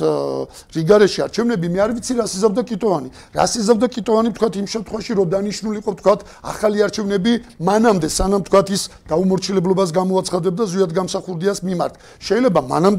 რიგარეში 0.76 1.20
არჩევნები 1.26 1.66
მე 1.72 1.78
არ 1.84 1.90
ვიცი 1.96 2.12
რა 2.20 2.26
სიზავდა 2.28 2.62
კიტოვანი. 2.68 3.08
რა 3.36 3.44
სიზავდა 3.52 3.86
კიტოვანი 3.96 4.30
თქვათ 4.36 4.54
იმ 4.60 4.66
შემთხვევაში 4.74 5.12
რომ 5.16 5.28
დანიშნულიყო 5.34 5.92
თქვათ 6.00 6.20
ახალი 6.52 6.78
არჩევნები 6.86 7.32
მანამდე 7.68 8.08
სანამ 8.12 8.42
თქვათ 8.48 8.68
ის 8.76 8.82
დაუმორჩილებლობას 9.08 9.90
გამოაცხადებდა 9.96 10.62
ზვიად 10.72 10.90
გამსახურდიას 10.98 11.58
მიმართ. 11.64 11.94
შეიძლება 12.20 12.60
მანამ 12.72 12.94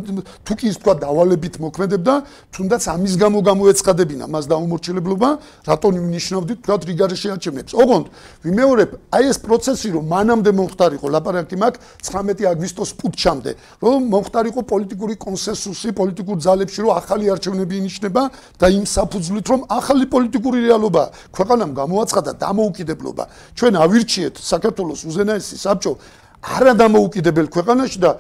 თუ 0.46 0.54
კი 0.58 0.66
ის 0.72 0.78
თქვათ 0.82 0.98
დავალებით 1.06 1.56
მოქმედებდა 1.62 2.14
თუნდაც 2.54 2.84
ამის 2.96 3.14
გამო 3.22 3.40
გამოეცხადებინა 3.50 4.26
მას 4.34 4.46
დაუმორჩილებლობა 4.52 5.30
რატომ 5.70 5.92
ნიშნავდით 6.18 6.58
თქვათ 6.66 6.82
რიგარეში 6.90 7.28
არჩევნებს? 7.36 7.72
ოღონდ 7.78 8.06
ვიმეორებ 8.46 8.90
აი 9.14 9.24
ეს 9.32 9.38
პროცესი 9.46 9.88
რომ 9.96 10.06
მანამდე 10.08 10.52
მომხდარიყო 10.58 11.08
ლაპარაკი 11.14 11.58
მაგ 11.62 11.74
19 12.02 12.48
აგვისტოს 12.52 12.92
პუტჩამდე 12.98 13.52
რომ 13.82 14.00
მომხდარიყო 14.14 14.62
პოლიტიკური 14.68 15.16
კონსენსუსი 15.22 15.90
პოლიტიკურ 15.94 16.38
ძალებში, 16.42 16.80
რომ 16.82 16.92
ახალი 16.98 17.26
არჩევნები 17.34 17.76
ინიშნება 17.82 18.24
და 18.58 18.68
იმ 18.74 18.86
საფუძვლით, 18.90 19.46
რომ 19.54 19.62
ახალი 19.70 20.06
პოლიტიკური 20.10 20.58
რეალობა 20.68 21.04
ქვეყანამ 21.36 21.72
გამოაცხადა 21.78 22.32
დამოუკიდებლობა. 22.42 23.24
ჩვენ 23.58 23.74
ავირჩიეთ 23.86 24.36
საქართველოს 24.38 25.02
უზენაესი 25.08 25.56
საბჭო 25.62 25.94
არა 26.38 26.74
დამოუკიდებელ 26.78 27.48
ქვეყანაში 27.50 27.98
და 28.02 28.12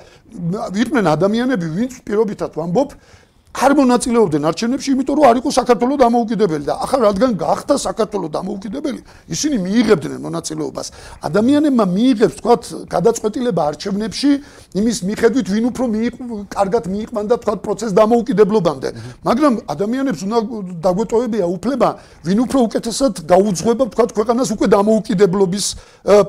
ვიყვნენ 0.73 1.05
ადამიანები, 1.05 1.67
ვინც 1.77 1.93
პირობითად 2.01 2.51
ვამბობ, 2.57 2.89
არ 3.57 3.71
მონაწილეობდნენ 3.73 4.43
არჩევნებში, 4.47 4.89
იმიტომ 4.93 5.15
რომ 5.17 5.25
არ 5.27 5.37
იყო 5.41 5.49
საქართველოს 5.49 5.99
დამოუკიდებელი 6.03 6.65
და 6.69 6.73
ახლა 6.77 6.99
რადგან 7.09 7.31
გახდა 7.41 7.75
საქართველოს 7.81 8.31
დამოუკიდებელი, 8.37 9.01
ისინი 9.33 9.55
მიიღებდნენ 9.65 10.19
მონაწილეობას. 10.21 10.87
ადამიანებმა 11.25 11.85
მიიღებს, 11.97 12.35
თქვათ, 12.37 12.63
გადაწყვეტილება 12.85 13.61
არჩევნებში 13.71 14.31
იმის 14.77 14.97
მიხედვით, 15.09 15.47
ვინ 15.49 15.65
უფრო 15.73 15.85
კარგად 16.53 16.83
მიიყვან 16.85 17.25
და 17.31 17.35
თქვათ 17.41 17.59
პროცეს 17.65 17.91
დამოუკიდებლობამდე. 17.97 18.89
მაგრამ 19.25 19.53
ადამიანებს 19.73 20.21
უნდა 20.27 20.37
დაგვეტოვებია 20.85 21.45
უფლება, 21.57 21.89
ვინ 22.27 22.39
უფრო 22.45 22.57
უკეთესად 22.67 23.13
გაუძღვება, 23.25 23.83
თქვათ, 23.89 24.09
ქვეყანას 24.17 24.49
უკვე 24.53 24.67
დამოუკიდებლობის 24.77 25.65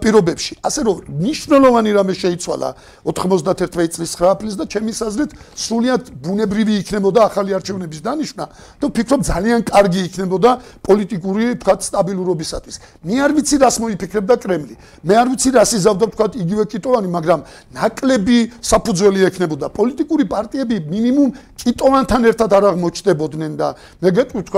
პირობებში. 0.00 0.52
ასე 0.64 0.81
რომ 0.88 0.96
ნიშნულოვანი 1.12 1.90
რამე 1.92 2.14
შეიცვალა 2.16 2.68
91 3.04 3.92
წლის 3.92 4.11
9 4.16 4.33
აპრილს 4.33 4.57
და 4.57 4.64
ჩემი 4.64 4.92
საზრით 4.96 5.31
სრულიად 5.59 6.02
ბუნებრივი 6.24 6.72
იქნებოდა 6.81 7.08
იქნებოდა 7.09 7.21
ახალი 7.25 7.51
არჩევნების 7.57 8.01
დანიშვნა 8.05 8.44
და 8.81 8.85
ვფიქრობ 8.88 9.21
ძალიან 9.25 9.61
კარგი 9.64 10.01
იქნებოდა 10.09 10.51
პოლიტიკური 10.85 11.44
თქვა 11.62 11.75
სტაბილურობისათვის. 11.88 12.77
მე 13.05 13.14
არ 13.25 13.31
ვიცი 13.33 13.57
რას 13.64 13.77
მოიფიქრებდა 13.81 14.35
კრემლი. 14.37 14.75
მე 15.09 15.14
არ 15.16 15.27
ვიცი 15.33 15.51
რას 15.57 15.71
იზავდა 15.79 16.07
თქვა 16.12 16.27
იგივე 16.44 16.64
კიტოვანი, 16.68 17.09
მაგრამ 17.09 17.40
ნაკლები 17.73 18.38
საფუძველი 18.61 19.21
ექნებოდა. 19.29 19.66
პოლიტიკური 19.73 20.25
პარტიები 20.29 20.77
მინიმუმ 20.92 21.31
კიტოვანთან 21.59 22.23
ერთად 22.29 22.51
არ 22.53 22.64
აღმოჩნდებოდნენ 22.68 23.53
და 23.57 23.68
მე 24.05 24.09
გეტყვით 24.18 24.49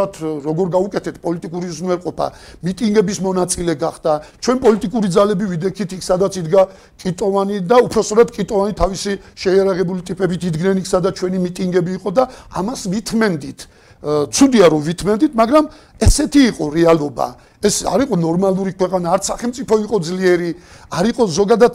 როგორ 0.46 0.66
გავუკეთეთ 0.74 1.16
პოლიტიკური 1.22 1.66
უზრუნველყოფა, 1.70 2.26
მიტინგების 2.66 3.18
მონაწილე 3.24 3.74
გახდა. 3.78 4.12
ჩვენ 4.42 4.56
პოლიტიკური 4.58 5.08
ძალები 5.08 5.44
ვიდექით 5.54 5.90
იქ 5.96 6.02
სადაც 6.02 6.32
იდგა 6.40 6.62
კიტოვანი 6.98 7.56
და 7.70 7.76
უფრო 7.86 8.00
სწორად 8.04 8.28
კიტოვანი 8.34 8.72
თავისი 8.74 9.12
შეერაღებული 9.38 10.00
ტიპებით 10.04 10.40
იდგნენ 10.50 10.76
იქ, 10.80 10.86
სადაც 10.90 11.14
ჩვენი 11.20 11.38
მიტინგები 11.40 11.90
იყო 12.00 12.10
და 12.16 12.24
ამას 12.48 12.80
ვითმენდით. 12.90 13.60
ცუდია 14.00 14.66
რომ 14.72 14.80
ვითმენდით, 14.80 15.32
მაგრამ 15.36 15.64
ესეთი 16.00 16.40
იყო 16.56 16.64
რეალობა. 16.72 17.26
ეს 17.60 17.84
არ 17.84 18.08
იყო 18.08 18.16
ნორმალური 18.16 18.72
ქვეყანა, 18.72 19.06
არც 19.12 19.24
სახელმწიფო 19.28 19.74
იყო 19.84 19.96
ძლიერი, 20.00 20.50
არ 20.96 21.04
იყო 21.12 21.22
ზოგადად 21.28 21.72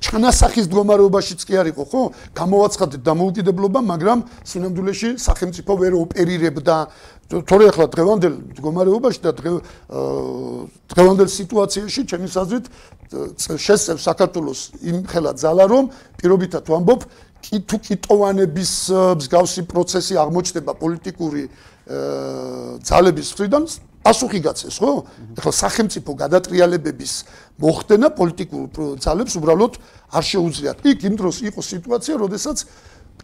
ჩანასახის 0.00 0.64
მდგომარეობაშიც 0.72 1.40
კი 1.44 1.54
არ 1.60 1.68
იყო, 1.76 1.82
ხო? 1.84 2.02
გამოაცხადეთ 2.32 3.00
დამოუკიდებლობა, 3.04 3.80
მაგრამ 3.84 4.18
სინამდვილეში 4.48 5.10
სახელმწიფო 5.20 5.72
ვერ 5.76 5.92
ოპერირებდა. 6.00 6.76
თორე 7.28 7.64
ახლა 7.72 7.86
დღევანდელ 7.92 8.34
მდგომარეობაში 8.56 9.20
და 9.24 9.30
დღევანდელ 10.92 11.28
სიტუაციაში 11.28 12.00
ჩემი 12.08 12.28
საზრით 12.28 12.64
შესწევ 13.60 13.96
საქართველოს 14.00 14.60
იმ 14.84 14.98
ხელა 15.08 15.32
ძალა 15.40 15.64
რომ 15.68 15.84
პირობითად 16.20 16.68
ვამბობ 16.68 17.00
კი 17.44 17.60
თუ 17.68 17.76
კიტოვანების 17.84 18.72
მსგავსი 19.20 19.62
პროცესი 19.68 20.14
აღმოჩნდება 20.16 20.72
პოლიტიკური 20.80 21.42
ძალების 22.88 23.28
მხრიდან 23.34 23.64
პასუხი 24.04 24.40
გაცეს 24.44 24.76
ხო? 24.80 24.90
ეხლა 25.36 25.52
სახელმწიფო 25.52 26.10
გადატრიალებების 26.24 27.12
მოხდენა 27.60 28.08
პოლიტიკურ 28.16 29.00
ძალებს 29.00 29.32
უბრალოდ 29.40 29.72
არ 30.12 30.24
შეუძლიათ. 30.24 30.78
იქ 30.84 31.00
იმ 31.08 31.14
დროს 31.20 31.36
იყო 31.48 31.60
სიტუაცია, 31.60 32.14
როდესაც 32.20 32.56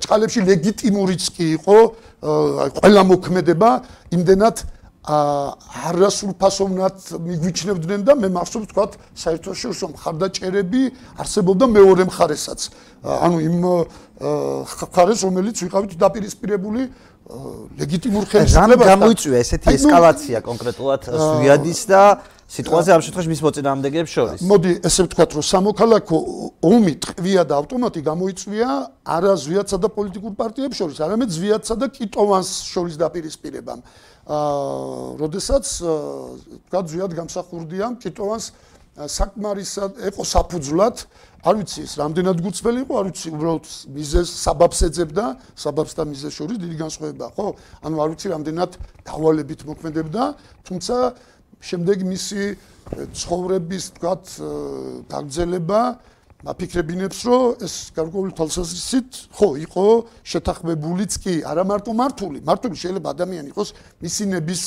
ჭალებში 0.01 0.41
ლეგიტიმურიც 0.49 1.23
კი 1.37 1.45
იყო 1.61 1.77
ყველა 2.81 3.03
მოქმედება 3.13 3.71
იმდენად 4.17 4.57
არასრულფასოვნად 5.01 6.97
მიგვიჩნევდნენ 7.25 8.01
და 8.05 8.13
მე 8.21 8.29
მახსოვს 8.37 8.69
თქვა 8.69 8.85
საერთაშორისო 9.17 9.87
მხარდაჭერები 9.97 10.83
არსებობდა 11.17 11.65
მეორე 11.73 12.05
მხარესაც. 12.05 12.61
ანუ 13.01 13.37
იმ 13.49 13.57
მხარეს 14.21 15.21
რომელიც 15.25 15.57
ვიყავით 15.65 15.93
დაპირისპირებული 15.97 16.81
ლეგიტიმურ 17.81 18.25
ხელისუფლებასთან. 18.29 18.77
რამ 18.77 18.89
გამოიწვია 18.93 19.39
ესეთი 19.41 19.67
ესკალაცია 19.73 20.39
კონკრეტულად 20.45 21.03
ზვიადის 21.09 21.81
და 21.89 22.03
სიტუაცია 22.51 22.95
ამ 22.99 23.03
შემთხვევაში 23.07 23.31
მის 23.31 23.43
მოწინააღმდეგეებს 23.47 24.11
შორის? 24.11 24.41
მოდი 24.43 24.71
ესე 24.83 25.05
ვთქვათ, 25.07 25.31
რომ 25.39 25.45
სამოქალაქო 25.47 26.19
ომი 26.67 26.95
ტყვია 27.05 27.43
და 27.47 27.55
ავტომატი 27.63 28.01
გამოიწვია 28.11 28.71
არა 29.07 29.35
ზვიადსა 29.39 29.79
და 29.79 29.89
პოლიტიკურ 29.95 30.33
პარტიებს 30.35 30.77
შორის, 30.83 30.99
არამედ 30.99 31.31
ზვიადსა 31.31 31.75
და 31.79 31.87
კიტოვანს 31.95 32.51
შორის 32.75 32.95
დაპირისპირებამ. 32.99 33.81
აა, 33.81 34.43
როდესაც 35.23 35.65
თქვა 36.67 36.81
ზვიად 36.91 37.13
გამსახურდია 37.15 37.87
კიტოვანს 38.03 38.47
საკმარისად 38.99 40.03
ეყო 40.11 40.25
საფუძვლად, 40.27 40.97
არ 41.47 41.55
ვიცი 41.57 41.81
ეს 41.87 41.95
რამდენად 42.03 42.37
გუწველი 42.45 42.81
იყო, 42.85 42.95
არ 43.01 43.07
ვიცი 43.09 43.29
უბრალოდ 43.33 43.67
მიზეს 43.97 44.29
საბაბს 44.45 44.81
ეძებდა, 44.91 45.25
საბაბს 45.57 45.95
და 45.97 46.03
მიზეს 46.11 46.35
შორის 46.37 46.59
დიდი 46.61 46.77
განსხვავება, 46.83 47.27
ხო? 47.33 47.47
ანუ 47.87 47.97
არ 47.97 48.09
ვიცი 48.13 48.29
რამდენად 48.35 48.71
დავალებით 49.09 49.61
მოქმედებდა, 49.71 50.23
თუმცა 50.69 50.95
შემდეგ 51.61 51.99
მისი 52.09 52.43
ცხოვრების 53.15 53.85
თქვათ 54.01 54.25
გაგზელება 55.13 55.81
აფიქრებინებს, 56.41 57.19
რომ 57.29 57.61
ეს 57.61 57.75
გარკვეული 57.93 58.33
თვალსაზრისით 58.33 59.11
ხო 59.37 59.49
იყო 59.61 59.85
შეთანხმებულიც 60.25 61.13
კი, 61.21 61.35
არა 61.45 61.65
მარტო 61.69 61.93
მართული, 61.93 62.41
მართული 62.41 62.77
შეიძლება 62.81 63.13
ადამიანი 63.13 63.53
იყოს 63.53 63.69
მისინების 64.01 64.63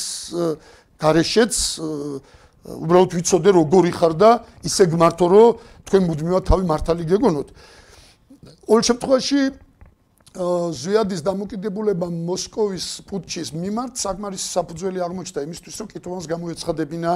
გარეშეც 1.02 1.54
უბრალოდ 2.64 3.10
ვიცოდე 3.18 3.50
როგორი 3.58 3.90
ხარ 3.90 4.14
და 4.14 4.30
ისე 4.62 4.86
გმართო 4.94 5.26
რომ 5.34 5.58
თქვენ 5.84 6.02
მუდმივად 6.08 6.44
თავი 6.48 6.64
მართალი 6.64 7.04
გეგონოთ. 7.10 7.48
ყოველ 8.64 8.82
შემთხვევაში 8.88 9.40
ზვიადის 10.34 11.22
დამოკიდებულება 11.22 12.08
მოსკოვის 12.10 13.06
პუტჩის 13.06 13.54
მიმართ 13.54 13.94
საკმარისი 14.02 14.48
საფუძველი 14.50 14.98
აღმოჩნდა 15.06 15.40
იმისთვის 15.46 15.76
რომ 15.78 15.88
კიტოვანს 15.94 16.26
გამოეცხადებინა 16.26 17.12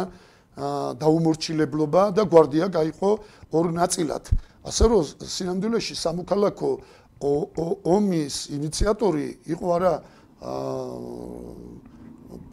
დაუმორჩილებლობა 1.02 2.02
და 2.14 2.22
გვარდია 2.30 2.66
გაიყო 2.70 3.10
ორ 3.58 3.66
ნაწილად. 3.74 4.24
ასე 4.62 4.84
რომ 4.86 5.02
სინამდვილეში 5.18 5.94
სამოქალაქო 5.98 6.70
ომის 7.18 8.34
ინიციატორი 8.54 9.26
იყო 9.50 9.66
არა 9.66 9.92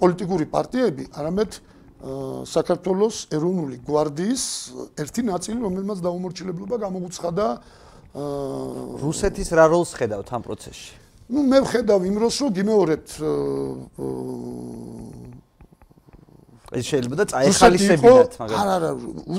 პოლიტიკური 0.02 0.46
პარტიები, 0.50 1.04
არამედ 1.14 1.52
საქართველოს 2.50 3.16
ეროვნული 3.38 3.78
გვარდიის 3.86 4.44
ერთი 4.98 5.22
ნაწილი, 5.30 5.62
რომელმაც 5.62 5.98
დაუმორჩილებლობა 6.02 6.76
გამოუცხადა 6.86 7.46
რუსეთის 8.16 9.50
რა 9.52 9.66
როლს 9.68 9.92
ხედავთ 10.00 10.30
ამ 10.32 10.42
პროცესში? 10.46 10.94
ну 11.26 11.42
მე 11.44 11.60
ვხედავ 11.66 12.00
იმ 12.06 12.16
დროს 12.22 12.36
რომ 12.42 12.52
გიმეორებთ 12.56 13.10
ეს 16.76 16.86
შეიძლება 16.86 17.16
და 17.20 17.26
წაეხალისებინათ 17.30 18.34
მაგრამ 18.40 18.60
არა 18.62 18.74
არა 18.78 18.92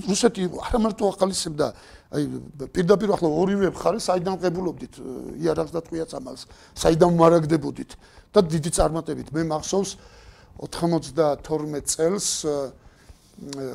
რუსეთი 0.08 0.42
არა 0.66 0.78
მარტო 0.82 1.04
ახალისებდა. 1.14 1.66
აი 2.16 2.22
პირდაპირ 2.74 3.08
ახლა 3.16 3.28
ორივე 3.28 3.68
მხარე 3.74 3.98
საიდან 3.98 4.36
ყებულობდით 4.44 4.94
იარაღს 5.42 5.72
და 5.74 5.80
ტყვიაც 5.86 6.10
ამალს 6.16 6.42
საიდან 6.78 7.12
მარაგდებოდით 7.18 7.90
და 8.30 8.40
დიდი 8.46 8.70
წარმატებით. 8.76 9.28
მე 9.34 9.42
მახსოვს 9.52 9.90
92 10.60 11.82
წელს 11.82 12.26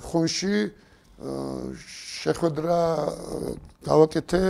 ხონში 0.10 0.56
შეხვედრა 1.22 2.80
გავაკეთე 3.86 4.42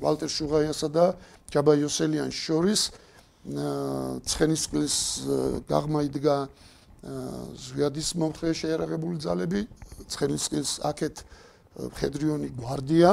ვალტერ 0.00 0.30
შუღაიასა 0.32 0.88
და 0.92 1.04
ჯაბა 1.52 1.72
იოსელიანს 1.80 2.36
შორის. 2.36 2.80
ცხენისწყლის 4.26 4.96
გაღმა 5.68 6.00
იდგა 6.08 6.36
ზვიადის 7.66 8.08
მომხრე 8.18 8.50
შეერაღებული 8.56 9.20
ძალები. 9.22 9.60
ცხენისწყლის 10.08 10.70
აქეთ 10.88 11.14
ფედრიონი 12.00 12.48
გვარდია. 12.56 13.12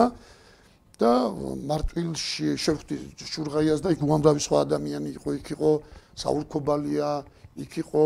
და 1.01 1.33
მარტვილში 1.67 2.53
შევხვდი 2.63 2.97
შურღაიას 3.17 3.81
და 3.81 3.91
იქ 3.97 4.01
უამრავი 4.05 4.39
სხვა 4.39 4.57
ადამიანი 4.69 5.09
იყო. 5.17 5.29
იქ 5.41 5.47
იყო 5.57 5.71
საულ 6.15 6.43
ქობალია 6.47 7.25
იქ 7.57 7.73
იყო 7.83 8.03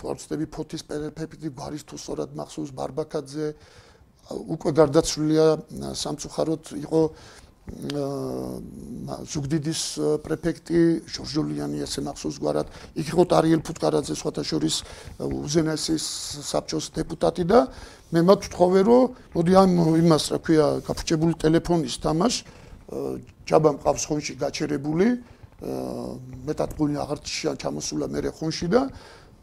თორცდები 0.00 0.46
ფოთის 0.48 0.82
პერეფექტი 0.88 1.48
გვარის 1.52 1.84
თუ 1.84 1.96
სწორად 2.00 2.30
მახსოვს 2.40 2.70
ბარბაკაძე. 2.72 3.48
უკვე 4.30 4.70
გარდაცვლილია 4.80 5.46
სამწუხაროდ 6.00 6.64
იყო 6.86 7.00
ზუგდიდის 9.30 9.82
პრეფექტი 10.24 10.80
ჟორჟოლიანი 11.06 11.78
ასე 11.86 12.02
მახსოვს 12.02 12.36
გვარად. 12.42 12.66
იქ 12.98 13.06
იყო 13.14 13.24
ტარიელ 13.30 13.62
ფუტკარაძე 13.62 14.14
სხვათა 14.18 14.42
შორის 14.42 14.76
უზენაესის 15.22 16.04
საბჭოს 16.50 16.86
დეპუტატი 16.98 17.44
და 17.46 17.70
მე 18.10 18.20
მათ 18.26 18.40
ვთხოვე 18.50 18.80
რომ 18.90 19.02
მოდი 19.34 19.52
ამ 19.54 19.70
იმას 20.02 20.24
რა 20.34 20.38
ქვია 20.42 20.66
გაფრჩებული 20.82 21.34
ტელეფონის 21.38 21.94
თამაშ 22.02 22.34
ჯაბა 23.46 23.70
მყავს 23.78 24.02
ხონში 24.08 24.34
გაჩერებული 24.42 25.06
მეტად 26.48 26.70
გული 26.74 26.94
აღარ 26.98 27.18
ჩამოსულა 27.60 28.06
მე 28.10 28.20
ხონში 28.34 28.66
და 28.66 28.90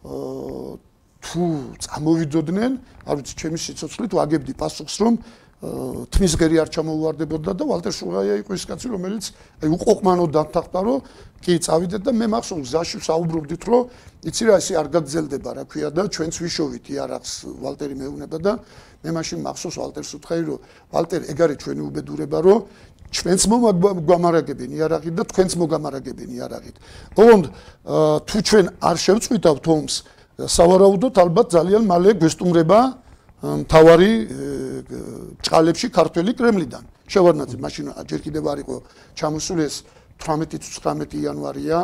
თუ 0.08 1.43
წამოვიდოდნენ 1.84 2.72
არ 3.08 3.15
ვიცი 3.20 3.34
ჩემი 3.41 3.58
სიცოცხლით 3.60 4.12
ვაგებდი 4.15 4.54
პასუხს 4.62 4.96
რომ 5.04 5.15
თმის 5.58 6.34
გერი 6.38 6.60
არ 6.62 6.70
ჩამოუვარდებოდა 6.70 7.52
და 7.58 7.65
ვალტერ 7.65 7.93
შუღაია 7.98 8.36
იყო 8.46 8.54
ის 8.54 8.65
კაცი 8.70 8.88
რომელიც 8.93 9.26
აი 9.65 9.70
უყოყმანო 9.74 10.26
დათახდა 10.30 10.80
რომ 10.86 11.00
კი 11.41 11.54
წავიდეთ 11.65 12.02
და 12.06 12.12
მე 12.13 12.28
მახსოვს 12.30 12.62
გზაში 12.70 12.98
საუბრობდით 13.02 13.63
რომ 13.65 13.82
იცი 14.30 14.43
რა 14.46 14.54
ესე 14.62 14.78
არ 14.78 14.88
გაგძელდება 14.93 15.52
რა 15.58 15.63
ქვია 15.65 15.89
და 15.89 16.06
ჩვენც 16.13 16.36
ვიშოვით 16.46 16.86
იარაღს 16.93 17.34
ვალტერი 17.58 17.96
მეუნება 17.98 18.38
და 18.38 18.54
მე 19.02 19.10
მაშინ 19.17 19.41
მახსოვს 19.50 19.78
ვალტერს 19.82 20.12
უთხრა 20.13 20.38
რომ 20.46 20.62
ვალტერ 20.93 21.22
ეგ 21.34 21.39
არის 21.41 21.58
ჩვენი 21.65 21.82
უბედურება 21.89 22.38
რომ 22.46 22.60
ჩვენც 23.12 23.41
მოგვამარაგებენ 23.48 24.70
იარაღით 24.78 25.13
და 25.15 25.24
თქვენც 25.32 25.52
მოგამარაგებენ 25.62 26.30
იარაღით. 26.38 26.76
ოღონდ 27.15 27.46
თუ 28.28 28.38
ჩვენ 28.48 28.65
არ 28.84 28.98
შევწვითავთ 29.06 29.65
ომს 29.67 29.96
სავარაუდოდ 30.38 31.15
ალბათ 31.24 31.48
ძალიან 31.56 31.84
მალე 31.88 32.10
გვესტუმრება 32.20 32.80
მთავარი 33.63 34.12
ჭალებში 35.46 35.88
ქართველი 35.93 36.32
კრემლიდან. 36.36 36.84
შევარნაძე 37.08 37.58
მაშინ 37.63 37.86
ჯერ 38.04 38.20
კიდევ 38.26 38.43
არ 38.52 38.60
იყო 38.67 38.76
ჩამოსული 39.15 39.63
ეს 39.63 39.76
18-19 40.20 41.15
იანვარია 41.24 41.80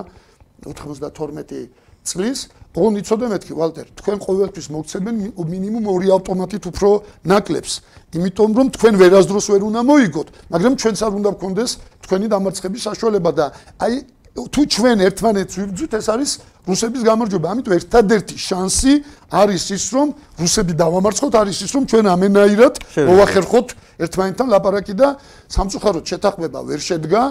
92 0.68 1.72
წლის. 2.04 2.39
ოღონდ 2.74 2.98
იცოდე 3.06 3.28
მეთქი 3.30 3.54
ვალტერ, 3.54 3.88
თქვენ 4.02 4.18
ყოველთვის 4.26 4.68
მოგცემენ 4.74 5.16
მინიმუმ 5.38 5.86
ორი 5.94 6.08
ავტომატით 6.18 6.63
უფრო 6.74 6.89
ნაკლებს, 7.22 7.74
იმიტომ 8.18 8.50
რომ 8.58 8.68
თქვენ 8.74 8.94
ვერასდროს 8.98 9.46
ვერ 9.54 9.62
უნდა 9.70 9.82
მოიგოთ, 9.86 10.28
მაგრამ 10.50 10.74
ჩვენც 10.82 10.98
არ 11.06 11.13
უნდა 11.22 11.30
გქონდეს 11.38 11.72
თქვენი 12.02 12.28
დამარცხების 12.34 12.82
საშუალება 12.89 13.32
და 13.38 13.46
აი 13.78 13.94
თუ 14.34 14.62
ჩვენ 14.66 14.98
ერთმანეთს 15.06 15.54
ვიბძვით, 15.62 15.92
ეს 15.94 16.08
არის 16.10 16.32
რუსების 16.66 17.02
გამარჯვება. 17.06 17.48
ამიტომ 17.54 17.74
ერთადერთი 17.78 18.36
შანსი 18.42 18.94
არის 19.30 19.63
ის, 19.78 19.86
რომ 19.94 20.08
რუსები 20.42 20.74
დავამარცხოთ, 20.74 21.34
არის 21.38 21.58
ის, 21.62 21.72
რომ 21.78 21.84
ჩვენ 21.86 22.06
ამენაირად 22.10 22.74
მოვახერხოთ 23.13 23.68
ერთმანეთთან 24.02 24.48
ლაპარაკი 24.50 24.94
და 24.98 25.08
სამწუხაროდ 25.54 26.04
შეთანხმება 26.10 26.60
ვერ 26.66 26.82
შედგა. 26.82 27.22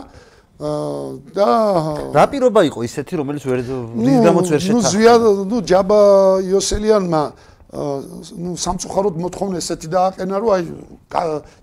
და 0.63 1.47
რა 2.15 2.25
პირობა 2.31 2.61
იყო 2.71 2.79
ისეთი 2.87 3.15
რომელიც 3.19 3.43
ვერ 3.51 3.59
რის 3.63 3.71
გამოც 4.27 4.47
ვერ 4.53 4.61
შეთანხმდა? 4.63 4.79
ნუ 4.79 4.91
ზია 4.95 5.15
ნუ 5.51 5.59
ჯაბა 5.71 6.01
იოსელიანმა 6.47 7.23
ну 7.72 8.56
სამწუხაროდ 8.56 9.18
მოთხოვნა 9.20 9.60
ესეთი 9.60 9.90
დააყენა 9.92 10.38
რომ 10.40 10.52
აი 10.56 10.64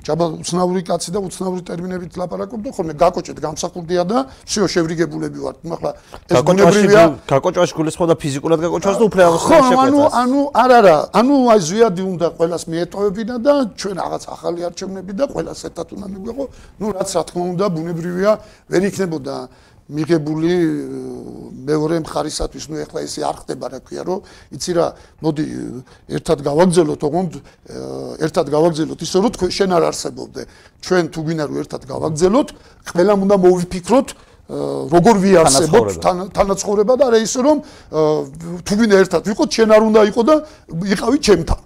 ჯაბა 0.04 0.24
უცნაური 0.36 0.82
კაცი 0.84 1.16
და 1.16 1.20
უცნაური 1.24 1.64
ტერმინებით 1.64 2.18
ლაპარაკობდა 2.20 2.68
ხოლმე 2.76 2.94
გაკოჭეთ 3.00 3.38
გამსახურდია 3.40 4.04
და 4.04 4.28
всё 4.44 4.68
შევრიგებულები 4.68 5.38
ვართ 5.40 5.64
ახლა 5.64 5.90
ეს 6.28 6.44
გუნებრივია 6.44 7.04
გაკოჭვაში 7.24 7.74
გულისხმობდა 7.80 8.14
ფიზიკურად 8.20 8.58
გაკოჭვას 8.68 8.96
და 9.00 9.04
უფრო 9.08 9.20
აღოს 9.24 9.42
შეყვეცას 9.48 9.80
ანუ 9.88 10.00
ანუ 10.20 10.40
არ 10.60 10.70
არა 10.84 10.96
ანუ 11.24 11.34
აი 11.56 11.60
ზვიადი 11.72 12.02
უნდა 12.12 12.26
ყოველას 12.36 12.64
მიეტოვებინა 12.68 13.34
და 13.40 13.52
ჩვენ 13.80 13.96
რაღაც 14.04 14.22
ახალი 14.28 14.60
არჩევნები 14.68 15.12
და 15.16 15.24
ყოველას 15.32 15.60
ერთად 15.72 15.86
უნდა 15.96 16.06
მიგვეღო 16.12 16.44
ну 16.84 16.86
რაც 16.92 17.08
რა 17.16 17.22
თქმა 17.32 17.44
უნდა 17.56 17.64
ბუნებრივია 17.72 18.32
ვერ 18.68 18.82
იქნებოდა 18.92 19.36
მიღებული 19.89 20.51
მეორე 21.65 21.97
მხარისათვის 22.05 22.65
ნუ 22.69 22.75
ეხლა 22.85 22.99
ესე 23.05 23.21
არ 23.25 23.37
ხდება 23.41 23.65
რა 23.73 23.79
ქვია 23.81 24.03
რომ 24.05 24.21
იცი 24.53 24.71
რა 24.77 24.85
მოდი 25.25 25.45
ერთად 26.13 26.39
გავაგზელოთ 26.45 27.01
ოღონდ 27.09 27.33
ერთად 28.25 28.45
გავაგზელოთ 28.53 28.99
ისე 29.01 29.17
რომ 29.17 29.31
თქვენ 29.33 29.49
შენ 29.57 29.69
არ 29.73 29.83
არსებობდე. 29.89 30.41
ჩვენ 30.85 31.03
თუ 31.09 31.19
გინდა 31.25 31.45
რომ 31.49 31.57
ერთად 31.63 31.81
გავაგზელოთ 31.89 32.49
ყველამ 32.93 33.19
უნდა 33.25 33.35
მოვიფიქროთ 33.49 34.09
როგორ 34.93 35.15
ვიარსებოთ 35.25 35.87
თანაცხოვრება. 36.37 36.93
და 37.01 37.05
რა 37.09 37.19
ისე 37.25 37.39
რომ 37.45 37.57
თუ 38.65 38.73
გინდა 38.77 38.95
ერთად 39.03 39.21
ვიყოთ 39.25 39.49
შენ 39.57 39.69
არ 39.73 39.81
უნდა 39.89 40.01
იყო 40.09 40.21
და 40.29 40.35
იყავი 40.85 41.17
ჩემთან. 41.17 41.59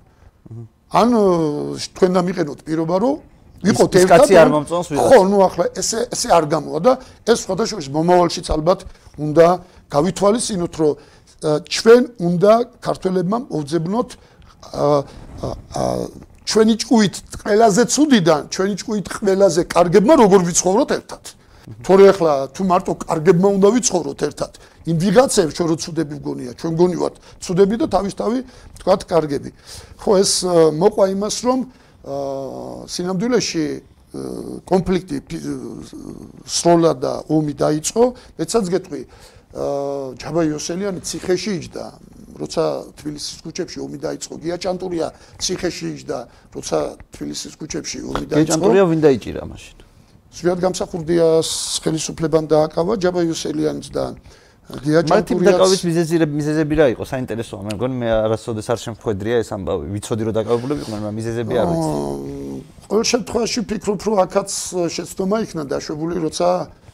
ან 0.94 1.10
თქვენ 1.92 2.12
დამიყენოთ 2.18 2.60
პირობა 2.64 2.96
რომ 3.04 3.33
ვიყოთ 3.64 3.92
ერთად 4.02 4.10
კაცი 4.12 4.36
არ 4.44 4.50
მომწონს 4.54 4.88
ვიღაც. 4.92 5.08
ხო 5.08 5.20
ნუ 5.32 5.38
ახლა 5.48 5.66
ესე 5.80 6.00
ესე 6.14 6.30
არ 6.38 6.46
გამოვა 6.54 6.80
და 6.84 6.92
ეს 7.32 7.38
სხვადასხვა 7.44 7.80
მომავალშიც 7.98 8.48
ალბათ 8.56 8.80
უნდა 9.24 9.48
გავითვალისწინოთ 9.94 10.74
რომ 10.82 10.92
ჩვენ 11.44 12.04
უნდა 12.28 12.54
ქართველებმა 12.84 13.38
მოვძებნოთ 13.52 14.10
ჩვენი 16.44 16.76
ჭუით 16.84 17.16
ყველაზე 17.44 17.84
ცუდიდან 17.94 18.42
ჩვენი 18.54 18.76
ჭუით 18.84 19.08
ყველაზე 19.16 19.62
კარგებმა 19.76 20.14
როგორ 20.24 20.40
ვიცხოვროთ 20.48 20.90
ერთად. 20.98 21.24
თორე 21.84 22.06
ახლა 22.12 22.34
თუ 22.52 22.62
მარტო 22.68 22.94
კარგებმა 23.08 23.50
უნდა 23.58 23.68
ვიცხოვროთ 23.76 24.20
ერთად. 24.28 24.52
იმ 24.84 24.98
ვიღაცებს 25.00 25.54
ჩვენ 25.56 25.68
რო 25.72 25.78
ცუდები 25.80 26.16
ვგონია 26.20 26.52
ჩვენ 26.60 26.74
გონივართ 26.76 27.16
ცუდები 27.40 27.76
და 27.80 27.88
თავისთავი 27.88 28.40
თქვათ 28.84 29.02
კარგები. 29.08 29.50
ხო 30.04 30.12
ეს 30.20 30.32
მოყვა 30.76 31.06
იმას 31.16 31.36
რომ 31.48 31.60
სინამდვილეში 32.04 33.66
კონფლიქტი 34.68 35.18
სროლა 36.46 36.92
და 37.00 37.14
ომი 37.32 37.54
დაიწყო, 37.58 38.04
მეცაც 38.38 38.66
გეტყვი, 38.74 39.02
ჯაბა 40.22 40.42
იოსელიანი 40.50 41.00
ციხეში 41.02 41.52
იჯდა, 41.64 41.86
როცა 42.38 42.64
თბილისის 43.00 43.38
ქუჩებში 43.46 43.78
ომი 43.86 43.98
დაიწყო, 44.04 44.34
გია 44.44 44.58
ჭანტურია 44.58 45.08
ციხეში 45.40 45.88
იჯდა, 45.98 46.20
როცა 46.54 46.78
თბილისის 47.14 47.54
ქუჩებში 47.58 47.98
ომი 48.04 48.26
დაიწყო. 48.30 48.42
გია 48.42 48.50
ჭანტურია 48.52 48.84
ვინ 48.90 49.02
დაიჭირა 49.06 49.44
მაშინ? 49.50 49.78
ზვიად 50.34 50.60
გამსახურდიას 50.66 51.50
ხელისუფლებამ 51.86 52.46
დააკავა 52.50 52.94
ჯაბა 52.98 53.22
იოსელიანიც 53.30 53.88
და 53.94 54.18
დიაჭანტურია 54.64 55.52
დაკავების 55.52 55.82
მიზეზები 55.84 56.34
მიზეზები 56.40 56.74
რა 56.80 56.86
იყო? 56.96 57.04
საინტერესოა. 57.04 57.62
მე 57.68 57.72
მგონი 57.76 57.96
მე 58.00 58.08
არასოდეს 58.16 58.68
არ 58.72 58.80
შემხვედრია 58.80 59.36
ეს 59.44 59.50
ამბავი. 59.52 59.86
ვიცოდი 59.92 60.24
რომ 60.24 60.34
დაკავებულები 60.40 60.80
იყვნენ 60.84 61.00
მაგრამ 61.04 61.16
მიზეზები 61.20 61.54
არ 61.60 61.68
ვიცი. 61.68 61.92
ყოველ 62.88 63.06
შემთხვევაში 63.12 63.60
ფიქრობ 63.68 64.00
რომ 64.08 64.16
აქაც 64.24 64.50
შეცდომა 64.96 65.38
იქნა 65.44 65.64
დაშვებული 65.68 66.16
როცა 66.24 66.48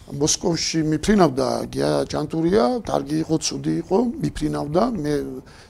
მოსკოვში 0.09 0.79
მიფრინავდა 0.89 1.47
დიაჭანტურია 1.69 2.63
კარგი 2.89 3.17
იყო 3.23 3.35
ცუდი 3.37 3.73
იყო 3.85 3.97
მიფრინავდა. 4.17 4.83
მე 5.05 5.13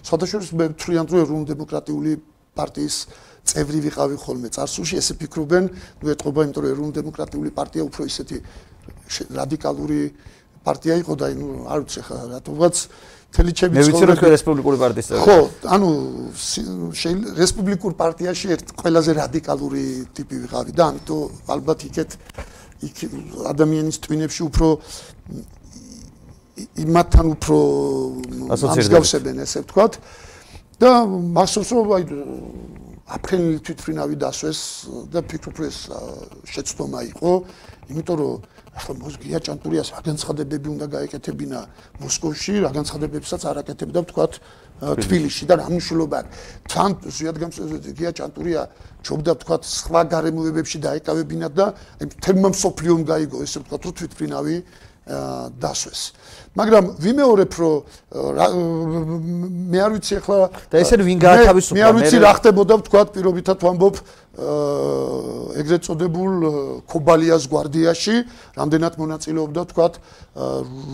სხვადასხვა 0.07 0.39
მე 0.55 0.65
თვლიან 0.79 1.05
რომ 1.11 1.19
ეროვნულ 1.19 1.45
დემოკრატიული 1.51 2.11
პარტიის 2.55 2.95
წევრი 3.43 3.79
ვიყავი 3.91 4.15
ხოლმე 4.23 4.47
წარსულში. 4.55 4.95
ესე 5.03 5.13
ფიქრობენ 5.19 5.63
ნუ 5.99 6.05
ეთყობა 6.15 6.39
იმიტომ 6.47 6.63
რომ 6.63 6.71
ეროვნულ 6.71 6.93
დემოკრატიული 6.95 7.49
პარტია 7.51 7.83
უფრო 7.83 8.01
ისეთი 8.07 8.37
რადიკალური 9.35 10.01
პარტია 10.69 10.95
იყო 11.01 11.13
და 11.17 11.25
არ 11.73 11.79
ვიცი 11.83 12.01
ხა 12.05 12.17
რატომღაც 12.37 12.75
თელი 13.29 13.51
ჩემი 13.53 13.73
მე 13.77 13.83
ვიცი 13.85 14.05
რომ 14.09 14.17
რესპუბლიკური 14.33 14.77
პარტიის 14.81 15.07
წევრი. 15.09 15.21
ხო 15.25 15.37
ანუ 15.69 15.89
რესპუბლიკურ 17.37 17.93
პარტიაში 17.99 18.47
ერთ 18.55 18.67
ყველაზე 18.81 19.11
რადიკალური 19.21 19.83
ტიპი 20.17 20.35
ვიყავი 20.45 20.71
და 20.73 20.83
ამიტომ 20.89 21.21
ალბათ 21.53 21.79
იქეთ 21.89 22.09
იქ 22.89 22.95
ადამიანის 23.53 23.97
ტვინებში 24.01 24.41
უფრო 24.49 24.67
იმათთან 26.89 27.25
უფრო 27.35 27.57
ამსგავსებენ 28.55 29.45
ესე 29.45 29.61
ვთქვათ. 29.63 29.93
და 30.79 30.89
მახსოვს 31.35 31.69
რომ 31.75 31.87
აი 31.91 32.03
აფრენილი 33.19 33.59
თვითფრინავი 33.67 34.15
დასვეს 34.21 34.59
და 35.11 35.19
ფიქრობ 35.27 35.57
ეს 35.67 35.77
შეცდომა 36.47 36.99
იყო 37.11 37.31
იმიტომ 37.91 38.17
რომ 38.21 38.33
ახლა 38.79 38.93
მოსგია 39.03 39.39
ჭანტურიას 39.43 39.89
რა 39.93 40.01
განცხადებები 40.07 40.67
უნდა 40.73 40.85
გაეკეთებინა 40.95 41.59
მოსკოვში, 41.99 42.53
რა 42.63 42.71
განცხადებებსაც 42.79 43.41
არ 43.51 43.57
აკეთებდა 43.61 43.99
ვთქვათ 44.07 44.33
თბილისში 44.79 45.43
და 45.49 45.59
რა 45.59 45.67
მნიშვნელობა 45.67 46.19
თან 46.71 46.91
ზიადგამსეზეთი 47.03 47.91
გია 47.99 48.11
ჭანტურია 48.15 48.61
ჩობდა 49.03 49.31
ვთქვათ 49.35 49.63
სხვა 49.67 50.01
გარემოებებში 50.13 50.77
დაეკავებინა 50.87 51.47
და 51.51 51.65
თემამ 52.23 52.55
სოფლიომ 52.55 53.01
გაიგო 53.03 53.43
ესე 53.43 53.59
ვთქვათ 53.59 53.81
რო 53.83 53.91
თვითფრინავი 53.99 54.55
დასვეს. 55.59 56.13
მაგრამ 56.53 56.85
ვიმეორებ 57.01 57.51
რომ 57.59 57.77
მე 59.73 59.79
არ 59.81 59.91
ვიცი 59.97 60.13
ახლა 60.21 60.37
და 60.69 60.75
ესე 60.77 61.01
ვინ 61.01 61.19
გაათავისუფლა 61.23 61.77
მე 61.77 61.83
არ 61.89 61.93
ვიცი 61.97 62.17
რა 62.21 62.31
ხდებოდა 62.37 62.73
ვთქვათ 62.77 63.07
პირობითად 63.17 63.57
ვამბობ 63.57 63.95
ეგრეთ 64.37 65.81
წოდებულ 65.89 66.33
კობალიას 66.85 67.43
გვარდიაში 67.49 68.15
რამდენად 68.59 68.93
მონაწილეობდა 69.01 69.61
თქვათ 69.73 69.93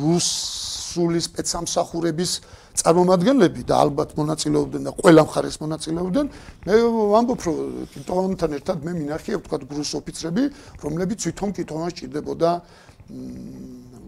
რუსული 0.06 1.20
სპეცსამსახურების 1.20 2.32
წარმომადგენლები 2.80 3.62
და 3.68 3.76
ალბათ 3.84 4.16
მონაწილეობდნენ 4.20 4.84
და 4.88 4.92
ყველა 5.00 5.22
მხარეს 5.28 5.58
მონაწილეობდნენ. 5.64 6.26
მე 6.68 6.76
ვამბობ 7.12 7.40
რომ 7.48 7.58
კიტოვანთან 7.92 8.52
ერთად 8.60 8.78
მე 8.84 8.92
მინახია 9.04 9.38
თქვათ 9.44 9.64
გრუს 9.68 9.92
ოფიცრები 10.00 10.44
რომლებიც 10.84 11.20
თვითონ 11.24 11.50
კიტოვანს 11.56 11.94
ჭირდებოდა 12.00 12.50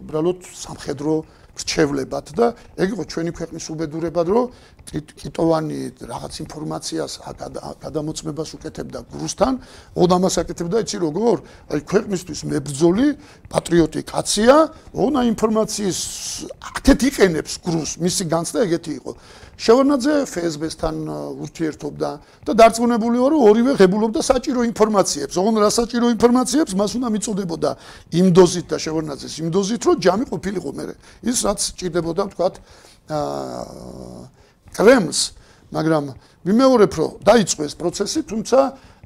უბრალოდ 0.08 0.38
სამხედრო 0.40 1.12
რჩევლებად 1.58 2.26
და 2.38 2.46
ეგ 2.78 2.88
იყო 2.94 3.04
ჩვენი 3.10 3.30
ქვეყნის 3.34 3.64
უბედურება, 3.74 4.20
რომ 4.22 4.44
კიტოვანი 4.88 5.78
რაღაც 6.00 6.32
ინფორმაციას 6.48 7.12
გადამოწმებას 7.82 8.48
უკეთებდა 8.56 9.00
გრუსთან, 9.12 9.52
ოდამას 9.98 10.34
აკეთებდა 10.40 10.76
იცი 10.86 10.98
როგორ? 11.02 11.36
აი 11.68 11.80
ქვეყნისთვის 11.84 12.40
მებრძოლი 12.48 13.06
პატრიოტი 13.52 14.00
კაცია, 14.08 14.54
ონა 14.96 15.20
ინფორმაციის 15.34 15.98
აკეთ 16.72 17.00
იყენებს 17.10 17.52
გრუს, 17.60 17.90
მისი 18.00 18.22
განცდა 18.32 18.58
ეგეთი 18.64 18.92
იყო. 19.02 19.12
შევარნაძე 19.58 20.12
FSB-სთან 20.22 20.96
ურთიერთობდა 21.42 22.10
და 22.46 22.52
დარწმუნებული 22.54 23.18
ვარ, 23.18 23.32
რომ 23.34 23.42
ორივე 23.50 23.72
ღებულობდა 23.74 24.20
საჭირო 24.22 24.62
ინფორმაციებს. 24.70 25.34
ოღონ 25.34 25.56
რა 25.58 25.70
საჭირო 25.74 26.06
ინფორმაციებს 26.14 26.72
მას 26.78 26.90
უნდა 26.94 27.08
მიწოდებოდა 27.10 27.70
იმ 28.22 28.26
დოზით 28.38 28.66
და 28.70 28.76
შევარნაძეს 28.78 29.34
იმ 29.42 29.48
დოზით, 29.50 29.82
რომ 29.82 29.96
ჯამი 29.98 30.24
ყოფილიყო 30.30 30.70
მე. 30.78 30.84
ის 31.26 31.38
რაც 31.42 31.60
ჭირდებოდა, 31.74 32.22
თქვათ, 32.38 32.54
აა 33.10 34.38
კრემლს, 34.78 35.20
მაგრამ 35.74 36.04
ვიმეორებ, 36.46 36.92
რომ 36.94 37.10
დაიწყო 37.26 37.62
ეს 37.66 37.74
პროცესი, 37.74 38.20
თუმცა 38.30 38.58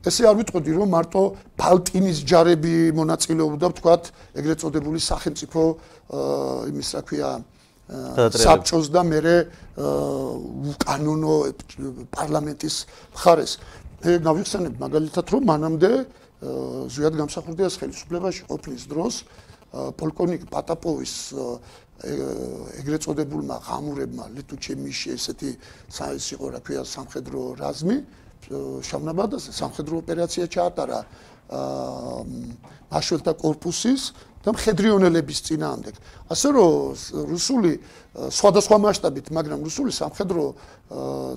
ესე 0.04 0.22
არ 0.28 0.36
ვიტყოდი, 0.42 0.70
რომ 0.76 0.88
მარტო 0.92 1.22
ბალტინის 1.56 2.18
ჯარები 2.28 2.92
მონაწილეობდა, 2.92 3.66
ვთქვათ, 3.72 4.02
ეგრეთ 4.36 4.58
წოდებული 4.62 5.00
სახელმწიფო 5.00 5.60
იმის 6.70 6.88
რა 6.92 7.02
ქვია 7.06 7.30
საბჭოს 8.32 8.88
და 8.92 9.02
მე 9.04 9.20
უკანონო 10.72 11.34
პარლამენტის 12.12 12.76
მხარეს. 13.14 13.52
მე 14.02 14.18
გავიხსენებ 14.26 14.74
მაგალითად 14.82 15.26
რომ 15.30 15.42
მანამდე 15.46 15.90
ზვიად 16.42 17.14
გამსახურდიას 17.20 17.74
ხელისუფლებაში 17.78 18.42
ყოფნის 18.50 18.84
დროს 18.90 19.14
პოლკოვნიკ 19.72 20.42
პატაპოვის 20.50 21.14
ეგრეთ 22.82 23.00
წოდებულმა 23.06 23.56
ღამურებმა 23.62 24.24
ლიტუჩე 24.34 24.74
მიში 24.74 25.08
ესეთი 25.14 25.50
საის 25.86 26.26
იყო 26.34 26.46
რა 26.56 26.60
ქვია 26.66 26.82
სამხედრო 26.82 27.40
რაზმი 27.62 27.96
შამნაბადაზე 28.90 29.50
სამხედრო 29.54 29.94
ოპერაცია 30.02 30.44
ჩაატარა 30.50 30.98
აა 30.98 32.26
მაშველთა 32.92 33.32
კორპუსის 33.38 34.02
და 34.42 34.48
მხედრიონელების 34.52 35.38
წინააღმდეგ. 35.46 35.94
ასე 36.32 36.48
რომ 36.50 36.72
რუსული 37.32 37.70
სხვადასხვა 38.12 38.76
მასშტაბით, 38.84 39.26
მაგრამ 39.32 39.60
რუსული 39.62 39.90
სამხედრო 39.94 40.42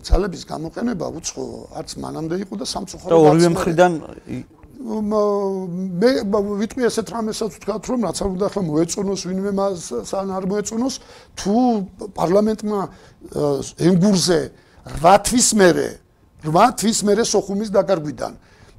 ძალების 0.04 0.44
გამოყენება 0.50 1.06
უცხო 1.20 1.44
არც 1.80 1.90
მანამდე 2.02 2.36
იყო 2.44 2.54
და 2.60 2.66
სამწუხაროდ 2.66 3.16
და 3.16 3.30
ორივე 3.32 3.50
მხრიდან 3.56 3.92
მე 4.86 6.10
ვიტყვი 6.62 6.84
ესეთ 6.86 7.08
რამესაც 7.10 7.56
ვთქვათ 7.58 7.84
რომ 7.90 8.00
რაც 8.06 8.18
არ 8.22 8.30
უნდა 8.36 8.48
ხომ 8.54 8.66
მოეწონოს 8.70 9.22
ვინმე 9.26 9.52
მას 9.58 9.86
სან 10.06 10.30
არ 10.36 10.46
მოეწონოს 10.52 10.96
თუ 11.42 11.56
პარლამენტმა 12.14 12.80
ენგურზე 13.82 14.40
8 15.00 15.26
თვის 15.26 15.48
მერე 15.58 15.88
8 16.46 16.78
თვის 16.82 17.00
მერე 17.08 17.24
სოხუმის 17.26 17.70
დაკარგვიდან 17.74 18.34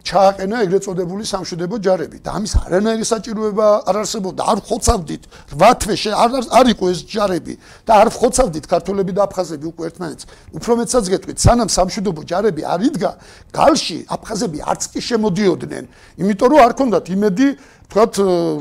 ჩააყენა 0.07 0.57
ეგრეთ 0.67 0.83
წოდებული 0.87 1.25
სამშვიდობო 1.27 1.77
ჯარები. 1.83 2.19
და 2.23 2.31
ამის 2.39 2.53
არანაირი 2.63 3.07
საჭიროება 3.11 3.67
არ 3.91 3.97
არსებობდა. 4.03 4.43
არ 4.53 4.59
ხოცავდით 4.69 5.23
8 5.51 5.75
თვე 5.83 5.95
არ 6.15 6.31
არ 6.59 6.67
იყო 6.75 6.85
ეს 6.95 7.01
ჯარები. 7.11 7.55
და 7.87 7.93
არ 8.03 8.09
ხოცავდით 8.15 8.65
ქართველები 8.71 9.13
და 9.17 9.21
აფხაზები 9.27 9.67
უკვე 9.67 9.83
ერთმანეთს. 9.91 10.25
უფრო 10.55 10.73
მეცაც 10.79 11.05
გეტყვით 11.11 11.39
სანამ 11.43 11.69
სამშვიდობო 11.77 12.23
ჯარები 12.31 12.63
არ 12.63 12.81
იდგა 12.89 13.11
გალში 13.51 13.99
აფხაზები 14.07 14.59
არც 14.71 14.83
კი 14.95 15.01
შემოდიოდნენ. 15.11 15.85
იმიტომ 16.23 16.49
რომ 16.55 16.61
არ 16.67 16.73
ქონდათ 16.79 17.07
იმედი 17.11 17.49
თქვათ 17.87 18.15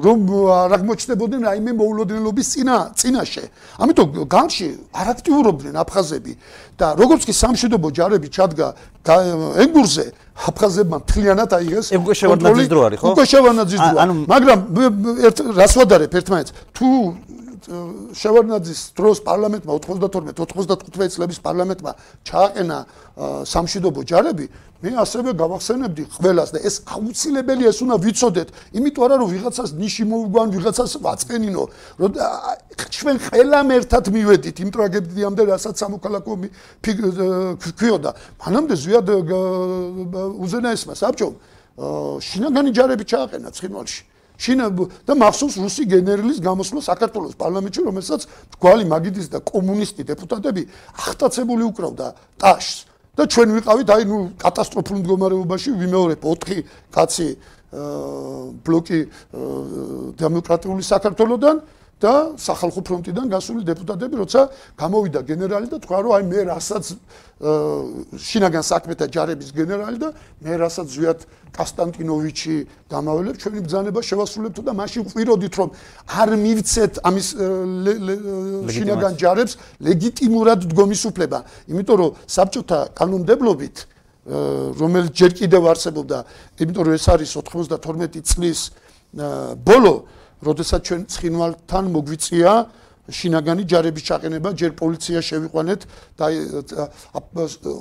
რომ 0.05 0.19
არ 0.53 0.71
აღმოჩნდებოდნენ 0.77 1.41
რაიმე 1.49 1.71
მოულოდნელობის 1.81 2.47
წინა 2.53 2.77
წინაშე. 2.93 3.45
ამიტომ 3.81 4.07
განში 4.29 4.67
არ 4.93 5.07
აქტიურობდნენ 5.13 5.75
აფხაზები. 5.81 6.33
და 6.77 6.87
როგორც 6.99 7.23
კი 7.25 7.33
სამშვიდობო 7.33 7.87
ჯარები 7.95 8.27
ჩადგა 8.35 8.67
ენგურზე 9.63 10.05
აფხაზებმა 10.35 10.97
მთლიანად 10.99 11.49
აიღეს 11.55 11.87
უკვე 11.95 12.13
შევანაძის 12.19 12.67
დრო 12.67 12.81
არის 12.85 12.99
ხო? 12.99 13.07
უკვე 13.15 13.23
შევანაძის 13.31 13.79
დრო. 13.79 14.15
მაგრამ 14.27 14.59
ერთ 15.27 15.37
რას 15.55 15.73
ვადარებ 15.79 16.11
ერთმანეთს 16.19 16.51
თუ 16.75 16.89
შევარნაძის 17.65 18.81
დროს 18.93 19.17
პარლამენტმა 19.25 19.71
92-95 19.81 21.15
წლების 21.15 21.39
პარლამენტმა 21.41 21.91
ჩააყენა 22.25 22.77
სამშვიდობო 23.49 24.01
ჯარები, 24.05 24.45
მე 24.85 24.89
ასევე 25.01 25.33
გავახსენებდი 25.33 26.03
ყველას 26.13 26.49
და 26.53 26.59
ეს 26.61 26.75
აუცილებელია, 26.85 27.69
ეს 27.73 27.79
უნდა 27.81 27.95
ვიცოდეთ, 28.05 28.49
იმიტომ 28.75 29.11
რომ 29.17 29.29
ვიღაცას 29.33 29.69
ნიში 29.81 30.03
მოუგვან, 30.05 30.47
ვიღაცას 30.55 30.91
ვაწყენინო, 31.01 31.63
რომ 31.99 32.11
ჩვენ 32.95 33.15
ყველამ 33.25 33.67
ერთად 33.81 34.03
მივედით 34.13 34.57
იმ 34.61 34.69
ტრაგედიამდე, 34.75 35.41
რასაც 35.49 35.75
სამოქალაქო 35.79 36.33
ქვიოდა. 36.85 38.11
მანამდე 38.45 38.75
ზიად 38.77 39.07
უზენაესმა 40.43 40.93
საბჭომ 40.93 41.33
შინაგანი 42.21 42.71
ჯარები 42.71 43.03
ჩააყენა 43.09 43.49
ცხინვალში. 43.51 44.14
შინა 44.37 44.65
და 45.07 45.13
მახსოვს 45.15 45.55
რუსი 45.63 45.83
გენერლის 45.91 46.39
გამოსვლა 46.43 46.81
საქართველოს 46.85 47.35
პარლამენტში, 47.39 47.81
რომელსაც 47.87 48.21
გვალი 48.59 48.85
მაგიდის 48.91 49.27
და 49.31 49.39
კომუნისტი 49.41 50.01
დეპუტატები 50.11 50.63
ახტაცებული 51.05 51.63
უკრავდა 51.71 52.07
ტაშს. 52.39 52.95
და 53.15 53.23
ჩვენ 53.31 53.49
ვიყავით 53.55 53.89
აი 53.95 54.03
ნუ 54.11 54.17
კატასტროფულ 54.43 54.97
მდგომარეობაში 54.99 55.71
ვიმეორებ 55.79 56.19
4 56.19 56.67
კაცი 56.91 57.27
ბლოკი 58.65 58.99
დემოკრატიული 60.19 60.83
საქართველოსდან 60.83 61.55
და 61.95 62.35
სახალხო 62.35 62.81
ფრონტიდან 62.83 63.29
გასული 63.31 63.63
დეპუტატები, 63.63 64.15
როცა 64.19 64.41
გამოვიდა 64.75 65.19
გენერალი 65.25 65.67
და 65.71 65.77
თქვა, 65.79 65.97
რომ 66.03 66.11
აი 66.15 66.23
მე 66.27 66.39
რასაც 66.51 66.85
შინაგან 68.19 68.63
საქმეთა 68.63 69.05
ჯარების 69.15 69.49
გენერალი 69.55 69.97
და 69.99 70.09
მე 70.43 70.53
რასაც 70.59 70.87
ზვიად 70.91 71.19
კასტანტინოვიჩი 71.55 72.55
გამაველებ 72.91 73.35
ჩვენი 73.39 73.59
ბრძანება 73.63 73.99
შევასრულებთ 74.03 74.59
და 74.59 74.71
მაშინ 74.75 75.03
ყვიროდით 75.07 75.53
რომ 75.55 75.69
არ 76.19 76.29
მივცეთ 76.35 76.93
ამის 77.07 77.27
შინაგან 78.75 79.13
ჯარებს 79.15 79.53
ლეგიტიმურად 79.79 80.59
დგომის 80.71 81.01
უფლება, 81.11 81.39
იმიტომ 81.71 81.95
რომ 81.95 82.11
საბჭოთა 82.27 82.79
კანონმდებლობით 82.95 83.75
რომელიც 84.25 85.11
ჯერ 85.15 85.31
კიდევ 85.37 85.63
არსებობდა, 85.71 86.17
იმიტომ 86.59 86.83
რომ 86.87 86.93
ეს 86.97 87.07
არის 87.13 87.29
92 87.39 88.23
წლის 88.25 88.59
ბოლო 89.63 89.93
როდესაც 90.43 90.81
ჩვენ 90.89 91.01
ცხინვალთან 91.15 91.85
მოგვიწია 91.95 92.51
შინაგანი 93.05 93.63
ჯარების 93.69 94.03
ჩაყენება, 94.09 94.49
ჯერ 94.57 94.71
პოლიცია 94.81 95.19
შევიყვანეთ 95.21 95.81
და 96.17 96.25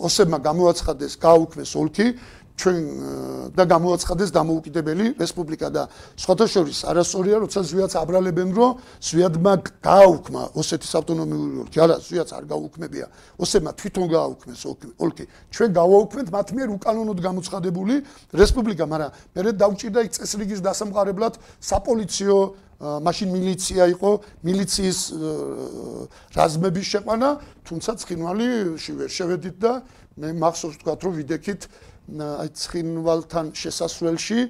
ოსებმა 0.05 0.39
გამოაცხადეს 0.45 1.13
გააუქმეს 1.25 1.73
ოლქი, 1.81 2.07
ჩვენ 2.55 3.51
და 3.51 3.65
გამოაცხადეს 3.67 4.31
დამოუკიდებელი 4.31 5.07
რესპუბლიკა 5.19 5.69
და 5.75 5.83
სხვათა 6.15 6.47
შორის 6.55 6.79
არასწორია, 6.87 7.37
როცა 7.43 7.61
ზვიაც 7.67 7.93
აბრალებენ, 7.99 8.49
რომ 8.55 8.71
ზვიადმა 9.03 9.53
გააუქმა 9.83 10.43
ოსეთის 10.55 10.93
ავტონომიური 10.95 11.57
ოლქი, 11.67 11.79
არა, 11.83 11.97
ზვიაც 11.99 12.31
არ 12.31 12.45
გააუქმებია, 12.55 13.07
ოსებმა 13.43 13.71
თვითონ 13.75 14.07
გააუქმეს 14.15 14.63
ოლქი. 15.03 15.25
ჩვენ 15.51 15.71
გავაუქმეთ 15.75 16.27
მათ 16.31 16.49
მიერ 16.55 16.69
უკანონოდ 16.79 17.19
გამოცხადებული 17.27 17.95
რესპუბლიკა, 18.39 18.85
მაგრამ 18.87 19.11
მე 19.35 19.51
დავჭირდა 19.59 20.01
იქ 20.07 20.13
წესრიგის 20.15 20.61
დასამყარებლად 20.63 21.35
საპოლიციო 21.59 22.39
მაშინ 22.85 23.29
მილიცია 23.35 23.85
იყო, 23.97 24.11
მილიციის 24.45 24.99
რაზმების 26.37 26.87
შეყვანა, 26.93 27.29
თუმცა 27.65 27.91
ცხინვალიში 28.03 28.93
ვერ 28.99 29.11
შევედით 29.15 29.57
და 29.63 29.73
მე 30.21 30.29
მახსოვს 30.43 30.77
თქვა, 30.83 30.93
რომ 31.01 31.13
ვიდექით 31.19 31.61
აი 32.13 32.49
ცხინვალთან 32.53 33.47
შესასვლელში 33.57 34.41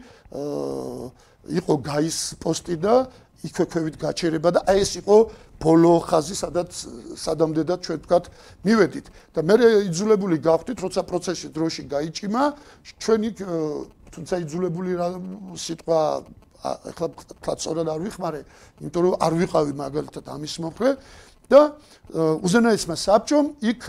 იყო 1.55 1.74
გაის 1.86 2.18
პოსტი 2.42 2.76
და 2.82 2.94
იქვე 3.44 3.64
ქვევით 3.70 3.96
გაჩერება 4.00 4.50
და 4.57 4.61
აი 4.66 4.82
ეს 4.82 4.92
იყო 5.05 5.16
ბოლო 5.62 5.92
ხაზი 6.02 6.34
სადაც 6.34 6.70
სადამდედად 7.20 7.78
ჩვენ 7.84 7.98
ვთქვათ 8.02 8.24
მივედით 8.66 9.07
და 9.36 9.40
მე 9.46 9.55
იძულებული 9.86 10.36
გავხდით 10.42 10.78
როცა 10.82 11.00
პროცესში 11.07 11.48
დროში 11.55 11.82
გაიჭიმა 11.94 12.42
ჩვენი 12.98 13.28
თუმცა 14.14 14.34
იძულებული 14.44 14.90
სიტყვა 15.55 16.00
ახლა 16.64 17.07
თქვა 17.12 17.55
სწორად 17.61 17.88
არ 17.92 18.00
ვიხმარე 18.09 18.40
იმიტომ 18.80 19.02
რომ 19.05 19.14
არ 19.20 19.32
ვიყავი 19.40 19.72
მაგალითად 19.76 20.24
ამის 20.32 20.55
მომხრე 20.64 20.90
და 21.51 21.61
უზენაესმა 22.14 22.97
საბჭომ 22.97 23.47
იქ 23.64 23.80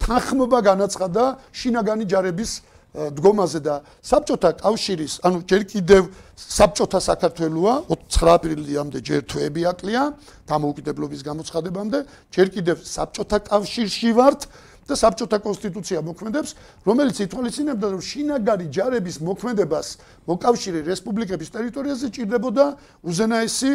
თანხმობა 0.00 0.58
განაცხადა 0.64 1.24
შინაგანი 1.52 2.04
ჯარების 2.08 2.52
დგომაზე 2.94 3.58
და 3.58 3.82
საბჭოთა 4.06 4.50
კავშირის, 4.62 5.18
ანუ 5.26 5.42
ჯერ 5.50 5.62
კიდევ 5.66 6.02
საბჭოთა 6.38 7.00
საქართველოა 7.02 7.74
9 7.90 8.28
აპრილამდე 8.38 8.98
ჯერ 9.02 9.26
თვეები 9.26 9.62
აკლია 9.66 10.02
დამოუკიდებლობის 10.46 11.20
გამოცხადებამდე, 11.26 11.98
ჯერ 12.30 12.46
კიდევ 12.54 12.76
საბჭოთა 12.86 13.38
კავშირში 13.50 14.10
ვართ 14.14 14.46
და 14.86 14.94
საბჭოთა 14.94 15.38
კონსტიტუცია 15.42 15.98
მოქმედებს, 16.06 16.50
რომელიც 16.86 17.16
ითვალისწინებდა, 17.24 17.86
რომ 17.98 18.02
შინაგანი 18.04 18.66
ჯარების 18.70 19.16
მოქმედებას 19.26 19.86
მოკავშირე 20.30 20.80
რესპუბლიკების 20.86 21.50
ტერიტორიაზე 21.50 22.06
ჭირდებოდა 22.14 22.64
უზენაესი 23.02 23.72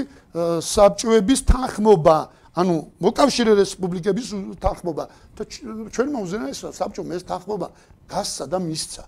საბჭოების 0.64 1.40
თანხმობა. 1.50 2.18
ანუ 2.56 2.76
მოკავშირე 3.04 3.54
რესპუბლიკების 3.60 4.28
თანხმობა 4.64 5.04
და 5.38 5.41
ჩვენმა 5.93 6.20
უზენაესად 6.26 6.74
საბჭომ 6.74 7.14
ეს 7.14 7.24
თანხმობა 7.30 7.68
გასცა 8.10 8.45
და 8.50 8.58
მისცა. 8.58 9.04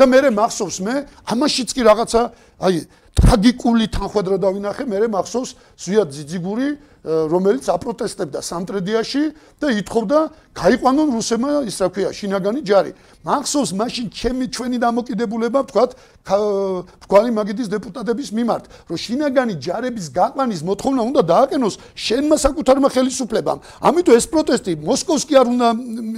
და 0.00 0.04
მე 0.08 0.18
მახსოვს 0.32 0.78
მე 0.80 0.94
ამაშიც 1.28 1.70
კი 1.76 1.82
რაღაცა 1.84 2.20
აი 2.60 2.76
ტრაგიკული 3.12 3.86
თანხმედრა 3.92 4.36
დავინახე 4.40 4.84
მე 4.88 5.08
მახსოვს 5.12 5.50
ზვიად 5.84 6.08
ძიძიგური 6.16 6.68
რომელიც 7.02 7.66
აპროტესტებდა 7.66 8.40
სამტრედიაში 8.46 9.22
და 9.58 9.74
ითხოვდა 9.74 10.18
გაიყვანონ 10.54 11.08
რუსებმა 11.18 11.66
ის 11.66 11.76
რა 11.82 11.88
ქვია 11.90 12.10
შინაგანი 12.14 12.62
ჯარი. 12.62 12.92
მახსოვს 13.26 13.70
მაშინ 13.74 14.06
ჩემი 14.14 14.46
ჩვენი 14.54 14.78
დამოკიდებულება 14.78 15.60
ვთქვათ 15.66 15.90
ვთქვალი 16.22 17.30
მაგიდის 17.34 17.68
დეპუტატების 17.74 18.28
მიმართ, 18.38 18.64
რომ 18.86 18.96
შინაგანი 19.02 19.54
ჯარების 19.58 20.06
გაყვანის 20.14 20.62
მოთხოვნა 20.62 21.02
უნდა 21.10 21.22
დააკენოს 21.26 21.74
შენმა 21.98 22.36
საკუთარმა 22.38 22.88
ხელისუფლებამ. 22.94 23.58
ამიტომ 23.82 24.14
ეს 24.14 24.26
პროტესტი 24.30 24.72
მოსკოვს 24.86 25.22
კი 25.26 25.34
არ 25.42 25.46
უნდა 25.50 25.68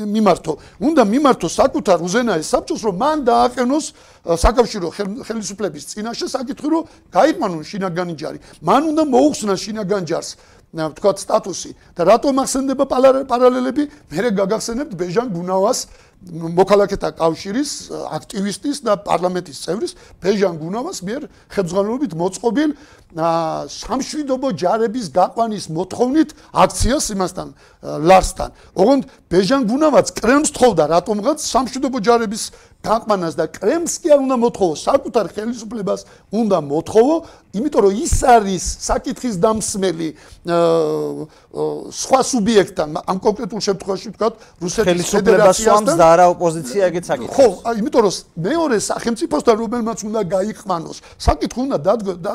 მიმართო, 0.04 0.52
უნდა 0.84 1.02
მიმართო 1.08 1.46
საკუთარ 1.48 1.98
უზენაეს 2.04 2.48
საბჭოს, 2.52 2.80
რომ 2.84 2.94
მან 3.00 3.18
დააკენოს 3.24 3.86
საკავშირო 4.24 4.88
ხელისუფლების 5.28 5.84
წინაშე 5.92 6.26
საკითხი, 6.32 6.68
რომ 6.72 6.82
გაიყვანონ 7.12 7.62
შინაგანი 7.68 8.14
ჯარი. 8.16 8.38
მან 8.64 8.82
უნდა 8.90 9.02
მოუხსნა 9.04 9.54
შინაგან 9.60 10.02
ჯარს. 10.08 10.30
ვთქვათ 10.74 11.22
სტატუსი 11.22 11.70
და 11.94 12.02
რატომ 12.10 12.42
ახსენდება 12.42 12.84
პარალელები 13.30 13.84
მე 14.10 14.30
გაგახსენებთ 14.34 14.92
ბეჟან 14.98 15.30
გუნავას 15.30 15.78
მოქალაქეთა 16.34 17.10
კავშირის 17.20 17.70
აქტივისტის 17.92 18.82
და 18.82 18.96
პარლამენტის 19.06 19.58
წევრის 19.64 19.92
ბეჟან 20.18 20.58
გუნავას 20.58 20.98
მიერ 21.06 21.22
ხელმძღვანელობით 21.54 22.12
მოწყობილ 22.18 22.70
სამშვიდობო 23.14 24.48
ჯარების 24.58 25.06
გაყვანის 25.14 25.64
მოთხოვნით 25.70 26.30
აქციას 26.64 27.04
იმასთან 27.14 27.48
ლარსთან. 27.84 28.50
ოღონდ 28.72 29.02
ბეჟან 29.28 29.62
გუნავაც 29.68 30.06
კრემს 30.16 30.50
თხოვდა 30.56 30.84
რატომღაც 30.88 31.38
სამშვიდობო 31.44 31.98
ჯარების 32.00 32.44
გაყვანას 32.84 33.34
და 33.36 33.48
კრემს 33.48 33.96
კი 34.00 34.12
არ 34.12 34.20
უნდა 34.24 34.36
მოთხოვო, 34.44 34.74
საკუთარ 34.76 35.26
ხელისუფლებას 35.32 36.00
უნდა 36.36 36.58
მოთხოვო, 36.68 37.14
იმიტომ 37.56 37.80
რომ 37.84 37.92
ის 38.04 38.14
არის 38.28 38.64
საკითხის 38.84 39.34
დამსმელი 39.40 40.08
სხვა 41.96 42.20
სუბიექტთან, 42.28 42.88
ამ 43.08 43.18
კონკრეტულ 43.24 43.60
შემთხვევაში 43.64 44.06
ვთქვათ, 44.12 44.34
რუსეთის 44.60 45.08
ფედერაციასთან 45.16 45.96
და 45.96 46.06
არა 46.12 46.26
ოპოზიცია 46.34 46.82
ეგეც 46.92 47.04
საკითხი. 47.08 47.32
ხო, 47.32 47.46
იმიტომ 47.80 48.00
რომ 48.04 48.14
მეორე 48.44 48.76
სახელმწიფოსთან 48.84 49.54
რომელმაც 49.64 49.98
უნდა 50.04 50.20
გაიყვანოს, 50.34 50.96
საკითხი 51.24 51.60
უნდა 51.64 51.76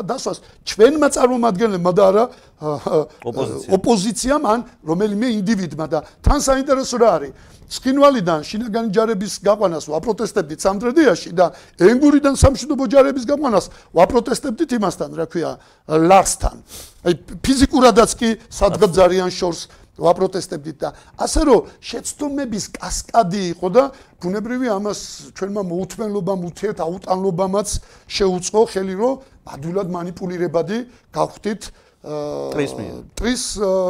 დასვას 0.10 0.38
ჩვენმა 0.66 1.08
წარმომადგენლებმა 1.14 1.92
და 1.94 2.04
არა 2.10 2.24
ოპოზიციამ 2.60 4.44
ან 4.44 4.60
რომელიმე 4.84 5.28
ინდივიდმა 5.40 5.86
და 5.88 6.04
თან 6.20 6.40
საინტერესო 6.44 6.96
რა 7.00 7.10
არის 7.20 7.34
ცხინვალიდან 7.70 8.42
შინაგანი 8.50 8.90
ჯარების 8.90 9.34
გაყვანას 9.46 9.86
ვაპროტესტებდით 9.94 10.60
სამტრედიაში 10.66 11.30
და 11.38 11.54
ენგურიდან 11.78 12.34
სამშვიდობო 12.42 12.86
ჯარების 12.90 13.26
გაყვანას 13.30 13.66
ვაპროტესტებდით 13.94 14.70
იმასთან, 14.80 15.10
რა 15.14 15.26
ქვია, 15.30 15.52
ლარსთან. 15.86 16.58
აი 17.06 17.14
ფიზიკურადაც 17.46 18.12
კი 18.18 18.30
სადგა 18.50 18.88
ძალიან 18.90 19.30
შორს 19.30 19.70
ვაპროტესტებდით 20.00 20.78
და 20.82 20.90
ასე 21.20 21.42
რომ 21.46 21.68
შეცდომების 21.84 22.66
კასკადი 22.74 23.42
იყო 23.54 23.68
და 23.70 23.84
ბუნებრივი 24.18 24.68
ამას 24.74 25.00
ჩვენმა 25.38 25.62
მოუთმენლობამ, 25.70 26.42
უთიათ 26.50 26.80
აუტანლობამაც 26.80 27.70
შეუწყო 28.10 28.62
ხელი, 28.74 28.96
რომ 28.98 29.14
ადვილად 29.46 29.88
манипуლირებადი 29.94 30.78
გავხდით 31.14 31.62
ტრის 32.04 32.72
მიერ. 32.80 32.96
ტრის 33.20 33.44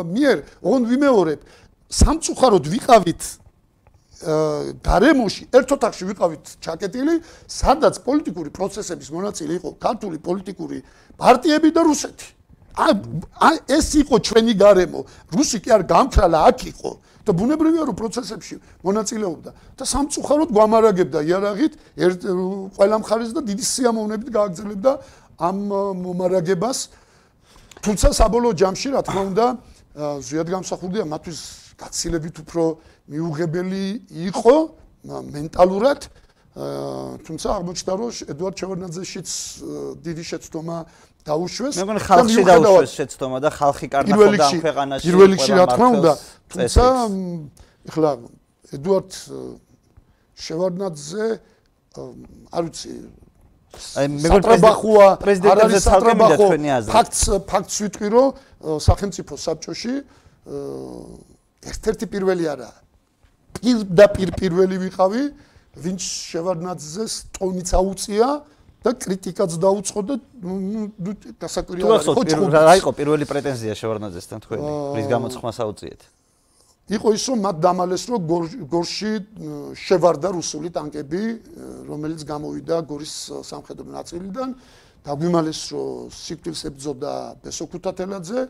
მიერ, 0.09 0.37
ოღონდ 0.65 0.85
ვიმეორებ, 0.89 1.39
სამწუხაროდ 1.89 2.65
ვიყავით 2.73 3.21
გარემოში 4.83 5.43
ერთ 5.55 5.69
ოთახში 5.79 6.03
ვიყავით 6.09 6.43
ჩაკეტილი, 6.59 7.15
სადაც 7.47 8.03
პოლიტიკური 8.03 8.49
პროცესების 8.51 9.09
მონაწილე 9.15 9.53
იყო 9.63 9.69
ქართული 9.79 10.17
პოლიტიკური 10.19 10.77
პარტიები 11.15 11.69
და 11.71 11.81
რუსეთი. 11.87 12.27
აი 12.79 13.55
ეს 13.67 13.87
იყო 14.03 14.15
ჩვენი 14.19 14.53
გარემო. 14.59 14.99
რუსი 15.35 15.57
კი 15.63 15.69
არ 15.71 15.83
გამქრალა 15.87 16.39
აქ 16.49 16.59
იყო 16.71 16.91
და 17.25 17.31
ბუნებრივია 17.35 17.83
რომ 17.87 17.95
პროცესებში 17.95 18.55
მონაწილეობდა 18.83 19.51
და 19.77 19.83
სამწუხაროდ 19.83 20.49
გვამარაგებდა 20.55 21.19
იარაღით 21.29 21.73
ერთ 21.99 22.19
ყველა 22.75 22.95
მხარეს 23.03 23.31
და 23.35 23.41
დიდი 23.43 23.63
სიამოვნებით 23.63 24.29
გააგრძელებდა 24.31 24.91
ამ 25.39 25.57
მომარაგებას. 26.03 26.77
თუმცა 27.85 28.07
საბოლოო 28.19 28.53
ჯამში 28.59 28.87
რა 28.93 29.01
თქმა 29.07 29.21
უნდა 29.31 29.45
ზიად 30.23 30.47
გამსახურდია 30.53 31.03
მათთვის 31.09 31.39
გაცილებით 31.79 32.35
უფრო 32.43 32.63
მიუღებელი 33.09 33.85
იყო 34.29 34.55
მენტალურად. 35.35 36.01
თუმცა 37.23 37.47
აღმოჩნდა 37.55 37.93
რომ 37.99 38.11
ედვარდ 38.35 38.55
ჩევერნაძეშიც 38.59 39.29
დიდი 40.03 40.23
შეცდომა 40.29 40.77
დაუშვეს. 41.23 41.75
მე 41.79 41.83
მგონი 41.87 42.01
ხალხი 42.03 42.41
დაუშვეს 42.51 42.93
შეცდომა 42.99 43.37
და 43.39 43.49
ხალხი 43.53 43.87
კარნახობდა 43.95 44.45
ამ 44.49 44.59
ქვეყანაში 44.65 45.03
პირველ 45.07 45.29
რიგში 45.33 45.51
რა 45.55 45.65
თქმა 45.71 45.87
უნდა 45.99 46.11
თუმცა 46.51 46.83
ეხლა 47.89 48.11
ედვარდ 48.75 49.11
შევარნაძე 50.35 51.25
არ 52.55 52.63
ვიცი 52.65 52.91
აი 53.99 54.05
მე 54.09 54.27
მგონი 54.33 54.59
პრეზიდენტზე 55.23 55.79
ცალკე 55.85 56.13
მინდა 56.19 56.37
თქვენი 56.39 56.69
აზრი. 56.77 56.91
ფაქტს 56.93 57.21
ფაქტს 57.51 57.75
ვიტყვი 57.83 58.07
რომ 58.09 58.27
სახელმწიფო 58.87 59.33
საბჭოში 59.45 59.93
ერთ-ერთი 61.69 62.05
პირველი 62.09 62.45
არა. 62.53 62.71
პირდაპირ 63.59 64.29
პირველი 64.39 64.77
ვიყავი 64.89 65.23
ვინც 65.79 66.01
შევარნაძეს 66.01 67.13
ტონიც 67.35 67.69
აუწია 67.79 68.29
და 68.83 68.91
კრიტიკაც 68.95 69.51
დაუწყო 69.59 70.01
და 70.07 70.15
ნუ 70.39 71.11
დასაკვირია 71.43 71.99
რა 72.55 72.73
იყო 72.79 72.91
პირველი 72.95 73.25
პრეტენზია 73.27 73.73
შევარნაძესთან 73.75 74.39
თქვენი 74.45 74.69
რის 74.95 75.07
გამოცხმას 75.13 75.57
აუწიეთ 75.65 76.01
იყო 76.89 77.07
ის 77.13 77.23
რომ 77.29 77.39
მათ 77.45 77.57
დამალეს 77.61 78.03
რომ 78.09 78.21
გორში 78.65 79.11
შევარდა 79.77 80.29
რუსული 80.33 80.69
ტანკები 80.73 81.21
რომელიც 81.85 82.21
გამოვიდა 82.25 82.75
გორის 82.89 83.13
სამხედრო 83.45 83.87
ნაწილიდან. 83.93 84.49
დაგვიმალეს 85.05 85.61
რომ 85.71 86.09
სიკვდილს 86.11 86.61
ებძოდა 86.69 87.13
ბესოქუთათელაძე 87.45 88.41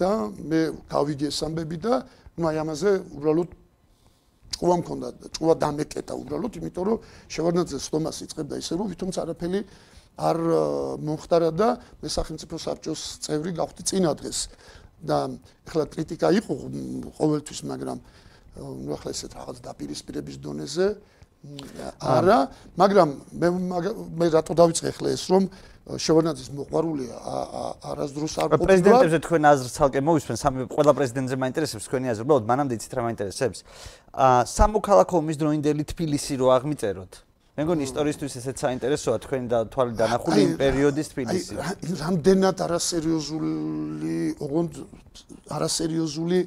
და 0.00 0.10
მე 0.32 0.60
გავიგე 0.88 1.28
ეს 1.28 1.40
ამბები 1.44 1.76
და 1.76 1.94
ну 2.40 2.48
აი 2.48 2.56
ამაზე 2.64 2.90
უბრალოდ 3.20 3.50
ჭუა 4.56 4.76
მქონდა 4.80 5.08
ჭუა 5.36 5.54
დამეკეტა 5.60 6.14
უბრალოდ 6.24 6.52
იმიტომ 6.56 6.84
რომ 6.88 6.98
შევარდნაძე 7.28 7.78
სტომას 7.84 8.16
იწყებდა 8.24 8.54
ისე 8.64 8.72
რომ 8.80 8.86
თვითონ 8.90 9.10
წარაფელი 9.12 9.60
არ 10.20 10.38
მომხდარა 11.04 11.50
და 11.52 11.68
მე 12.00 12.08
სახელმწიფო 12.16 12.56
საბჭოს 12.60 13.02
წევრი 13.24 13.52
გავხდი 13.60 13.82
წინა 13.88 14.12
დღეს 14.20 14.38
და 15.04 15.18
ახლა 15.66 15.84
კრიტიკა 15.94 16.28
იყო 16.40 16.54
ყოველთვის 17.18 17.60
მაგრამ 17.70 17.98
ну 18.60 18.90
ახლა 18.96 19.10
ესეთ 19.14 19.32
რაღაც 19.38 19.56
დაპირისპირების 19.64 20.36
დონეზე 20.44 20.86
არა 22.04 22.38
მაგრამ 22.76 23.08
მე 23.40 23.48
მე 24.20 24.26
რატო 24.34 24.52
დავიწყე 24.60 24.88
ახლა 24.92 25.08
ეს 25.16 25.24
რომ 25.32 25.44
შევარნაძის 25.88 26.50
მოყვარულია 26.54 27.14
არასდროს 27.90 28.34
არ 28.36 28.48
ყოფილა? 28.52 28.66
პრეზიდენტებზე 28.68 29.18
თქვენ 29.24 29.42
აზრს 29.50 29.72
ცალკე 29.74 30.00
მოვისმენ 30.04 30.36
სამი 30.42 30.58
ყველა 30.70 30.92
პრეზიდენტზე 30.98 31.36
მაინტერესებს 31.40 31.84
თქვენი 31.88 32.06
აზრი 32.12 32.22
უბრალოდ 32.28 32.44
მანამდე 32.50 32.72
იცით 32.78 32.92
რა 32.94 33.02
მაინტერესებს. 33.08 33.58
ა 34.12 34.26
სამოქალაქო 34.44 35.14
ომის 35.18 35.36
დროინდელი 35.40 35.82
თბილისი 35.90 36.32
რო 36.36 36.46
აღმიწეროთ 36.60 37.12
მე 37.58 37.66
მგონი 37.66 37.82
ისტორიისთვის 37.88 38.34
ესეც 38.40 38.62
საინტერესოა 38.62 39.16
თქვენი 39.26 39.48
და 39.50 39.58
თვალი 39.74 39.94
დანახული 39.98 40.42
პერიოდის 40.60 41.08
თბილისი 41.10 41.56
რამდენად 41.98 42.62
არასერიოზული 42.66 44.18
ოღონდ 44.46 44.78
არასერიოზული 45.58 46.38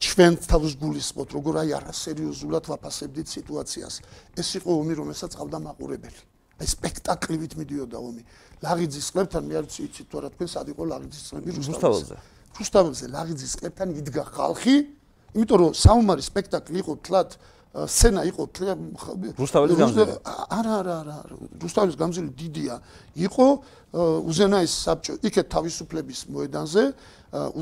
ჩვენ 0.00 0.32
თავს 0.50 0.72
გულისხმობთ 0.80 1.30
როგორ 1.38 1.54
აი 1.62 1.70
არასერიოზულად 1.76 2.64
ვაფასებდით 2.72 3.28
სიტუაციას. 3.30 3.94
ეს 4.40 4.48
იყო 4.58 4.70
ომი 4.80 4.94
რომელსაც 4.96 5.30
ყავდა 5.38 5.58
მაყურებელი 5.70 6.20
აი 6.60 6.66
სპექტაკლივით 6.66 7.52
მიდიოდა 7.60 7.98
ომი. 8.00 8.22
ლაღიძის 8.64 9.06
ყლებთან 9.12 9.42
მე 9.48 9.54
არ 9.60 9.64
ვიცი 9.70 10.04
თუ 10.08 10.14
არა 10.20 10.28
თქვენ 10.34 10.48
სად 10.50 10.66
იყო 10.72 10.82
ლაღიძის 10.92 11.24
ყლები 11.30 11.50
რუსთაველზე 11.60 12.16
რუსთაველზე 12.60 13.06
ლაღიძის 13.16 13.52
ყლებთან 13.60 13.88
იდგა 14.00 14.24
ხალხი 14.36 14.76
იმიტომ 15.30 15.58
რომ 15.60 15.72
საომარი 15.84 16.22
სპექტაკლი 16.26 16.78
იყო 16.82 16.92
თლათ 17.06 17.30
სცენა 17.70 18.24
იყო 18.26 18.42
რუსთაველის 19.38 19.76
გამზირი 19.78 20.14
არა 20.26 20.72
არა 20.82 20.94
არა 21.06 21.16
რუსთაველის 21.62 21.96
გამზირი 22.00 22.30
დიდია. 22.34 22.74
იყო 23.14 23.46
უზენაეს 24.26 24.72
საბჭო 24.86 25.14
იქეთ 25.22 25.46
თავისუფლების 25.54 26.20
მოედანზე 26.34 26.82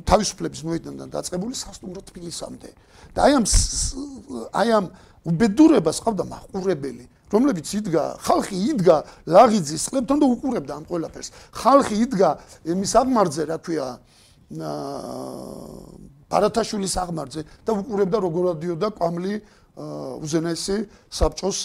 თავისუფლების 0.08 0.60
მოედანიდან 0.64 1.08
დაწყებული 1.12 1.52
სასტუმრო 1.52 2.00
თბილისამდე. 2.08 2.68
და 3.12 3.18
აი 3.28 3.32
ამ 3.36 3.44
აი 4.56 4.68
ამ 4.80 4.86
უბედურებას 5.28 5.98
ყავდა 6.00 6.24
მაყურებელი 6.24 7.04
რომლებიც 7.28 7.68
იდგა 7.68 8.04
ხალხი 8.24 8.56
იდგა 8.72 8.96
ლაღიძის 9.28 9.82
ხლებთან 9.92 10.16
და 10.24 10.26
უყურებდა 10.32 10.72
ამ 10.72 10.84
ყველაფერს. 10.88 11.28
ხალხი 11.52 11.94
იდგა 12.08 12.30
იმის 12.64 12.92
აღმარძე 12.96 13.42
რა 13.44 13.58
ქვია 13.60 13.86
ბარათაშვილის 16.28 16.94
აღმართზე 16.96 17.40
და 17.68 17.70
უყურებდა 17.76 18.16
როგორ 18.24 18.44
ადიოდა 18.56 18.88
კვამლი 18.96 19.34
უზენაესი 19.78 20.76
საბჭოს 21.10 21.58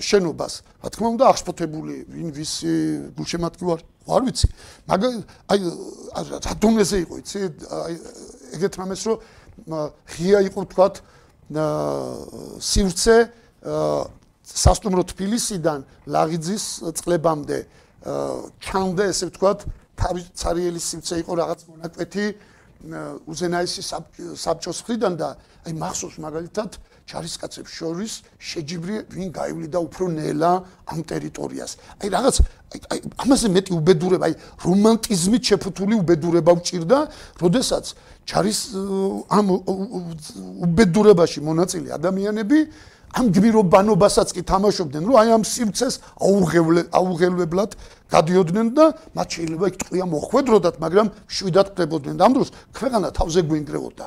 შენობას. 0.00 0.52
რა 0.82 0.88
თქმა 0.88 1.08
უნდა, 1.14 1.24
აღშფოთებული 1.28 1.94
ვინ 2.08 2.28
ვისი 2.32 2.72
გულშემატკივარი 3.14 3.84
არ 4.08 4.22
ვიცი. 4.24 4.46
მაგ 4.88 5.00
აი 5.52 5.58
რატომეზე 6.48 6.96
იყო, 7.04 7.14
იცი? 7.20 7.38
აი 7.68 7.94
ეგეთ 8.56 8.74
რამეს 8.80 9.02
რომ 9.06 9.18
ღია 10.08 10.40
იყო 10.48 10.60
თქვათ 10.72 10.94
სივრცე 11.48 13.16
სასტუმრო 14.48 15.02
თბილისიდან 15.12 15.84
ლაღიძის 16.08 16.64
წყლებამდე 16.96 17.58
ჩანდა 18.64 19.04
ესე 19.12 19.28
ვთქვათ 19.28 19.64
თავი 19.98 20.22
цаრიელი 20.32 20.80
სივრცე 20.80 21.14
იყო 21.24 21.32
რაღაც 21.42 21.60
მონაკვეთი 21.68 22.26
უზენაესი 23.28 23.82
საბჭოს 24.38 24.78
ხრიდან 24.86 25.18
და 25.18 25.34
აი 25.66 25.72
მახსოვს 25.76 26.16
მაგალითად 26.22 26.70
ჩარისკაცებს 27.08 27.70
შორის 27.72 28.12
შეჯიბრი 28.36 28.96
ვინ 29.08 29.28
გაივლიდა 29.32 29.78
უფრო 29.80 30.04
ნელა 30.12 30.52
ამ 30.92 31.00
ტერიტორიას. 31.08 31.72
აი 32.04 32.08
რაღაც 32.12 32.36
აი 32.68 32.98
ამაზე 33.24 33.48
მეტი 33.48 33.72
უბედურება, 33.80 34.24
აი 34.28 34.34
რომანტიზმით 34.60 35.42
შეფუთული 35.48 35.94
უბედურება 36.04 36.52
უჭირდა, 36.52 36.98
როდესაც 37.40 37.84
ჩარის 38.28 38.60
ამ 39.32 39.46
უბედურებაში 40.68 41.40
მონაწილე 41.48 41.88
ადამიანები 41.96 42.58
ამ 43.16 43.32
გმირობანობასაც 43.32 44.28
კი 44.36 44.42
თამაშობდნენ, 44.44 45.02
რომ 45.08 45.16
აი 45.16 45.28
ამ 45.32 45.44
სივრცეს 45.48 45.94
აუღელვებლად 46.92 47.70
გადიოდნენ 48.12 48.66
და 48.76 48.84
მათ 49.16 49.28
შეიძლება 49.32 49.64
იქ 49.72 49.76
ტყვია 49.80 50.04
მოხვედროდათ, 50.12 50.76
მაგრამ 50.76 51.06
შვიდად 51.24 51.66
ხდებოდნენ. 51.72 52.16
ამ 52.20 52.32
დროს 52.36 52.48
ქვეყანა 52.76 53.08
თავზე 53.16 53.40
გვინგრეოდა. 53.48 54.06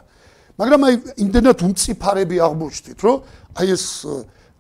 მაგრამ 0.62 0.82
აი 0.86 0.96
იმდენად 1.26 1.58
უმწიფარები 1.66 2.38
აღმოჩნდით, 2.46 3.00
რომ 3.02 3.18
აი 3.58 3.68
ეს 3.74 3.86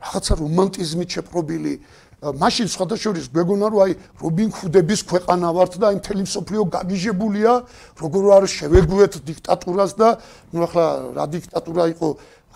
რაღაცა 0.01 0.33
რომანტიზმით 0.41 1.09
შეპრობილი 1.13 1.73
მაშინ 2.21 2.67
სხვადასხვის 2.69 3.27
გვეგონა 3.33 3.67
რომ 3.73 3.81
აი 3.81 3.93
რობინ 4.21 4.49
ჰუდების 4.53 5.01
ქვეყანა 5.09 5.47
ვართ 5.57 5.73
და 5.81 5.85
აი 5.89 5.95
მთელი 6.01 6.21
მსოფლიო 6.25 6.61
გაგიჟებულია, 6.73 7.53
როგორ 7.97 8.23
არ 8.37 8.43
შევეგუეთ 8.45 9.13
დიქტატურას 9.29 9.91
და 9.97 10.09
ნუ 10.53 10.59
ახლა 10.65 10.85
რა 11.17 11.25
დიქტატურა 11.33 11.83
იყო 11.97 12.07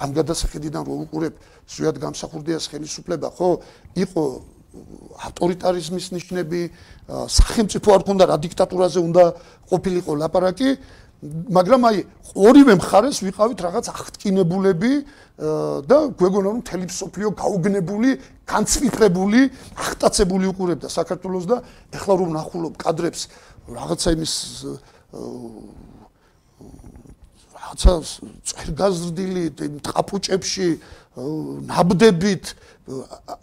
ამ 0.05 0.09
გადასახედიდან 0.13 0.81
რო 0.85 0.95
უყურებ 1.05 1.33
ზუსტად 1.65 1.97
გამსახურდიას 1.97 2.65
ხელისუფლება, 2.69 3.27
ხო? 3.33 3.49
იყო 4.05 4.23
ავტორიტარიზმის 5.25 6.05
ნიშნები, 6.13 6.61
სახელმწიფო 7.09 7.89
არ 7.95 8.01
ქონდა 8.05 8.23
რა 8.27 8.37
დიქტატურაზე 8.45 8.99
უნდა 9.01 9.23
ყოფილიყო 9.71 10.11
ლაპარაკი, 10.19 10.69
მაგრამ 11.26 11.82
აი 11.89 11.97
ორივე 12.36 12.73
მხარეს 12.80 13.21
ვიყავით 13.26 13.59
რაღაც 13.65 13.86
აღტკინებულები 13.91 14.93
და 15.89 15.97
გვეგონა 16.15 16.47
რომ 16.55 16.61
თელი 16.63 16.88
სოფლიო 16.88 17.30
გაუგნებული, 17.36 18.09
განცვიფრებული, 18.47 19.41
აღტაცებული 19.76 20.45
უყურებდა 20.51 20.88
საქართველოს 20.88 21.45
და 21.49 21.57
ეხლა 21.91 22.13
რომ 22.21 22.30
ნახულობ 22.39 22.73
კადრებს 22.80 23.21
რაღაცა 23.67 24.09
იმის 24.15 24.34
რაღაცა 27.55 27.93
წერგაზრდილი 28.47 29.43
ტყაპუჭებში 29.84 30.67
ნაბდებით 31.71 32.43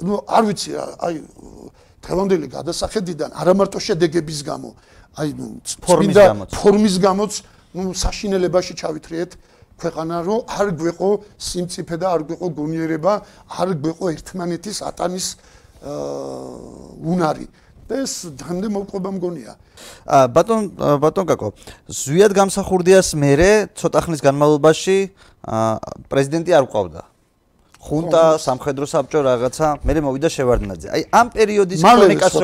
ну 0.06 0.22
არ 0.28 0.42
ვიცი 0.48 0.70
აი 0.78 1.14
თელონდელი 2.02 2.46
გადასახედიდან 2.52 3.30
არა 3.36 3.52
მარტო 3.58 3.78
შედეგების 3.82 4.40
გამო 4.46 4.70
აი 5.18 5.28
ნუ 5.38 5.46
ფორმის 5.84 6.16
გამო 6.16 6.42
ფორმის 6.52 6.96
გამოც 7.02 7.32
ну 7.74 7.92
საშინელებაში 7.96 8.74
ჩავითრიეთ 8.76 9.30
ქვეყანა 9.80 10.16
რომ 10.28 10.40
არ 10.46 10.68
გვეყო 10.78 11.10
სიმწიფე 11.40 11.96
და 11.98 12.06
არ 12.14 12.22
გვეყო 12.28 12.48
გონიერება 12.58 13.12
არ 13.58 13.68
გვეყო 13.82 14.06
ერთმანეთის 14.14 14.78
ატანის 14.88 15.26
უნარი. 17.02 17.48
ეს 17.92 18.32
დღემდე 18.40 18.68
მოყვება 18.72 19.10
მგონია. 19.20 19.52
ა 20.08 20.24
ბატონ 20.32 20.72
ბატონ 21.02 21.26
კაკო 21.28 21.52
ზვიად 21.92 22.32
გამსახურდიას 22.32 23.08
მერე 23.20 23.68
ცოტა 23.76 24.00
ხნის 24.06 24.20
განმავლობაში 24.24 24.96
პრეზიდენტი 26.08 26.52
არ 26.56 26.64
ყავდა 26.72 27.11
ხუნტა 27.82 28.22
სამხედრო 28.38 28.86
საბჭო 28.86 29.20
რაღაცა. 29.26 29.66
მე 29.82 29.92
მოვიდა 30.06 30.28
შევარდნაძე. 30.30 30.88
აი 30.94 31.02
ამ 31.10 31.26
პერიოდის 31.34 31.80
ქრონიკას 31.82 32.34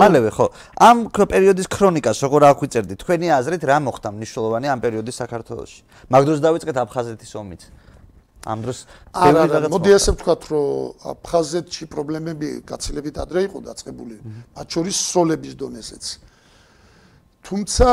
მალევე 0.00 0.30
ხო. 0.32 0.46
ამ 0.80 0.96
პერიოდის 1.12 1.68
ქრონიკას 1.68 2.16
როგორ 2.24 2.40
აღვიწერდი 2.48 2.94
თქვენი 2.96 3.26
აზრით 3.28 3.62
რა 3.68 3.76
მოხდა 3.84 4.08
მნიშვნელოვანი 4.16 4.66
ამ 4.72 4.80
პერიოდის 4.80 5.16
საქართველოში? 5.20 5.80
მაგდროს 6.08 6.40
დავიწყეთ 6.40 6.76
აფხაზეთის 6.80 7.32
ომით. 7.36 7.62
ამ 8.40 8.58
დროს 8.64 8.78
ბევრი 9.12 9.48
რაღაც 9.52 9.68
მოდი 9.68 9.90
ასე 10.00 10.10
ვთქვათ 10.16 10.42
რომ 10.48 10.66
აფხაზეთში 11.12 11.84
პრობლემები 11.92 12.48
გაცილებით 12.64 13.16
ადრე 13.20 13.40
იყო 13.52 13.58
დაწყებული 13.68 14.16
მათ 14.56 14.66
შორის 14.80 14.96
სოლების 15.12 15.54
დონეზეც 15.60 16.04
თუმცა 17.44 17.88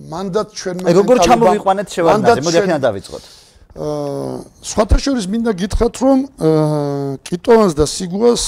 მანდატ 0.00 0.48
ჩვენმა 0.56 0.86
აი 0.88 0.94
როგორ 0.96 1.16
ჩამოვიყვანეთ 1.28 1.88
შევარდნაძე? 1.92 2.40
მოდი 2.40 2.58
ახლა 2.64 2.78
დავიწყოთ 2.88 3.24
სხვათა 3.76 4.98
შორის 5.04 5.26
მინდა 5.28 5.52
გითხრათ 5.52 5.96
რომ 6.00 6.18
კიტოვანს 7.28 7.74
და 7.76 7.84
სიგუას 7.84 8.44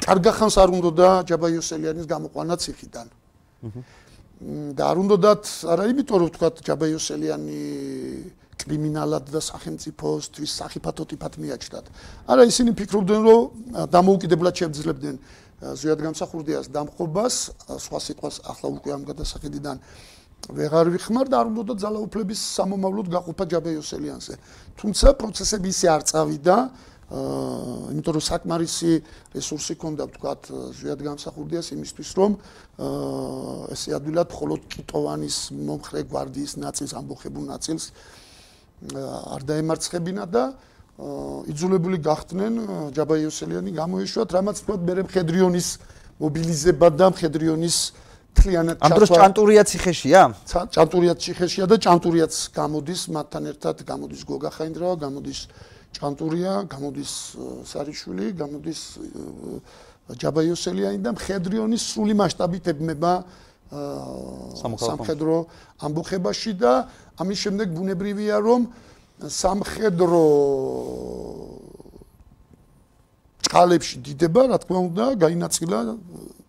კარგახანს 0.00 0.56
არ 0.56 0.68
უნდოდა 0.72 1.08
ჯაბაიოსელიანის 1.28 2.06
გამოყვანა 2.08 2.54
ციხიდან. 2.56 3.06
და 4.74 4.82
არ 4.90 4.96
უნდათ 4.98 5.42
არა 5.70 5.84
იმიტომ 5.92 6.18
რომ 6.18 6.30
თქვა 6.34 6.48
ჯაბაიოსელიანი 6.66 7.60
კრიმინალად 8.58 9.24
და 9.30 9.40
სახელმწიფოსთვის 9.44 10.50
საფათო 10.50 11.04
ტიპად 11.14 11.32
მიაჩნდათ. 11.38 11.86
არა 12.26 12.42
ისინი 12.48 12.70
ფიქრობდნენ 12.74 13.22
რომ 13.28 13.40
დამოუკიდებლად 13.92 14.54
შეძლებდნენ 14.56 15.16
ზიად 15.62 16.00
გამსახურდიას 16.02 16.66
დამხობას 16.74 17.34
სხვა 17.78 17.98
სიტყვას 18.02 18.36
ახლა 18.50 18.68
უკვე 18.82 18.90
ამ 18.98 19.02
გადასახედიდან 19.06 19.76
ვეღარ 20.50 20.90
ვიხმარ 20.90 21.26
და 21.30 21.36
არ 21.38 21.48
უნდა 21.54 21.74
ძალაუფლების 21.78 22.40
სამომავლოდ 22.58 23.06
გაყოფა 23.14 23.44
ჯაბეიოსელიანზე. 23.52 24.34
თუმცა 24.74 25.06
პროცესები 25.22 25.68
ისე 25.70 25.86
არ 25.92 26.02
წავიდა, 26.02 26.56
აა, 27.12 27.92
იმიტომ 27.92 28.14
რომ 28.16 28.24
საკმარისი 28.24 28.92
რესურსი 29.36 29.74
ქონდა, 29.76 30.02
ვთქვათ, 30.08 30.42
ზვიად 30.80 31.00
გამსახურდიას 31.06 31.66
იმისთვის, 31.76 32.10
რომ 32.18 32.30
აა, 32.34 33.76
ესე 33.76 33.88
ადვილად 34.00 34.28
მხოლოდ 34.32 34.60
კიტოვანის 34.72 35.36
მომხრე 35.52 36.00
გვარდიის 36.10 36.52
ნაწილს, 36.58 36.92
ამბოხებულ 36.96 37.44
ნაწილს 37.52 37.84
არ 38.82 39.42
დაემარცხებინა 39.46 40.24
და 40.26 40.44
იძულებული 41.52 41.98
გახდნენ 42.02 42.54
ჯაბაიოსელიანი 42.96 43.70
გამოეშვათ, 43.78 44.28
რამაც 44.36 44.56
ვთქვათ, 44.62 44.80
მე 44.82 45.02
მხედრიონის 45.06 45.68
მობილიზება 46.18 46.88
და 46.96 47.06
მხედრიონის 47.12 47.76
თლიანად 48.38 48.76
ჩართვა. 48.78 48.86
ამ 48.86 48.92
დროს 48.96 49.10
ჭანტურია 49.12 49.62
ციხეშია? 49.68 50.22
ჭანტურია 50.74 51.14
ციხეშია 51.22 51.64
და 51.70 51.76
ჭანტურიაც 51.84 52.34
გამოდის 52.56 53.02
მათთან 53.12 53.44
ერთად, 53.52 53.76
გამოდის 53.86 54.22
გოგა 54.24 54.50
ხაინდრავა, 54.56 54.94
გამოდის 55.04 55.40
ჭანტურია, 55.92 56.52
გამოდის 56.72 57.12
სარიშვილი, 57.68 58.26
გამოდის 58.42 58.80
ჯაბაიოსელიანი 60.18 60.98
და 61.04 61.10
მხედრიონის 61.14 61.82
სრული 61.92 62.14
მასშტაბით 62.18 62.64
ებმება 62.72 63.12
სამხედრო 63.72 65.36
ამბოხებაში 65.80 66.52
და 66.60 66.72
ამის 67.16 67.38
შემდეგ 67.44 67.66
ბუნებრივია 67.72 68.36
რომ 68.42 68.60
სამხედრო 69.22 70.24
წყალებში 73.46 73.96
დიდება, 74.04 74.42
რა 74.52 74.58
თქმა 74.60 74.80
უნდა, 74.92 75.04
გაინაწილა 75.24 75.78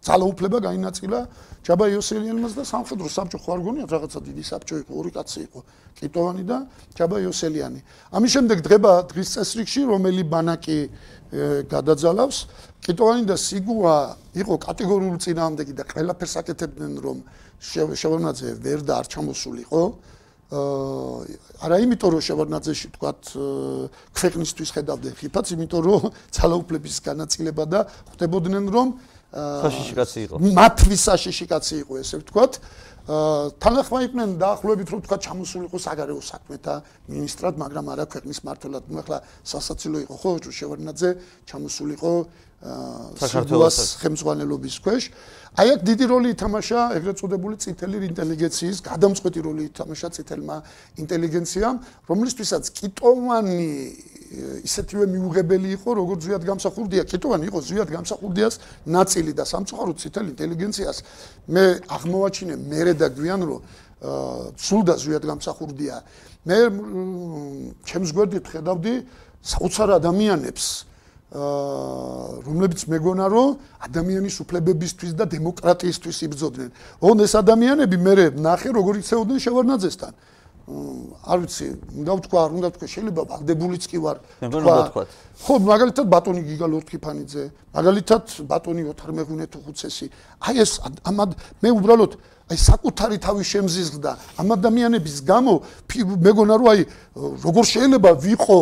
ძალაუფლება 0.04 0.58
გაინაწილა 0.68 1.20
ჯაბა 1.64 1.86
იოსელიანმაც 1.96 2.54
და 2.60 2.64
სამხედრო 2.68 3.08
საბჭო 3.08 3.40
ხო 3.40 3.50
არ 3.56 3.62
გონიათ 3.64 3.90
რაღაცა 3.96 4.20
დიდი 4.20 4.44
საბჭო 4.44 4.76
იყო 4.84 4.92
ორი 5.00 5.12
კაცი 5.16 5.40
იყო 5.48 5.60
კიტოვანი 5.96 6.44
და 6.44 6.58
ჯაბა 6.92 7.18
იოსელიანი. 7.24 7.80
ამის 8.12 8.32
შემდეგ 8.36 8.58
დღება 8.68 8.92
დღის 9.08 9.30
წესრიგში 9.34 9.82
რომელი 9.88 10.24
ბანაკი 10.28 10.80
გადაძალავს 11.72 12.38
კიტოვანი 12.84 13.24
და 13.32 13.36
სიგუა 13.40 13.96
იყო 14.44 14.54
კატეგორიული 14.60 15.20
წინააღმდეგი 15.24 15.74
და 15.80 15.84
ყველაფერს 15.88 16.36
აკეთებდნენ 16.44 16.94
რომ 17.00 17.18
შევარნაძე 17.64 18.50
ვერ 18.60 18.80
და 18.84 18.94
არ 19.00 19.06
ჩამოსულიყო. 19.08 19.84
არა 20.54 21.78
იმიტომ 21.82 22.10
რომ 22.14 22.22
შევარნაძეში 22.28 22.88
თქვათ 22.94 23.22
ქვეყნისთვის 24.14 24.70
ხედავდნენ 24.76 25.14
ხიფაც 25.18 25.46
იმიტომ 25.56 25.82
რომ 25.88 26.02
ძალაუფლების 26.30 26.96
განაწილება 27.08 27.64
და 27.74 27.80
ხვდებოდნენ 28.14 28.66
რომ 28.70 28.88
საშიში 29.34 29.94
კაცი 29.98 30.20
იყო. 30.30 30.36
მათთვის 30.40 31.02
საშიში 31.10 31.46
კაცი 31.50 31.76
იყო 31.84 31.94
ესე 32.00 32.16
ვთქვათ. 32.22 32.54
თანახმა 33.60 34.00
იყვნენ 34.08 34.30
დაახლოებით 34.40 34.88
რომ 34.94 35.00
თქვა 35.04 35.18
ჩამოსულიყო 35.26 35.76
საგარეო 35.76 36.22
საქმეთა 36.24 36.74
მინისტრად, 37.12 37.54
მაგრამ 37.60 37.86
არა 37.92 38.06
ქვეყნის 38.08 38.40
მართლად. 38.48 38.84
ნუ 38.88 38.98
ახლა 39.04 39.18
სასაცილო 39.44 39.98
იყო 40.08 40.16
ხო 40.24 40.32
შევარნაძე 40.48 41.10
ჩამოსულიყო 41.44 42.14
საქართველოს 42.64 43.78
ხელმძღვანელობის 44.00 44.76
ქვეშ. 44.80 45.04
აი 45.60 45.68
აქ 45.76 45.82
დიდი 45.84 46.06
როლი 46.08 46.28
ითამაშა 46.32 46.80
ეგრეთ 46.98 47.18
წოდებული 47.20 47.56
წითელი 47.60 47.98
ინტელიგენციის, 48.08 48.78
გადამწყვეტი 48.88 49.40
როლი 49.44 49.64
ითამაშა 49.68 50.08
წითელმა 50.16 50.58
ინტელიგენციამ, 51.04 51.76
რომლისთვისაც 52.08 52.64
კიტოვანი 52.72 53.62
ისეთივე 54.64 55.06
მიუღებელი 55.14 55.70
იყო, 55.78 55.90
როგორც 55.94 56.20
ზვიად 56.26 56.44
გამსახურდია, 56.50 57.04
კიტოვანი 57.06 57.46
იყო 57.50 57.60
ზვიად 57.70 57.90
გამსახურდიას 57.94 58.56
ნაწილი 58.90 59.32
და 59.38 59.44
სამწუხაროდ 59.46 59.98
წითელი 60.02 60.30
ინტელიგენციას 60.34 60.98
მე 61.54 61.66
აღმოვაჩინე 61.86 62.56
მერე 62.58 62.94
და 62.98 63.08
გვიან 63.14 63.42
რომ 63.46 63.62
სულდა 64.58 64.94
ზვიად 65.00 65.24
გამსახურდია. 65.30 65.96
მე 66.44 66.58
ჩემს 67.88 68.10
გვერდით 68.12 68.46
ხედავდი 68.52 68.94
საოცარ 69.44 69.90
ადამიანებს 70.02 70.66
რომლებიც 71.34 72.82
მეგონა 72.94 73.26
რომ 73.26 73.58
ადამიანის 73.90 74.36
უფლებებისთვის 74.44 75.14
და 75.18 75.26
დემოკრატიისთვის 75.26 76.18
იბრძოდნენ. 76.30 76.70
ოღონდ 77.02 77.20
ეს 77.26 77.34
ადამიანები 77.42 77.98
მე 77.98 78.14
ნახე 78.38 78.70
როგორ 78.70 78.94
იცეოდნენ 79.02 79.40
შევარნაძესთან. 79.42 80.14
არ 80.64 81.38
ვიცი, 81.44 81.66
უნდა 82.00 82.12
ვთქვა, 82.18 82.40
არ 82.48 82.52
უნდა 82.56 82.68
ვთქვა, 82.72 82.88
შეიძლება 82.88 83.22
ვალდებულიც 83.28 83.84
კი 83.92 83.98
ვარ. 84.00 84.18
თქვა. 84.48 85.04
ხო, 85.44 85.54
მაგალითად 85.60 86.06
ბატონი 86.08 86.42
გიგა 86.48 86.68
ლორთქიფანიძე, 86.72 87.44
მაგალითად 87.76 88.24
ბატონი 88.48 88.84
ოთარ 88.96 89.12
მეღვინე 89.12 89.46
თუხუცესი. 89.52 90.08
აი 90.40 90.56
ეს 90.64 90.72
ამად 91.04 91.36
მე 91.60 91.70
უბრალოდ 91.76 92.12
აი 92.52 92.60
საკუთარი 92.60 93.18
თავი 93.24 93.44
შემზიზღდა 93.48 94.12
ამ 94.44 94.50
ადამიანების 94.54 95.16
გამო 95.24 95.54
მეგონა 96.28 96.56
რომ 96.60 96.68
აი 96.76 96.82
როგორ 97.40 97.64
შეიძლება 97.72 98.12
ვიყო 98.20 98.58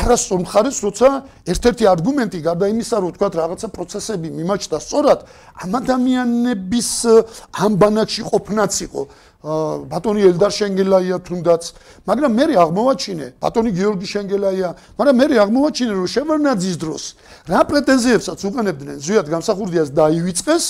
არასწორ 0.00 0.38
მხარეს 0.46 0.78
როცა 0.86 1.08
ერთ-ერთი 1.50 1.84
არგუმენტი 1.92 2.38
გარდა 2.46 2.66
იმისა 2.70 2.96
რომ 3.02 3.10
თქვა 3.18 3.28
რაღაცა 3.34 3.68
პროცესები 3.74 4.28
მიმაჩნდა 4.38 4.78
სწორად 4.86 5.20
ამ 5.66 5.72
ადამიანების 5.82 6.90
ამ 7.58 7.72
ბანაკში 7.74 8.22
ყოფნაც 8.30 8.74
იყო 8.86 9.02
ბატონი 9.44 10.24
ელდარ 10.24 10.52
შენგელაია 10.56 11.18
თუნდაც, 11.20 11.62
მაგრამ 12.08 12.32
მე 12.32 12.44
აღმოვაჩინე, 12.64 13.26
ბატონი 13.44 13.70
გიორგი 13.76 14.06
შენგელაია, 14.08 14.68
მაგრამ 14.96 15.16
მე 15.20 15.26
აღმოვაჩინე, 15.44 15.92
რომ 16.00 16.08
შევარნაძის 16.08 16.76
დროს 16.80 17.02
რა 17.52 17.60
პრეტენზიებსაც 17.68 18.38
უყენებდნენ 18.40 18.96
ზვიად 19.04 19.26
გამსახურდიას 19.28 19.88
დაივიწყეს 19.92 20.64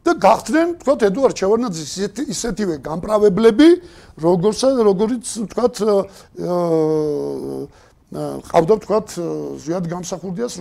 და 0.00 0.12
გახდნენ, 0.18 0.68
თქვათ, 0.82 1.00
ედუარდ 1.14 1.36
შევარნაძის 1.38 1.92
ისეთივე 2.34 2.74
გამправებლები, 2.82 3.68
როგორც 4.18 4.60
როგორიც 4.90 5.26
თქვათ 5.54 5.74
ყავდა 8.10 8.74
თქვათ 8.82 9.08
ზვიად 9.62 9.84
გამსახურდიას 9.86 10.54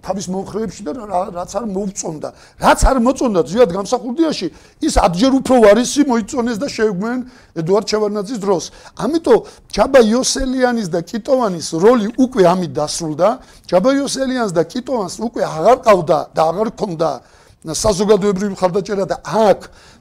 თავის 0.00 0.26
მომხრეებში 0.32 0.82
და 0.86 0.92
რაც 1.36 1.50
არ 1.60 1.64
მოუწონდა. 1.70 2.28
რაც 2.60 2.80
არ 2.90 2.96
მოწონდა 3.04 3.40
ზიად 3.50 3.70
გამსახურდიაში 3.76 4.46
ის 4.80 4.94
ადჯერ 4.96 5.32
უფრო 5.40 5.54
ვარისი 5.64 6.02
მოიწონეს 6.08 6.58
და 6.60 6.68
შეგვენ 6.68 7.18
ედუარ 7.60 7.82
ჩევარნაძის 7.90 8.38
დროს. 8.40 8.64
ამიტომ 8.96 9.40
ჯაბა 9.70 10.00
იოსელიანის 10.10 10.88
და 10.88 11.00
კიტოვანის 11.04 11.68
როლი 11.76 12.08
უკვე 12.16 12.42
ამით 12.48 12.72
დასრულდა. 12.72 13.28
ჯაბა 13.68 13.90
იოსელიანს 14.00 14.52
და 14.56 14.62
კიტოვანს 14.64 15.14
უკვე 15.20 15.42
აღარ 15.44 15.78
ყავდა 15.84 16.18
და 16.34 16.42
აღარ 16.50 16.68
ქონდა 16.80 17.10
საზოგადოებრივი 17.60 18.54
ხარდაჭერა 18.56 19.04
და 19.04 19.16
აქ 19.20 19.60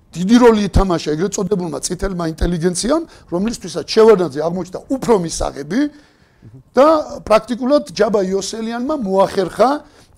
დიდი 0.09 0.35
როლი 0.41 0.61
ითამაშა 0.71 1.13
ეგრეთ 1.13 1.31
წოდებულმა 1.37 1.79
წითელმა 1.85 2.25
ინტელიგენციამ, 2.33 3.03
რომლისთვისაც 3.29 3.85
შევარდანძე 3.93 4.39
აღმოჩნდა 4.41 4.79
უფრო 4.89 5.13
მისაღები 5.21 5.79
და 6.75 6.87
პრაქტიკულად 7.27 7.91
ჯაბა 7.95 8.21
იოსელიანმა 8.29 8.95
მოახერხა, 9.03 9.69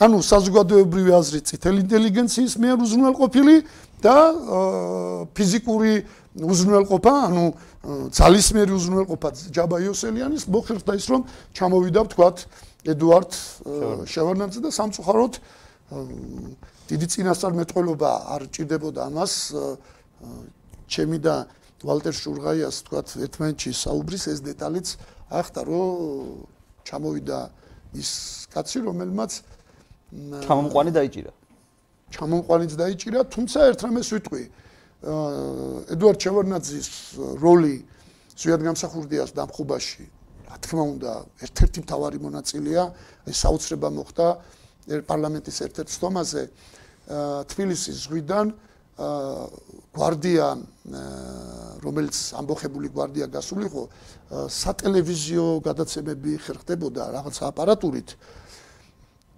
ანუ 0.02 0.18
საზოგადოებრივი 0.26 1.12
აზრი 1.14 1.40
წითელ 1.46 1.76
ინტელიგენციის 1.86 2.54
მიერ 2.58 2.78
უზრუნველყოფილი 2.86 3.56
და 4.02 4.16
ფიზიკური 5.38 5.94
უზრუნველყოფა, 6.42 7.14
ანუ 7.30 7.46
ძალისმიერი 8.18 8.74
უზრუნველყოფა 8.78 9.30
ჯაბა 9.54 9.78
იოსელიანის 9.86 10.44
მოხერხდა 10.50 10.94
ის, 10.98 11.06
რომ 11.12 11.22
ჩამოვიდა 11.54 12.02
ვთქვათ 12.08 12.38
ედუარდ 12.82 13.32
შევარდანძე 14.10 14.60
და 14.66 14.70
სამწუხაროდ 14.74 15.34
დიდი 16.90 17.08
წინასწარმეტყველობა 17.14 18.12
არ 18.36 18.42
ჭირდებოდა 18.56 19.06
ამას 19.12 19.34
ჩემი 20.90 21.18
და 21.22 21.36
ვალტერ 21.86 22.16
შურღაიას 22.16 22.78
თქვათ 22.88 23.08
ერთმანეთში 23.28 23.72
საუბრის 23.76 24.24
ეს 24.34 24.40
დეტალიც 24.46 24.88
ახთა 25.32 25.62
რომ 25.64 26.46
ჩამოვიდა 26.88 27.40
ის 27.96 28.12
კაცი 28.52 28.78
რომელმაც 28.84 29.32
ჩამომყვანი 30.46 30.92
დაიჭირა. 30.92 31.32
ჩამომყვანიც 32.12 32.72
დაიჭირა 32.76 33.20
თუმცა 33.32 33.58
ერთ 33.72 33.80
რამეს 33.88 34.08
ვიტყვი 34.12 34.44
ედუარდ 35.96 36.20
ჩევარნაძის 36.22 36.90
როლი 37.40 37.76
ზვიად 38.36 38.62
გამსახურდიას 38.68 39.32
დამხობაში 39.34 40.06
რა 40.52 40.56
თქმა 40.62 40.84
უნდა 40.94 41.12
ერთ-ერთი 41.48 41.80
მთავარი 41.88 42.18
მონაწილეა. 42.22 42.84
ეს 43.32 43.38
საოცრება 43.44 43.88
მოხდა 43.88 44.28
პარლამენტის 45.08 45.58
ერთ-ერთ 45.66 45.90
სტომაზე 45.96 46.44
თბილისის 47.52 47.96
ზღვიდან 48.06 48.46
გვარდია 48.98 50.48
რომელიც 51.84 52.16
ამბოხებული 52.38 52.92
გვარდია 52.92 53.28
გასულიყო 53.32 53.84
სატელევიზიო 54.52 55.46
გადაცემები 55.66 56.38
ხერხდებოდა 56.46 57.04
რაღაც 57.18 57.36
აპარატურით. 57.52 58.16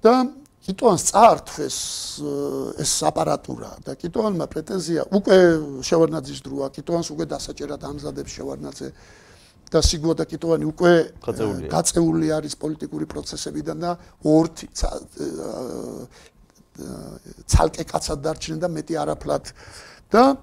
და 0.04 0.14
კიტოანს 0.64 1.04
წაართვეს 1.12 1.78
ეს 2.80 2.91
აპარატურა 3.08 3.72
და 3.84 3.95
კიტოანმა 3.99 4.47
პრეტენზია 4.51 5.01
უკვე 5.12 5.38
შევარნაძის 5.84 6.39
დროა 6.43 6.68
კიტოანს 6.76 7.08
უკვე 7.12 7.26
დასაჭერად 7.36 7.82
ამზადებს 7.84 8.32
შევარნაძე 8.32 8.88
და 9.74 9.80
სიგუა 9.84 10.16
და 10.22 10.26
კიტოანი 10.30 10.66
უკვე 10.72 10.91
გაწეული 11.72 12.28
არის 12.32 12.54
პოლიტიკური 12.64 13.06
პროცესებიდან 13.12 13.78
და 13.84 13.91
ორთი 14.24 14.68
ცალკე 17.47 17.84
კაცად 17.86 18.19
დარჩნენ 18.26 18.59
და 18.63 18.67
მეტი 18.69 18.93
არაფლად. 19.03 19.53
და 20.13 20.38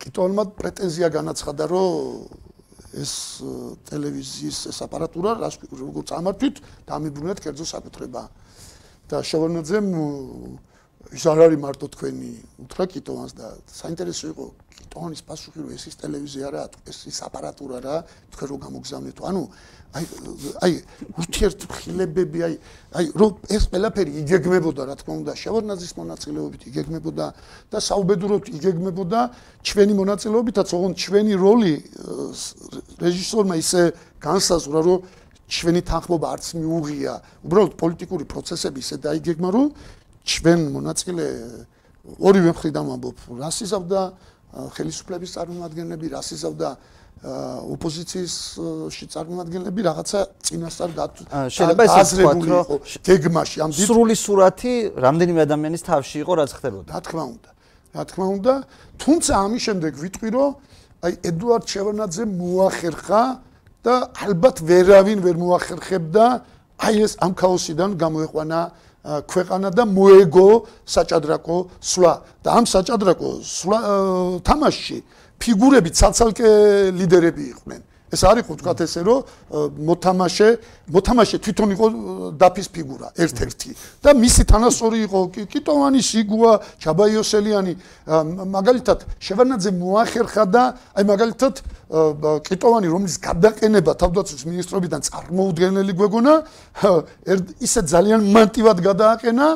კიტონმა 0.00 0.44
პრეტენზია 0.56 1.08
განაცხადა 1.12 1.64
რომ 1.68 2.28
ეს 2.94 3.12
ტელევიზიის 3.88 4.58
ეს 4.70 4.78
აპარატურა 4.84 5.30
როგორც 5.44 6.08
ამართვით 6.14 6.56
დამიბრუნეთ 6.88 7.38
კერძო 7.44 7.66
საკუთრება. 7.68 8.22
და 9.08 9.20
შევარნაძემ 9.20 9.88
ის 11.12 11.24
არ 11.28 11.38
არის 11.44 11.60
მარტო 11.60 11.86
თქვენი 11.94 12.30
უთხრა 12.64 12.84
კიტონს 12.94 13.32
და 13.36 13.46
საინტერესო 13.68 14.26
იყო 14.32 14.44
კიტონის 14.74 15.22
პასუხი 15.28 15.58
რომ 15.60 15.70
ეს 15.76 15.84
ის 15.90 15.96
ტელევიზია 16.00 16.48
რა 16.54 16.62
ეს 16.88 16.98
ის 17.10 17.18
აპარატურა 17.26 17.78
რა 17.84 17.96
თქვენ 18.32 18.48
რო 18.50 18.56
გამოგზავნეთ. 18.64 19.16
ანუ 19.20 19.42
აი 19.94 20.04
აი 20.64 20.72
ურთიერთმხილებები 21.22 22.38
აი 22.46 22.54
აი 22.98 23.06
რომ 23.14 23.30
ეს 23.46 23.62
ყველაფერი 23.70 24.12
იგეგმებოდა 24.22 24.82
რა 24.90 24.94
თქმა 24.98 25.14
უნდა 25.22 25.32
შევარნაძის 25.38 25.92
მონაწილეობით 25.98 26.62
იგეგმებოდა 26.70 27.26
და 27.70 27.78
საუბედუროდ 27.78 28.44
იგეგმებოდა 28.58 29.20
ჩვენი 29.62 29.94
მონაწილეობითაც 30.00 30.68
ოღონდ 30.74 30.94
ჩვენი 30.98 31.34
როლი 31.38 31.74
რეჟისორმა 33.02 33.54
ისე 33.62 33.82
განსაზღვრა 34.18 34.80
რომ 34.88 34.98
ჩვენი 35.44 35.80
თანხმობა 35.84 36.26
არც 36.34 36.46
მიუღია. 36.58 37.12
უბრალოდ 37.46 37.72
პოლიტიკური 37.78 38.24
პროცესები 38.24 38.78
ისე 38.80 38.96
დაიგეგმა 39.04 39.48
რომ 39.54 39.66
ჩვენ 40.24 40.60
მონაწილე 40.72 41.24
ორივე 42.20 42.50
მხრიდან 42.56 42.84
ვამბობ 42.90 43.16
რას 43.40 43.56
იზავდა 43.64 44.00
ხელისუფლების 44.74 45.30
წარმომადგენლები 45.36 46.06
რას 46.16 46.28
იზავდა 46.36 46.68
ოპოზიციისში 47.24 49.04
წარმომადგენლები 49.14 49.80
რაღაცა 49.88 50.20
წინასწარ 50.44 50.90
შეიძლება 51.56 51.84
ესე 51.88 52.02
ვთქვათ 52.04 52.42
რომ 52.52 52.64
გეგმაში 53.08 53.58
ამ 53.64 53.70
სრული 53.72 54.16
სურათი 54.16 54.72
რამდენიმე 55.00 55.40
ადამიანის 55.48 55.82
თავში 55.88 56.16
იყო 56.20 56.32
რაც 56.40 56.50
ხდებოდა? 56.52 56.88
რა 56.92 57.00
თქმა 57.00 57.24
უნდა 57.32 57.50
რა 57.96 58.04
თქმა 58.10 58.26
უნდა 58.36 58.54
თუმცა 59.00 59.32
ამის 59.44 59.62
შემდეგ 59.68 59.92
ვიტყვი 60.04 60.28
რომ 60.36 60.50
აი 61.04 61.12
ედუარდ 61.30 61.64
ჩევანაძე 61.72 62.24
მოახერხა 62.28 63.22
და 63.84 63.94
ალბათ 64.24 64.56
ვერავინ 64.68 65.18
ვერ 65.24 65.36
მოახერხებდა 65.40 66.24
აი 66.84 66.94
ეს 67.08 67.12
ამ 67.24 67.32
ქაოსიდან 67.32 67.90
გამოეყვანა 67.96 68.60
ქვეყანა 69.04 69.68
და 69.76 69.84
მოეგო 69.84 70.48
საჭადრაკო 70.88 71.56
სვლა. 71.80 72.12
და 72.44 72.48
ამ 72.56 72.64
საჭადრაკო 72.64 73.30
სვლა 73.44 73.78
თამაშში 74.48 74.98
ფიგურები 75.40 75.90
ცალცალკე 75.92 76.48
ლიდერები 76.96 77.44
იყვნენ 77.52 77.82
ეს 78.14 78.22
არ 78.24 78.36
იყო 78.42 78.52
თქვათ 78.60 78.78
ესე 78.86 79.00
რომ 79.02 79.18
მოთამაშე 79.88 80.48
მოთამაშე 80.94 81.36
თვითონ 81.44 81.68
იყო 81.74 81.86
დაფის 82.38 82.68
ფიგურა 82.74 83.08
ერთ-ერთი. 83.18 83.70
და 84.04 84.10
მისი 84.14 84.42
თანასწორი 84.50 84.98
იყო 85.08 85.20
კიტოვანი 85.52 86.00
სიგუა 86.00 86.52
ჩაბაიოსელიანი. 86.82 87.74
მაგალითად 88.54 88.98
შევარნაძე 89.18 89.70
მოახერხა 89.74 90.44
და 90.54 90.62
აი 90.94 91.04
მაგალითად 91.08 91.54
კიტოვანი 92.44 92.88
რომლის 92.90 93.16
გადაყენება 93.20 93.92
თავდაცვის 94.00 94.42
მინისტრობიდან 94.50 95.00
წარმოუდგენელი 95.04 95.92
გვეგონა 95.94 96.34
ისე 97.60 97.80
ძალიან 97.86 98.20
მანტივად 98.34 98.78
გადააყენა 98.82 99.46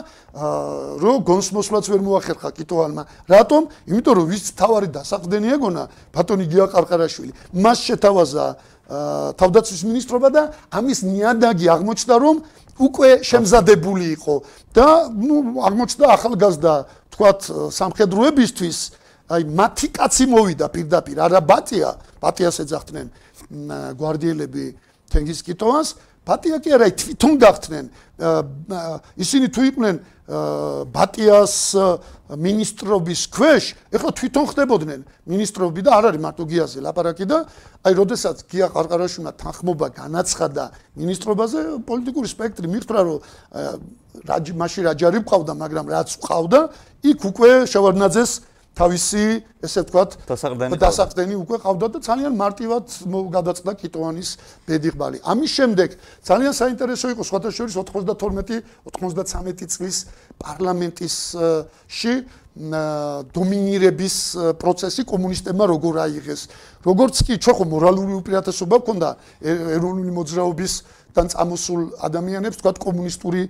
რომ 1.02 1.16
გონს 1.24 1.48
მოსვლაც 1.56 1.84
ვერ 1.88 2.00
მოახერხა 2.04 2.50
კიტოვანმა. 2.54 3.02
რატომ? 3.26 3.62
იმიტომ 3.90 4.14
რომ 4.16 4.26
ვის 4.28 4.44
თავარი 4.54 4.88
დასაყრდენი 4.92 5.48
ეგონა 5.56 5.82
ბატონი 6.14 6.44
გია 6.46 6.66
ყარყარაშვილი 6.68 7.32
მას 7.58 7.78
შეთავაზა 7.88 8.47
თავდაცვის 8.88 9.82
მინისტრობა 9.88 10.28
და 10.32 10.42
ამის 10.72 10.98
ნიადაგი 11.04 11.66
აღმოჩნდა 11.74 12.16
რომ 12.24 12.36
უკვე 12.78 13.10
შემზადებული 13.26 14.06
იყო 14.16 14.34
და 14.72 14.88
ნუ 15.12 15.36
აღმოჩნდა 15.68 16.06
ახალგაზრდა 16.16 16.74
თქვათ 17.12 17.40
სამხედროებისთვის 17.74 18.78
აი 19.28 19.42
მათი 19.44 19.88
კაცი 19.92 20.24
მოვიდა 20.32 20.66
პირდაპირ 20.72 21.16
არა 21.20 21.40
ბატია 21.44 21.90
ბატიას 22.22 22.56
ეძახდნენ 22.64 23.08
გვარდიელები 24.00 24.66
თენგიზ 25.12 25.38
კიტოვანს 25.44 25.88
ბატია 26.24 26.56
კი 26.64 26.70
არა 26.76 26.88
თვითონ 26.96 27.34
გახდნენ 27.44 27.84
ისინი 29.20 29.46
თუ 29.52 29.60
იყვნენ 29.68 29.96
ბატიას 30.28 31.72
ministrobis 32.36 33.24
ქვეშ 33.32 33.64
ეხლა 33.88 34.10
თვითონ 34.12 34.44
ხდებოდნენ. 34.52 35.00
ministrobi 35.24 35.80
და 35.80 35.96
არ 35.96 36.04
არის 36.12 36.20
მარტო 36.20 36.44
გიაზე 36.44 36.78
ლაპარაკი 36.84 37.24
და 37.24 37.48
აი 37.84 37.92
როდესაც 37.96 38.36
გია 38.44 38.68
ყარყარაშვილმა 38.68 39.32
თანხმობა 39.40 39.86
განაცხადა 39.96 40.64
ministrobაზე 41.00 41.60
პოლიტიკური 41.88 42.28
სპექტრი 42.28 42.68
მირთვრა 42.68 43.00
რომ 43.08 43.18
რაჯი 44.28 44.52
მაშინ 44.60 44.82
რაჯარი 44.88 45.18
ყავდა 45.24 45.52
მაგრამ 45.64 45.86
რაც 45.88 46.08
ყავდა 46.20 46.60
იქ 47.08 47.20
უკვე 47.32 47.50
შევარდნაძეს 47.72 48.30
თავისი 48.78 49.22
ესე 49.66 49.82
ვთქვათ 49.82 50.10
დასაყრდენი 50.30 51.34
უკვე 51.42 51.56
ყავდა 51.66 51.86
და 51.94 51.98
ძალიან 52.08 52.34
მარტივად 52.38 52.84
გადაწყდა 53.34 53.72
კიტოვანის 53.74 54.28
ბედიღბალი. 54.70 55.18
ამის 55.26 55.50
შემდეგ 55.58 55.88
ძალიან 56.22 56.52
საინტერესო 56.54 57.06
იყო 57.14 57.22
სხვათა 57.26 57.50
შორის 57.58 57.74
92 57.74 58.62
93 58.86 59.66
წლის 59.66 59.96
პარლამენტისში 60.38 62.14
დომინირების 62.58 64.14
პროცესი 64.58 65.02
კომუნისტებმა 65.06 65.64
როგორ 65.74 65.94
აიღეს. 66.06 66.40
როგორც 66.82 67.14
კი 67.26 67.34
ჩვენ 67.38 67.54
ხო 67.58 67.64
მორალური 67.70 68.14
უპირატესობა 68.18 68.76
გქონდა 68.82 69.08
ეროვნული 69.78 70.10
მოძრაობის 70.18 70.72
თან 71.18 71.26
წამოსულ 71.34 71.80
ადამიანებს, 72.06 72.56
თქვა 72.62 72.72
კომუნისტური 72.78 73.42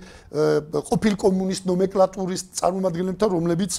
ყოფილ 0.88 1.14
კომუნისტ 1.20 1.62
ნომენკლატურის 1.68 2.42
წარმომადგენლებთან, 2.56 3.28
რომლებიც 3.28 3.72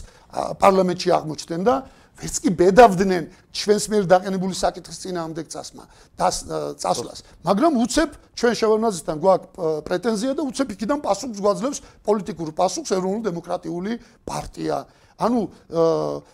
პარლამენტში 0.61 1.09
აღმოჩნდნენ 1.17 1.63
და 1.65 1.75
ვერც 2.19 2.35
კი 2.43 2.49
ბედავდნენ 2.51 3.23
ჩვენს 3.55 3.85
მიერ 3.89 4.03
დაყენებული 4.11 4.53
საკითხის 4.59 4.97
წინააღმდეგ 5.07 5.45
წასმა 5.49 5.83
წასვლას. 6.19 7.19
მაგრამ 7.47 7.73
უცებ 7.79 8.09
ჩვენ 8.35 8.53
შევარნაძესთან 8.59 9.17
გვაქვს 9.23 9.49
პრეტენზია 9.87 10.31
და 10.35 10.43
უცებ 10.43 10.67
იქიდან 10.75 10.99
პასუხს 10.99 11.39
გვაძლევს 11.39 11.79
პოლიტიკურ 12.03 12.49
პასუხს 12.59 12.91
ეროვნულ 12.91 13.23
დემოკრატიული 13.23 13.91
პარტია. 14.27 14.77
ანუ 15.19 15.39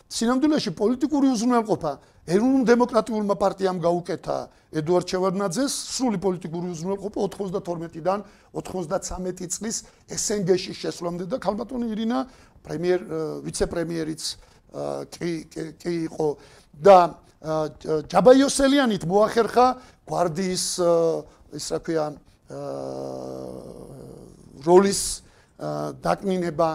სინამდვილეში 0.10 0.72
პოლიტიკური 0.74 1.28
უზრუნველყოფა 1.38 1.92
ეროვნულ 2.26 2.64
დემოკრატიულმა 2.66 3.36
პარტიამ 3.38 3.78
გაუკეთა 3.86 4.38
ედუარდ 4.82 5.06
ჩევარნაძეს 5.12 5.74
სრული 5.94 6.18
პოლიტიკური 6.18 6.72
უზრუნველყოფა 6.74 7.28
92-დან 7.38 8.24
93 8.58 9.50
წლის 9.54 9.76
SNG-ში 10.10 10.74
შესვლამდე 10.74 11.30
და 11.30 11.38
ქალბატონი 11.38 11.86
ირინა 11.94 12.20
პრემიერ 12.66 13.00
ვიცე-პრემიერიც 13.46 14.24
კი 15.14 15.32
კი 15.78 15.94
იყო. 16.10 16.28
და 16.82 16.98
ჯაბაიოსელიანით 18.10 19.04
მოახერხა 19.06 19.68
გვარდიის 20.10 20.66
ის 21.56 21.66
რა 21.72 21.80
ქვია 21.86 22.06
როლის 24.66 25.02
დაკნინება. 26.02 26.70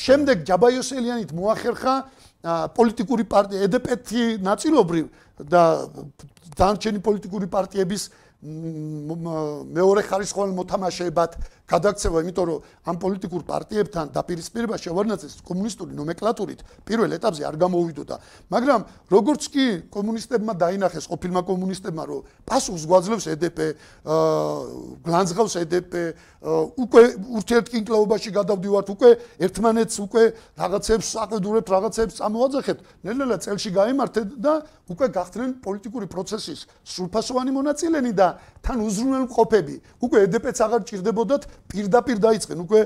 შემდეგ 0.00 0.36
ჯაბაიოსელიანით 0.48 1.30
მოახერხა 1.36 1.94
პოლიტიკური 2.44 3.24
პარტია 3.24 3.66
ედპეთი 3.68 4.24
ნაწილობრივ 4.44 5.06
და 5.48 5.62
დანარჩენი 6.58 7.00
პოლიტიკური 7.04 7.46
პარტიების 7.54 8.02
მეორე 8.44 10.02
ხარისხოვან 10.04 10.50
მოთამაშეებად 10.58 11.30
გადაქცევა, 11.64 12.18
იმიტომ 12.24 12.44
რომ 12.44 12.58
ამ 12.84 12.96
პოლიტიკურ 13.00 13.42
პარტიებთან 13.48 14.06
დაპირისპირება 14.12 14.76
შევარნაძეს 14.76 15.40
კომუნისტური 15.48 15.96
ნომენკლატურით 15.96 16.60
პირველ 16.84 17.10
ეტაპზე 17.16 17.42
არ 17.48 17.56
გამოვიდოდა, 17.56 18.16
მაგრამ 18.52 18.80
როგორც 19.08 19.42
კი 19.48 19.64
კომუნისტებმა 19.88 20.52
დაინახეს, 20.60 21.08
ყოფილმა 21.08 21.40
კომუნისტებმა, 21.48 22.04
რომ 22.04 22.20
პასუხს 22.44 22.84
გვაძლევს 22.84 23.26
EDP, 23.32 23.58
გლანძღავს 25.08 25.54
EDP, 25.64 25.92
უკვე 26.44 27.02
ურთიერთკინკლაობაში 27.40 28.30
გადავდივართ, 28.36 28.86
უკვე 28.92 29.10
ერთმანეთს 29.40 29.96
უკვე 30.04 30.22
რაღაცებს 30.60 31.08
აყედურებთ, 31.24 31.68
რაღაცებს 31.72 32.14
წამოაძახებთ, 32.20 32.80
ნელ-ნელა 33.08 33.36
წელში 33.40 33.70
გამართეთ 33.72 34.28
და 34.36 34.52
უკვე 34.84 35.06
გახდნენ 35.16 35.50
პოლიტიკური 35.64 36.06
პროცესის 36.12 36.60
სრულფასოვანი 36.84 37.50
მონაწილენი 37.56 38.12
და 38.12 38.28
თან 38.60 38.78
უზრუნველყოფები. 38.84 39.76
უკვე 40.04 40.18
EDP-ც 40.28 40.58
აღარ 40.60 40.82
ჭირდებოდათ 40.84 41.42
პირდაპირ 41.70 42.16
დაიწყენ 42.24 42.58
უკვე 42.64 42.80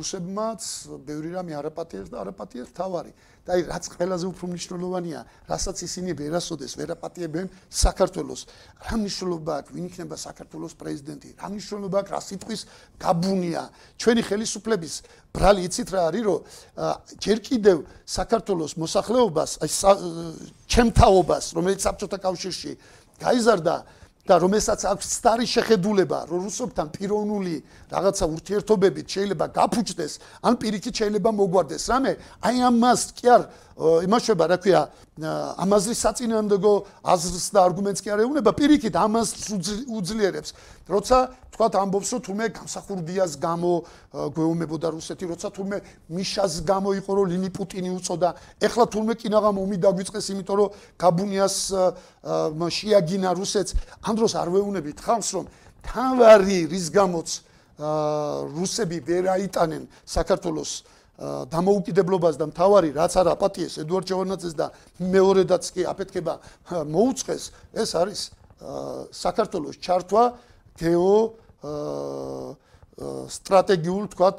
რუსებმაც 0.00 0.60
ბევრი 1.04 1.36
რამე 1.36 1.52
არაპატიეს 1.60 2.08
და 2.08 2.24
არაპატიეს 2.24 2.72
თავარი. 2.72 3.12
და 3.40 3.56
აი 3.56 3.62
რაც 3.72 3.84
ყველაზე 3.96 4.26
უფრო 4.30 4.44
მნიშვნელოვანია, 4.52 5.20
რასაც 5.48 5.76
ისინი 5.80 6.12
ვერასოდეს 6.12 6.72
ვერაპატიებენ 6.76 7.46
საქართველოს. 7.72 8.40
რა 8.84 8.94
მნიშვნელობა 9.00 9.52
აქვს, 9.60 9.70
ვინ 9.74 9.84
იქნება 9.88 10.16
საქართველოს 10.20 10.74
პრეზიდენტი? 10.76 11.28
რა 11.40 11.46
მნიშვნელობა 11.48 11.96
აქვს, 12.00 12.10
რა 12.12 12.20
სიტყვის 12.20 12.60
გაბუნია? 13.00 13.62
ჩვენი 13.96 14.22
ხელისუფლების 14.28 14.94
ბრალი 15.32 15.60
იცით 15.66 15.88
რა 15.88 16.00
არის, 16.08 16.22
რომ 16.28 16.38
ჯერ 17.16 17.38
კიდევ 17.40 17.76
საქართველოს 18.04 18.72
მოსახლეობას, 18.76 19.50
აი 19.64 19.70
ჩემთაობას, 20.68 21.44
რომელიც 21.56 21.80
საბჭოთა 21.80 22.18
კავშირში 22.20 22.72
გაიზარდა 23.20 23.74
და 24.30 24.38
რომელსაც 24.38 24.80
აქვს 24.86 25.06
სტარი 25.18 25.46
შეხედულება, 25.50 26.18
რომ 26.30 26.40
რუსებთან 26.46 26.86
პიროვნული 26.94 27.54
რაღაცა 27.90 28.24
ურთიერთობებით 28.30 29.06
შეიძლება 29.10 29.46
გაფუჭდეს, 29.58 30.12
ან 30.46 30.52
პირიქით 30.62 30.94
შეიძლება 31.02 31.30
მოგვარდეს. 31.34 31.82
რამე, 31.90 32.12
აი 32.46 32.56
ამას 32.70 33.00
კი 33.18 33.26
არ 33.26 33.42
იმაშება, 33.80 34.44
რა 34.44 34.58
ქვია, 34.60 34.80
ამაზე 35.56 35.92
საწინააღმდეგო 35.96 36.72
აზრს 37.00 37.46
და 37.48 37.60
არგუმენტს 37.64 38.00
კი 38.04 38.08
არ 38.12 38.20
ეუბნება, 38.28 38.52
პირიქით 38.52 38.92
ამას 38.92 39.28
უძლიერებს. 39.88 40.50
როცა 40.84 41.16
თქვათ 41.56 41.72
ამბობს, 41.80 42.08
რომ 42.12 42.20
თუმე 42.20 42.44
გამსახურდიას 42.60 43.32
გამო 43.40 43.72
გვეუბნებოდა 44.36 44.88
რუსეთი, 44.92 45.24
როცა 45.32 45.48
თუმე 45.56 45.76
მიშას 46.12 46.54
გამო 46.68 46.90
იყო, 47.00 47.10
რომ 47.16 47.26
ლინი 47.32 47.50
პუტინი 47.56 47.90
უწოდა, 47.96 48.30
ეხლა 48.60 48.84
თუმე 48.84 49.12
კინაღამ 49.16 49.56
ომი 49.64 49.76
დაგვიწყეს, 49.80 50.26
იმიტომ 50.28 50.56
რომ 50.60 50.68
გაბუნიას 51.00 51.56
შეაგინა 52.68 53.30
რუსეთს. 53.32 53.70
ამ 54.04 54.14
დროს 54.16 54.32
არ 54.36 54.48
ვეუბნებით 54.60 54.98
ხალხს, 55.00 55.30
რომ 55.40 55.44
თავარი 55.80 56.68
რის 56.68 56.86
გამოც 56.92 57.28
რუსები 57.80 58.98
ვერ 59.08 59.24
აიტანენ 59.40 59.88
საქართველოს 60.04 60.99
დამოუკიდებლობას 61.20 62.40
და 62.40 62.48
მთავარი 62.48 62.90
რაც 62.96 63.12
არ 63.20 63.28
აპატიეს 63.36 63.74
ედუარდ 63.84 64.06
ჩევანაძეს 64.08 64.54
და 64.56 64.66
მეორედაც 65.04 65.64
კი 65.76 65.82
აფეთქება 65.92 66.34
მოუწყეს 66.88 67.44
ეს 67.76 67.90
არის 67.92 68.20
საქართველოს 69.12 69.76
ჩართვა 69.84 70.24
გეო 70.80 71.16
სტრატეგიულ 73.28 74.04
თქვათ 74.12 74.38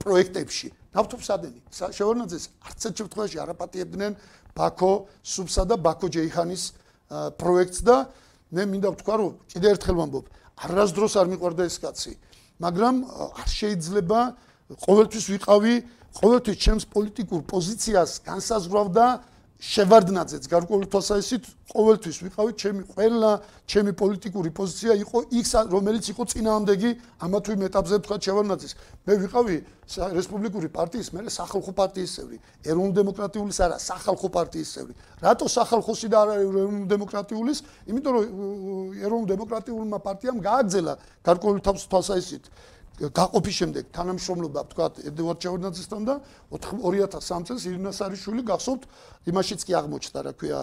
პროექტებში. 0.00 0.68
ნავთობსადენი 0.90 1.60
შევარნაძეს 1.70 2.44
არც 2.66 2.80
ერთ 2.90 2.94
შემთხვევაში 3.00 3.36
არ 3.38 3.50
აპატიებდნენ 3.54 4.12
ბაქო 4.58 4.92
სუბსა 5.22 5.64
და 5.70 5.76
ბაქო 5.78 6.10
ჯეიხანის 6.10 6.62
პროექტს 7.38 7.80
და 7.86 7.96
მე 8.50 8.62
მინდა 8.66 8.88
ვთქვა 8.98 9.14
რომ 9.22 9.32
კიდე 9.54 9.66
ერთხელ 9.70 9.96
ვამბობ 10.02 10.24
არასდროს 10.66 11.14
არ 11.14 11.26
მიყვარდა 11.30 11.62
ეს 11.70 11.76
კაცი 11.78 12.12
მაგრამ 12.58 12.94
არ 13.38 13.48
შეიძლება 13.54 14.18
ყოველთვის 14.82 15.24
ვიყავი 15.30 15.74
ყოველთვის 16.18 16.56
ჩემს 16.64 16.84
პოლიტიკურ 16.90 17.40
პოზიციას 17.46 18.10
განსაზღვრავდა 18.26 19.06
შევარდნაძეც. 19.60 20.48
გარკვეული 20.48 20.86
თვალსაზრისით 20.88 21.44
ყოველთვის 21.68 22.16
ვიყავი 22.24 22.52
ჩემი 22.56 22.82
ყველა 22.96 23.32
ჩემი 23.68 23.92
პოლიტიკური 23.92 24.50
პოზიცია 24.56 24.92
იყო 25.04 25.18
იქ 25.36 25.46
რომელიც 25.68 26.04
იყო 26.16 26.22
წინააღმდეგი 26.32 26.90
ამა 27.20 27.38
თუ 27.44 27.50
იმ 27.54 27.62
ეტაპზე 27.68 27.96
თქვა 28.00 28.16
შევარდნაძის 28.24 28.72
მე 29.04 29.14
ვიყავი 29.20 29.56
რესპუბლიკური 30.16 30.68
პარტიის 30.72 31.08
მე 31.12 31.20
სახალხო 31.28 31.72
პარტიის 31.76 32.10
წევრი 32.16 32.36
ეროვნულ 32.72 32.92
დემოკრატიულის 33.00 33.58
არა 33.60 33.76
სახალხო 33.84 34.28
პარტიის 34.32 34.68
წევრი. 34.74 34.92
რატო 35.20 35.46
სახალხოსი 35.60 36.08
და 36.08 36.16
არა 36.24 36.34
ეროვნულ 36.40 36.86
დემოკრატიულის? 36.88 37.58
იმიტომ 37.90 38.12
რომ 38.16 38.24
ეროვნულ 39.04 39.26
დემოკრატიულმა 39.28 39.98
პარტიამ 40.08 40.38
გააგზელა 40.40 40.92
გარკვეული 41.20 41.60
თვალსაზრისით 41.60 42.44
გაყოფის 43.00 43.56
შემდეგ 43.60 43.84
თანამშრომლობა 43.96 44.60
თქვა 44.74 44.86
ედვარდ 45.08 45.38
ჩაურნაძესთან 45.40 46.02
და 46.04 46.14
2003 46.52 47.48
წელს 47.48 47.62
ირინა 47.70 47.92
სარიშვილი 47.96 48.42
გახსოვთ 48.44 48.82
იმაშიც 49.32 49.60
კი 49.64 49.72
აღმოჩნდა 49.80 50.20
რა 50.28 50.32
ქვია 50.36 50.60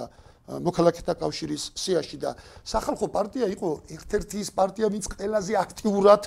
მოქალაქეთა 0.47 1.13
კავშირის 1.19 1.63
სიაში 1.75 2.17
და 2.23 2.37
სახალხო 2.63 3.07
პარტია 3.11 3.49
იყო 3.51 3.69
ერთ-ერთი 3.97 4.37
ის 4.45 4.49
პარტია 4.55 4.87
ვინც 4.93 5.05
ყველაზე 5.11 5.53
აქტიურად 5.59 6.21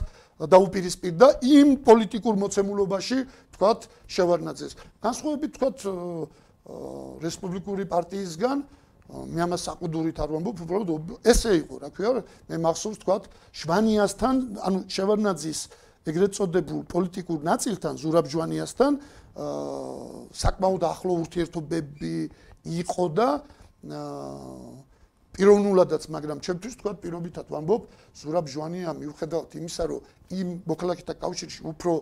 დაუპირისპირდა 0.51 1.27
იმ 1.41 1.69
პოლიტიკურ 1.89 2.35
მოცემულობაში 2.43 3.19
თქვა 3.57 3.71
შევარნაძეს. 4.13 4.73
განსხვავებით 5.01 5.51
თქვა 5.57 5.69
რესპუბლიკური 7.25 7.85
პარტიისგან 7.89 8.59
მე 9.11 9.41
ამას 9.43 9.63
საყუდურით 9.67 10.19
არ 10.23 10.31
ვამბობ 10.37 10.57
უბრალოდ 10.65 10.91
ესე 11.27 11.57
იყო 11.65 11.75
რა 11.83 11.89
ქვია 11.91 12.11
მე 12.47 12.57
მახსოვს 12.63 13.01
თქვა 13.03 13.17
შვანიასთან 13.57 14.35
ანუ 14.69 14.79
შევარნაძის 14.87 15.61
ეგრეთ 16.09 16.33
წოდებულ 16.39 16.81
პოლიტიკურ 16.89 17.41
ნაწილთან 17.45 17.95
ზურაბჯვანიასთან 18.01 18.93
საკმაოდ 20.45 20.83
ახლო 20.89 21.13
ურთიერთობები 21.25 22.15
იყო 22.81 23.05
და 23.17 23.29
პიროვნულადაც, 25.31 26.03
მაგრამ 26.11 26.39
ჩემთვის 26.45 26.75
თქვა 26.83 26.93
პირობითად 27.01 27.47
ვამბობ, 27.55 27.83
ზურაბჯვანია 28.19 28.91
მიუხედავად 28.99 29.51
იმისა, 29.57 29.85
რომ 29.89 30.01
იმ 30.31 30.49
მოქალაქეთა 30.67 31.15
კავშირში 31.23 31.61
უფრო 31.71 31.93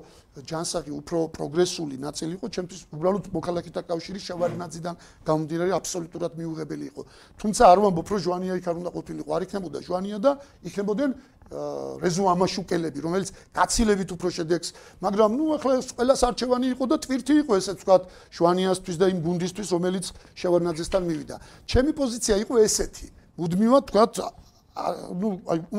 ჯანსაღი, 0.48 0.92
უფრო 0.96 1.18
პროგრესული 1.36 1.96
ნაწილი 2.02 2.32
იყო, 2.40 2.46
ჩემთვის 2.56 2.80
უბრალოდ 2.88 3.24
მოქალაქეთა 3.36 3.82
კავშირის 3.84 4.26
შევარნაძიდან 4.32 4.94
გამომდინარე 5.28 5.72
აბსოლუტურად 5.76 6.32
მიუღებელი 6.40 6.84
იყო. 6.88 7.02
თუმცა 7.38 7.62
არ 7.68 7.78
ვამბობ, 7.84 8.06
რომ 8.08 8.20
ჟვანია 8.26 8.52
იქ 8.58 8.66
არ 8.68 8.76
უნდა 8.80 8.90
ყოფილიყო, 8.96 9.30
არ 9.36 9.42
იქნებოდა 9.44 9.78
ჟვანია 9.86 10.18
და 10.18 10.30
იქნებოდნენ 10.64 11.10
რეზუ 11.48 12.24
ამაშუკელები, 12.28 12.98
რომელიც 13.00 13.28
გაცილებით 13.56 14.10
უფრო 14.12 14.28
შედეგს, 14.36 14.68
მაგრამ 15.00 15.30
ნუ 15.32 15.44
ახლა 15.56 15.74
ყველას 15.96 16.20
არჩევანი 16.28 16.66
იყო 16.76 16.84
და 16.92 16.96
ტვირთი 17.00 17.34
იყო 17.40 17.52
ესე 17.56 17.72
ვთქვათ, 17.72 18.02
შვანიასთვის 18.36 18.96
და 19.00 19.06
იმ 19.08 19.18
გუნდისთვის, 19.24 19.68
რომელიც 19.72 20.06
შევარნაძესთან 20.36 21.02
მივიდა. 21.08 21.36
ჩემი 21.64 21.90
პოზიცია 21.96 22.34
იყო 22.44 22.54
ესეთი. 22.68 23.06
მუდმივად 23.40 23.84
ვთქვათ, 23.88 24.12
ნუ 24.78 25.28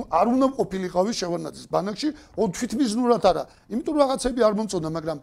არ 0.10 0.28
უნდა 0.34 0.48
ყოფილიყავი 0.58 1.12
შევარნაძის 1.16 1.68
ბანაკში, 1.72 2.10
ო 2.36 2.42
თვითმიზნურად 2.50 3.24
არა. 3.30 3.44
იმიტომ 3.72 3.96
რაღაცები 4.02 4.40
არ 4.44 4.54
მომწონდა, 4.60 4.90
მაგრამ 4.90 5.18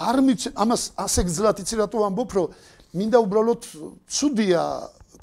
არ 0.00 0.16
მიცე 0.26 0.48
ამას 0.56 0.82
ასე 0.96 1.20
გძლათ 1.28 1.56
იცი 1.62 1.74
რატო 1.78 1.98
ამბობ, 2.08 2.30
რომ 2.32 2.46
მინდა 2.96 3.18
უბრალოდ 3.20 3.62
ცუდია 4.08 4.62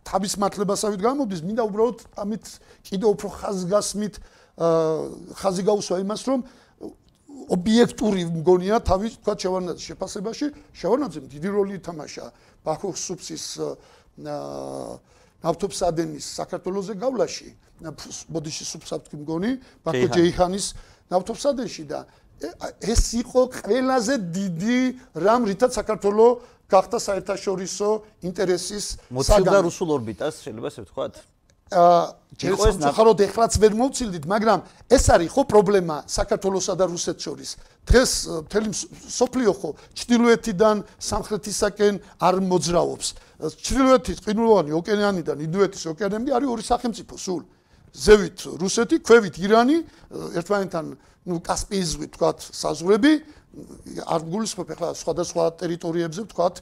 თავის 0.06 0.34
მართლებასავით 0.42 1.02
გამოდის, 1.02 1.42
მინდა 1.44 1.64
უბრალოდ 1.70 2.00
ამით 2.18 2.46
კიდე 2.88 3.06
უფრო 3.10 3.28
ხაზგასმით 3.40 4.16
ხაზი 5.40 5.64
გაუსვა 5.64 5.98
იმას, 6.04 6.22
რომ 6.30 6.40
ობიექტური 7.50 8.24
მგონია 8.30 8.78
თავის 8.84 9.14
თქვა 9.24 9.34
შევარნაძის 9.40 9.86
შეფასებაში, 9.90 10.46
შევარნაძემ 10.76 11.26
დიდი 11.32 11.50
როლი 11.50 11.74
ითამაშა 11.80 12.26
ბაქოს 12.68 13.00
სუბსის 13.00 13.46
ნავთობსადენის 14.20 16.26
საქართველოსზე 16.36 16.94
გავლაში, 17.00 17.48
ბოდიში 18.28 18.66
სუბსად 18.68 19.08
მგონი, 19.16 19.52
ბაქო 19.88 20.08
ჯეიხანის 20.12 20.66
ნავთობსადენში 21.10 21.84
და 21.88 22.04
ეს 22.84 23.04
იყო 23.24 23.42
ყველაზე 23.64 24.14
დიდი 24.36 24.80
რამ 25.16 25.48
რითაც 25.48 25.72
საქართველოს 25.80 26.60
გახდა 26.70 26.98
საერთაშორისო 27.02 27.90
ინტერესის 28.30 28.86
საგან. 29.10 29.66
რუსულ 29.66 29.90
ორბიტას 29.98 30.44
შეიძლება 30.44 30.70
ესე 30.70 30.86
ვთქვათ 30.86 31.14
ჯერ 31.70 32.56
სამწუხაროდ 32.56 33.20
ეხლაც 33.26 33.54
ვერ 33.60 33.74
მოვცილდით 33.76 34.26
მაგრამ 34.32 34.60
ეს 34.96 35.06
არის 35.12 35.30
ხო 35.34 35.44
პრობლემა 35.50 35.96
საქართველოსა 36.08 36.74
და 36.80 36.86
რუსეთს 36.88 37.24
შორის? 37.28 37.50
დღეს 37.84 38.12
მთელი 38.48 38.70
სოფლიო 39.12 39.52
ხო 39.60 39.70
ჩtildeოეთიდან 39.98 40.76
სამხრეთისაკენ 41.04 41.94
არ 42.24 42.36
მოძრაობს. 42.40 43.08
ჩtildeოეთის 43.60 44.18
ყინულოვანი 44.24 44.72
ოკეანიდან 44.72 45.38
ინდოეთის 45.46 45.84
ოკეანემდე 45.94 46.32
არის 46.32 46.48
ორი 46.48 46.64
სახელმწიფო 46.64 47.16
სულ. 47.20 47.42
ზევით 47.94 48.38
რუსეთი 48.62 48.98
ქვევით 49.02 49.36
ირანი 49.42 49.78
ერთმანეთთან 50.40 50.86
ნუ 51.28 51.36
კასპიის 51.44 51.88
ზღვით 51.98 52.12
თქვათ 52.16 52.38
საზღვრები 52.40 53.14
არ 54.06 54.22
გულისხმობ 54.30 54.68
ახლა 54.78 54.90
სხვადასხვა 54.94 55.44
ტერიტორიებზე 55.60 56.22
ვთქვათ 56.30 56.56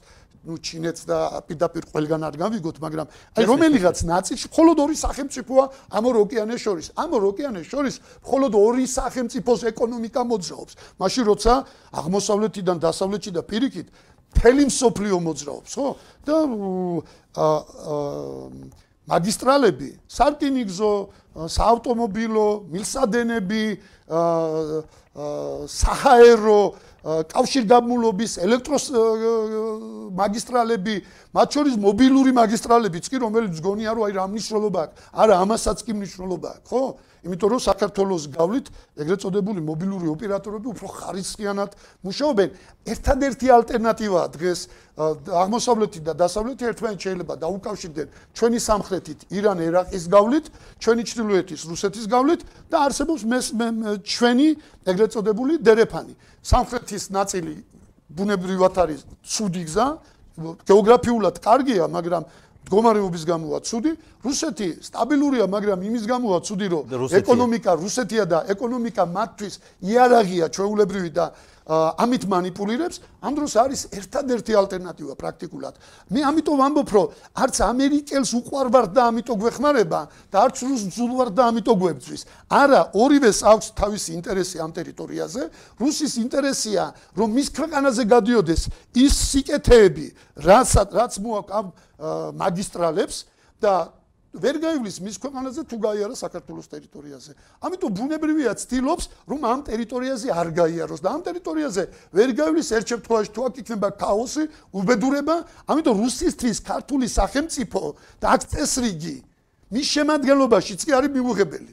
ნუ 0.48 0.56
ჩინეთს 0.64 1.02
და 1.04 1.18
პირდაპირ 1.44 1.84
ყველგან 1.92 2.22
არ 2.24 2.34
გავიგოთ, 2.40 2.76
მაგრამ 2.80 3.06
აი 3.36 3.44
რომელიღაც 3.44 3.98
ნაწილში 4.08 4.46
მხოლოდ 4.48 4.76
ორი 4.80 4.96
სახელმწიფოა 4.96 5.64
ამ 5.92 6.04
ორ 6.08 6.16
ოკეანეს 6.24 6.60
შორის. 6.64 6.86
ამ 6.96 7.10
ორ 7.12 7.22
ოკეანეს 7.36 7.66
შორის 7.68 7.94
მხოლოდ 8.24 8.52
ორი 8.56 8.84
სახელმწიფოს 8.88 9.60
ეკონომიკა 9.68 10.22
მოძრაობს. 10.24 10.72
მაშინ 10.96 11.24
როცა 11.28 11.52
აღმოსავლეთიდან 12.00 12.76
დასავლეთში 12.80 13.30
და 13.36 13.42
პირიქით 13.44 13.86
მთელი 14.32 14.62
მსოფლიო 14.72 15.16
მოძრაობს, 15.20 15.72
ხო? 15.76 15.88
და 16.24 16.36
აა 17.36 18.86
მაგისტრალები, 19.08 19.90
სარკინიგზო, 20.04 20.92
საავტომობილო, 21.48 22.48
მილსადენები, 22.68 23.64
საჰაერო, 25.78 26.60
კავშირგაბმულობის 27.06 28.32
ელექტროს 28.42 28.84
მაგისტრალები, 30.18 30.94
მათ 31.30 31.48
შორის 31.54 31.74
მობილური 31.78 32.32
მაგისტრალებიც 32.34 33.04
კი, 33.06 33.16
რომელიც 33.22 33.60
გონია 33.62 33.94
რომ 33.94 34.02
აი 34.08 34.12
რა 34.18 34.24
მნიშვნელობა 34.34 34.78
აქვს. 34.82 34.96
არა, 35.14 35.34
ამასაც 35.46 35.78
კი 35.86 35.92
მნიშვნელობა 35.94 36.48
აქვს, 36.58 36.68
ხო? 36.68 36.82
იმიტომ 37.28 37.48
რომ 37.52 37.60
საქართველოს 37.60 38.24
გავლით 38.32 38.66
ეგრეთ 38.96 39.20
წოდებული 39.20 39.60
მობილური 39.60 40.06
ოპერატორები 40.08 40.66
უფრო 40.72 40.86
ხარისხიანად 40.98 41.70
მუშაობენ. 42.08 42.48
ერთადერთი 42.88 43.46
ალტერნატივაა 43.52 44.26
დღეს 44.32 44.60
აღმოსავლეთი 44.98 46.00
და 46.08 46.12
დასავლეთი 46.16 46.62
ერთმანეთს 46.72 47.04
შეიძლება 47.04 47.34
დაუკავშირდნენ 47.44 48.08
ჩვენი 48.34 48.58
სამხრეთით 48.58 49.18
ირან 49.28 49.58
ერაყის 49.68 50.04
გავლით, 50.08 50.46
ჩვენი 50.82 51.02
ჩრდილოეთის 51.04 51.60
რუსეთის 51.68 52.04
გავლით 52.08 52.40
და 52.72 52.76
არსებობს 52.88 53.22
ჩვენი 54.08 54.48
ეგრეთ 54.88 55.10
წოდებული 55.14 55.52
დერეფანი. 55.62 56.14
სამხრეთის 56.42 57.04
ნაწილი 57.12 57.54
ბუნებრივად 58.08 58.74
არის 58.80 59.00
ცუდი 59.20 59.62
გზა, 59.68 59.86
გეოგრაფიულად 60.38 61.36
კარგია, 61.42 61.84
მაგრამ 61.90 62.22
მდგომარეობის 62.68 63.24
გამოა 63.24 63.58
ცუდი. 63.64 63.92
რუსეთი 64.20 64.68
სტაბილურია, 64.84 65.48
მაგრამ 65.48 65.80
იმის 65.88 66.04
გამოა 66.04 66.38
ცუდი, 66.44 66.66
რომ 66.68 66.84
ეკონომიკა 67.16 67.72
რუსეთია 67.80 68.24
და 68.28 68.38
ეკონომიკა 68.52 69.04
მათთვის 69.08 69.54
იარაღია 69.88 70.52
ჩვეულებრივი 70.52 71.10
და 71.16 71.32
ამით 71.68 72.24
манипуლირებს, 72.32 72.96
ამ 73.20 73.32
დროს 73.36 73.52
არის 73.60 73.80
ერთადერთი 73.92 74.52
ალტერნატივა 74.56 75.14
პრაქტიკულად. 75.20 75.74
მე 76.08 76.20
ამიტომ 76.24 76.58
ამბობ, 76.64 76.88
რომ 76.96 77.06
არც 77.44 77.56
ამერიკელს 77.60 78.30
უყვარვარ 78.40 78.86
და 78.88 79.02
ამიტომ 79.12 79.36
გვეხმარება 79.36 80.00
და 80.32 80.36
არც 80.48 80.56
რუსს 80.64 80.96
ძულვარ 80.96 81.28
და 81.28 81.42
ამიტომ 81.52 81.76
გვებძვის. 81.76 82.22
არა, 82.48 82.80
ორივეს 82.96 83.38
აქვს 83.44 83.66
თავისი 83.76 84.10
ინტერესი 84.16 84.56
ამ 84.64 84.72
ტერიტორიაზე. 84.72 85.42
რუსის 85.76 86.12
ინტერესია, 86.24 86.82
რომ 87.12 87.28
მის 87.36 87.48
ქვეყანაზე 87.52 88.02
გადიოდეს 88.16 88.62
ის 88.96 89.12
სიკეთეები, 89.28 90.06
რაც 90.40 90.68
რაც 90.88 91.12
მოაქვს 91.20 91.52
ამ 91.52 91.66
მაგისტრალებს 91.98 93.16
და 93.58 93.74
ვერ 94.38 94.58
გაივლის 94.60 95.00
მის 95.02 95.16
ქვეყანაზე 95.24 95.62
თუ 95.66 95.76
გაიარა 95.82 96.14
საქართველოს 96.14 96.68
ტერიტორიაზე. 96.68 97.32
ამიტომ 97.64 97.90
ბუნებრივია 97.96 98.52
ცდილობს, 98.60 99.04
რომ 99.24 99.40
ამ 99.48 99.60
ტერიტორიაზე 99.66 100.28
არ 100.30 100.48
გაიაროს 100.52 101.00
და 101.00 101.08
ამ 101.16 101.20
ტერიტორიაზე 101.24 101.82
ვერ 102.12 102.30
გაივლის 102.36 102.68
ერთ 102.76 102.86
შემთხვევაში 102.92 103.30
თუ 103.34 103.40
აქ 103.48 103.54
იქნება 103.62 103.88
ქაოსი, 103.98 104.44
უბედურება, 104.78 105.36
ამიტომ 105.64 105.96
რუსისთვის 106.04 106.56
ქართული 106.60 107.06
სახელმწიფო 107.08 107.82
და 108.20 108.26
აქ 108.36 108.42
წესრიგი 108.52 109.16
მის 109.72 109.86
შემადგენლობაშიც 109.96 110.80
კი 110.86 110.92
არის 110.92 111.10
მიუღებელი. 111.16 111.72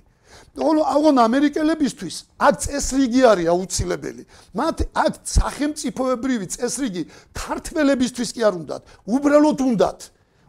ხოლო 0.56 0.82
აღონ 0.88 1.16
ამერიკელებისთვის 1.20 2.16
აქ 2.40 2.56
წესრიგი 2.64 3.22
არის 3.28 3.48
აუცილებელი. 3.52 4.24
მათ 4.56 4.78
აქ 4.96 5.14
სახელმწიფოებრივი 5.28 6.46
წესრიგი 6.56 7.04
ქართველებისთვის 7.36 8.30
კი 8.32 8.42
არ 8.48 8.54
უნდათ, 8.64 8.82
უბრალოდ 9.04 9.60
უნდათ. 9.60 10.00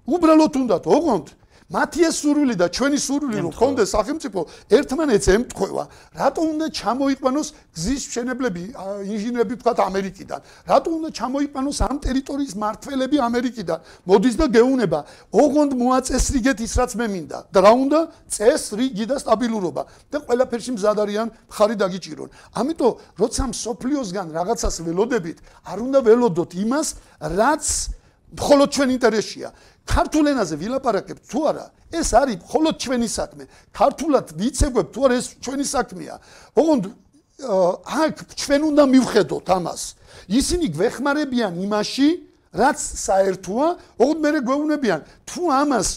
უბრალოდ 0.07 0.55
უნდათ, 0.63 0.85
ოღონდ 0.87 1.27
მათი 1.67 2.05
ეს 2.07 2.23
სურვილი 2.23 2.55
და 2.55 2.67
ჩვენი 2.71 2.99
სურვილი 3.03 3.41
რომ 3.43 3.55
ხონდეს 3.59 3.91
სახელმწიფო 3.91 4.41
ერთმანეთს 4.71 5.29
ემთხვევა. 5.35 5.85
რატო 6.15 6.43
უნდა 6.47 6.67
ჩამოიყვანოს 6.79 7.49
გზის 7.75 8.03
მშენებლები 8.07 8.63
ინჟინერები 9.03 9.55
თქვათ 9.59 9.79
ამერიკიდან? 9.83 10.41
რატო 10.71 10.91
უნდა 10.95 11.11
ჩამოიყვანოს 11.19 11.79
ამ 11.91 11.97
ტერიტორიის 12.07 12.55
მართველები 12.55 13.17
ამერიკიდან? 13.19 13.79
მოდის 14.07 14.35
და 14.39 14.47
გეუნება 14.47 15.01
ოღონდ 15.35 15.73
მოაწესრიგეთ 15.75 16.59
ის 16.63 16.73
რაც 16.79 16.91
მე 17.03 17.07
მინდა. 17.11 17.39
და 17.51 17.59
რა 17.67 17.73
უნდა? 17.75 18.01
წესრიგი 18.31 19.05
და 19.11 19.17
სტაბილურობა. 19.27 19.83
და 20.15 20.17
ყველაფერში 20.23 20.71
მზად 20.79 20.99
არიან 21.03 21.29
ხარი 21.51 21.77
დაგიჭირონ. 21.83 22.29
ამიტომ 22.55 22.93
როცა 23.19 23.45
სოფლიოსგან 23.51 24.27
რაღაცას 24.39 24.77
ველოდებით 24.87 25.39
არ 25.67 25.79
უნდა 25.83 25.99
ველოდოთ 26.07 26.51
იმას 26.63 26.89
რაც 27.27 27.67
მხოლოდ 28.37 28.69
ჩვენ 28.75 28.91
ინტერესია 28.99 29.49
ქართულ 29.87 30.25
ენაზე 30.35 30.55
ვილაპარაკებ 30.61 31.19
თუ 31.31 31.41
არა 31.51 31.67
ეს 31.95 32.09
არის 32.19 32.37
მხოლოდ 32.43 32.75
ჩვენი 32.83 33.09
საქმე. 33.09 33.45
ქართულად 33.73 34.27
ვიცეგვებ 34.35 34.87
თუ 34.93 35.01
არა 35.07 35.15
ეს 35.17 35.27
ჩვენი 35.41 35.65
საქმეა. 35.65 36.15
ოღონდ 36.59 36.85
აქ 37.37 38.15
ჩვენ 38.35 38.63
უნდა 38.71 38.85
მივხედოთ 38.91 39.47
ამას. 39.57 39.83
ისინი 40.27 40.67
გვეხმარებიან 40.75 41.53
იმაში 41.63 42.09
რაც 42.57 42.79
საერთოა 42.81 43.69
ოღონდ 44.01 44.19
მე 44.25 44.41
გვეუბნებიან 44.49 45.01
თუ 45.29 45.43
ამას 45.61 45.89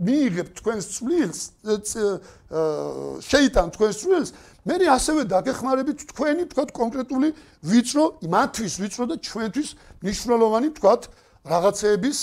მიიღებ 0.00 0.48
თქვენს 0.58 0.84
წვლილს 0.96 1.40
შეიტან 3.28 3.68
თქვენს 3.74 3.96
წვლილს 4.00 4.30
მე 4.64 4.76
ასევე 4.96 5.20
დაგეხმარებით 5.28 5.98
თქვენი 6.14 6.44
თქვა 6.54 6.64
კონკრეტული 6.72 7.28
ვიწრო 7.68 8.04
მათთვის 8.24 8.74
ვიწრო 8.80 9.04
და 9.12 9.16
ჩვენთვის 9.20 9.68
მნიშვნელოვანი 10.00 10.68
თქვა 10.78 10.94
რაღაცეების 11.44 12.18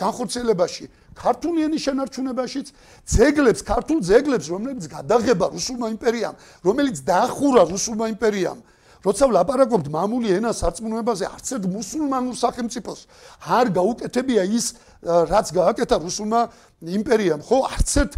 განხორციელებაში 0.00 0.84
ქართული 1.16 1.68
ენის 1.68 1.82
შენარჩუნებაშიც 1.84 2.66
ძეგლებს 3.12 3.60
ქართულ 3.60 3.98
ძეგლებს 4.00 4.46
რომლებიც 4.52 4.84
გადაღება 4.88 5.46
რუსულმა 5.52 5.86
იმპერიამ 5.96 6.34
რომელიც 6.64 6.96
დაახურა 7.04 7.62
რუსულმა 7.68 8.06
იმპერიამ. 8.16 8.58
როცა 9.06 9.24
ვლაპარაკობთ 9.30 9.86
მამული 9.92 10.28
ენას 10.34 10.56
სარწმუნოებაზე 10.66 11.24
არც 11.30 11.46
ერთ 11.56 11.64
მუსულმანურ 11.70 12.36
სახელმწიფოს 12.42 13.00
არ 13.46 13.66
გაუკეთებია 13.76 14.42
ის 14.50 14.66
რაც 15.06 15.46
გააკეთა 15.54 15.96
რუსულმა 16.02 16.40
იმპერიამ. 16.82 17.40
ხო 17.46 17.58
არც 17.70 17.90
ერთ 18.02 18.12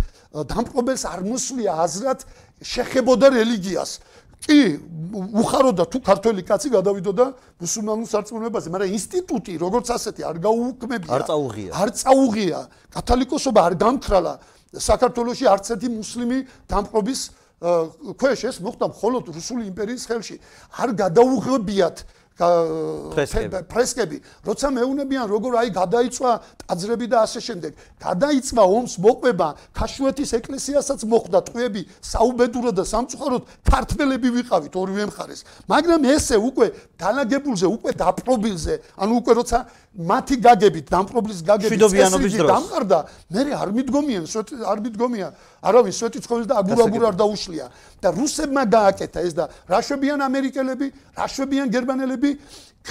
დამპყრობელს 0.49 1.03
არ 1.13 1.21
მოსვლია 1.29 1.73
აზრად 1.85 2.21
შეხებოდა 2.65 3.27
რელიგიას 3.37 3.91
კი 4.45 4.59
უხაროდა 5.43 5.85
თუ 5.89 5.99
ქართველი 6.05 6.43
კაცი 6.45 6.69
გადავიდოდა 6.73 7.25
მუსულმანურ 7.59 8.09
სარწმუნოებაზე, 8.13 8.69
მაგრამ 8.71 8.93
ინსტიტუტი 8.99 9.53
როგორც 9.59 9.87
ასეთი 9.97 10.23
არ 10.29 10.37
გაუქმებია. 10.47 11.11
არ 11.11 11.23
წაუღია. 11.29 11.71
არ 11.75 11.91
წაუღია. 11.97 12.59
კათოლიკოსობა 12.93 13.61
არ 13.69 13.75
გამქრალა 13.83 14.35
საქართველოსი 14.69 15.45
არც 15.49 15.67
ერთი 15.75 15.89
მუსლიმი 15.97 16.39
დამპყრობის 16.69 17.21
ქვეშ 17.59 18.41
ეს 18.53 18.57
მოხდა 18.63 18.87
მხოლოდ 18.95 19.25
რუსული 19.35 19.63
იმპერიის 19.67 20.03
ხელში. 20.07 20.37
არ 20.79 20.89
გადაუღებიათ 20.95 21.97
ფრესკები, 22.39 24.19
როცა 24.47 24.69
მეუნებიან 24.71 25.27
როგორ 25.27 25.53
აი 25.59 25.69
გადაიწვა 25.75 26.33
ტაძრები 26.63 27.07
და 27.11 27.19
ასე 27.27 27.41
შემდეგ. 27.43 27.73
გადაიწვა 27.99 28.63
ომს 28.63 28.95
მოყვება, 29.03 29.49
ქაშვეთის 29.75 30.31
ეკლესიასაც 30.39 31.01
მოხდა 31.03 31.39
ტყვეები, 31.51 31.83
საუბედურა 31.99 32.71
და 32.79 32.85
სამწუხაროდ 32.87 33.43
ქართველები 33.67 34.29
ვიყავით 34.39 34.75
ორივე 34.79 35.05
მხარეს. 35.11 35.41
მაგრამ 35.67 36.01
ესე 36.15 36.37
უკვე 36.39 36.67
დანაგებულზე, 36.95 37.67
უკვე 37.67 37.91
დაპრობილზე, 37.99 38.75
ანუ 39.03 39.13
უკვე 39.19 39.33
როცა 39.43 39.59
მათი 39.99 40.37
გაგებით, 40.39 40.87
დამპრობლის 40.95 41.41
გაგებით 41.43 41.81
წესრიგი 41.91 42.39
დამყარდა, 42.47 42.99
მე 43.35 43.43
არ 43.51 43.71
მიდგომიან, 43.75 44.25
არ 44.63 44.79
მიდგომიან, 44.87 45.33
არავინ 45.59 45.95
სვეტი 45.99 46.19
ცხოვრის 46.23 46.47
და 46.47 46.55
აგურაგურ 46.63 47.03
არ 47.11 47.15
დაუშლია. 47.19 47.67
და 47.99 48.15
რუსებმა 48.15 48.63
გააკეთა 48.71 49.21
ეს 49.27 49.35
და 49.35 49.45
რაშვებიან 49.67 50.23
ამერიკელები, 50.23 50.87
რაშვებიან 51.19 51.67
გერმანელები 51.75 52.28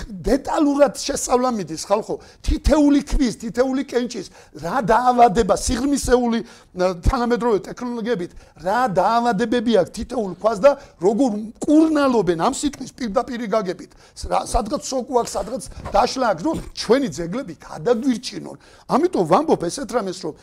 დეტალურად 0.05 0.93
შესწავლა 1.01 1.49
მიდის 1.57 1.83
ხალხო. 1.89 2.15
თითეული 2.45 3.01
ქვის 3.01 3.33
თითეული 3.41 3.83
კენჭის 3.89 4.27
რა 4.61 4.77
დაავადება 4.85 5.55
სიღრმისეული 5.57 6.39
თანამედროვე 6.77 7.59
ტექნოლოგიებით 7.65 8.31
რა 8.61 8.79
დაავადებები 8.93 9.71
აქვს 9.81 9.95
თითოულ 9.97 10.31
ქვას 10.38 10.59
და 10.61 10.71
როგორ 11.01 11.31
კურნალობენ 11.65 12.39
ამ 12.45 12.53
სიტყვის 12.53 12.91
პირდაპირ 12.93 13.41
გაგებით. 13.49 13.91
სადღაც 14.21 14.81
სოკუ 14.85 15.13
აქვს 15.21 15.33
სადღაც 15.33 15.63
დაშლა 15.93 16.25
აქვს 16.33 16.43
რომ 16.45 16.57
ჩვენი 16.77 17.09
ძეგლები 17.17 17.53
გადაგვირჩინონ. 17.57 18.57
ამიტომ 18.85 19.23
ვამბობ 19.31 19.61
ესეთ 19.65 19.89
რამეს 19.97 20.17
რომ 20.21 20.33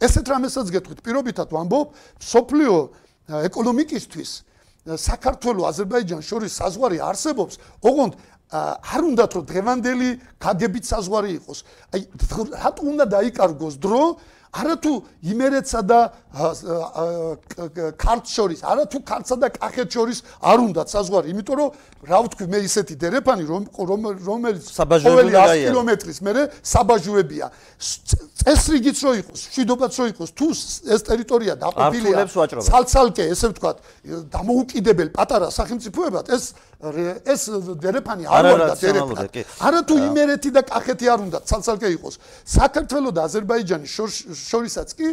ესეთ 0.00 0.26
რამესაც 0.28 0.66
გეტყვით 0.76 1.00
პირობითად 1.00 1.48
ვამბობ 1.56 1.86
სოფლიო 2.20 2.74
ეკონომიკისთვის 3.48 4.30
საქართველოს 4.86 5.66
აზერბაიჯანს 5.74 6.26
შორის 6.30 6.52
საზღვარი 6.62 6.98
არსებობს, 7.02 7.58
ოღონდ 7.82 8.14
არ 8.54 9.02
უნდათ 9.02 9.30
რომ 9.34 9.44
დღევანდელი 9.50 10.10
გაგებით 10.38 10.84
საზღვარი 10.86 11.30
იყოს. 11.42 11.58
აი 11.90 12.00
რატო 12.54 12.82
უნდა 12.86 13.04
დაიკარგოს 13.10 13.74
დრო 13.82 14.02
არათუ 14.52 14.94
იმერეთსა 15.32 15.80
და 15.86 16.00
ქართს 17.96 18.30
შორის, 18.36 18.60
არათუ 18.62 18.98
ქართსა 19.02 19.36
და 19.40 19.48
კახეთს 19.50 19.92
შორის 19.96 20.18
არ 20.40 20.58
უნდა 20.66 20.82
საზღვარი, 20.86 21.26
იმიტომ 21.32 21.56
რომ 21.56 21.70
რა 22.06 22.18
ვთქვი 22.26 22.46
მე 22.52 22.58
ისეთი 22.68 22.94
დერეფანი 23.00 23.44
რომ 23.46 23.62
რომელიც 23.76 24.64
ყოველი 24.76 25.32
100 25.32 25.66
კილომეტრის 25.66 26.18
მერე 26.22 26.42
საბაჟუებია. 26.62 27.46
წესრიგიც 28.46 28.98
რო 29.02 29.12
იყოს, 29.20 29.40
შვიდობაც 29.56 29.92
რო 29.96 30.04
იყოს, 30.12 30.30
თუ 30.38 30.46
ეს 30.94 31.00
ტერიტორია 31.08 31.54
დაყოფილია 31.56 32.16
ცალცალკე, 32.62 33.24
ესე 33.32 33.46
ვთქვათ, 33.50 33.76
დამოუკიდებელ 34.30 35.08
პატარა 35.16 35.48
სახელმწიფოებად, 35.50 36.30
ეს 36.30 36.54
ეს 37.26 37.40
დერეფანი 37.80 38.24
არ 38.28 38.44
უნდა 38.52 38.74
დერეფანი. 38.76 39.44
არათუ 39.66 39.94
იმერეთი 39.96 40.50
და 40.52 40.62
კახეთი 40.62 41.06
არ 41.08 41.20
უნდა 41.26 41.38
ცალცალკე 41.48 41.88
იყოს. 41.96 42.14
საქართველოს 42.44 43.14
და 43.16 43.20
აზერბაიჯანის 43.26 43.90
შორისაც 44.36 44.88
კი 44.98 45.08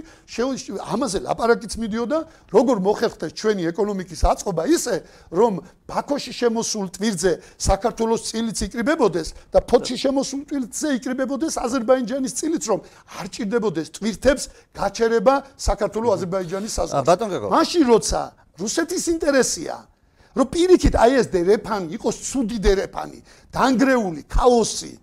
ამაზე 0.93 1.19
ლაპარაკიც 1.23 1.73
მიდიოდა 1.81 2.19
როგორ 2.53 2.77
მოხერხდეს 2.87 3.31
ჩვენი 3.39 3.63
ეკონომიკის 3.71 4.21
აწყობა 4.31 4.63
ისე 4.75 4.95
რომ 5.31 5.53
ბაქოში 5.87 6.33
შემოსულ 6.39 6.85
ტვირთზე 6.97 7.31
საქართველოს 7.67 8.21
წილიც 8.29 8.57
იკრიბებოდეს 8.67 9.27
და 9.53 9.59
ფოთში 9.63 9.95
შემოსულ 10.03 10.41
ტვირთზე 10.49 10.87
იკრიბებოდეს 10.99 11.53
აზერბაიჯანის 11.63 12.33
წილიც 12.39 12.63
რომ 12.71 12.79
არ 13.19 13.25
ჭირდებოდეს 13.33 13.87
ტვირთებს 13.97 14.43
გაჩერება 14.75 15.35
საქართველოს 15.57 16.13
აზერბაიჯანის 16.17 16.71
საზღვარზე. 16.77 17.49
მაშინ 17.53 17.83
როცა 17.87 18.21
რუსეთის 18.59 19.03
ინტერესია 19.15 19.75
რომ 20.33 20.47
პირიქით 20.49 20.95
აი 20.97 21.11
ეს 21.21 21.27
დერეფანი 21.29 21.93
იყოს 21.97 22.15
ცუდი 22.25 22.57
დერეფანი 22.57 23.19
დანგრეული 23.53 24.21
ქაოსი 24.25 24.93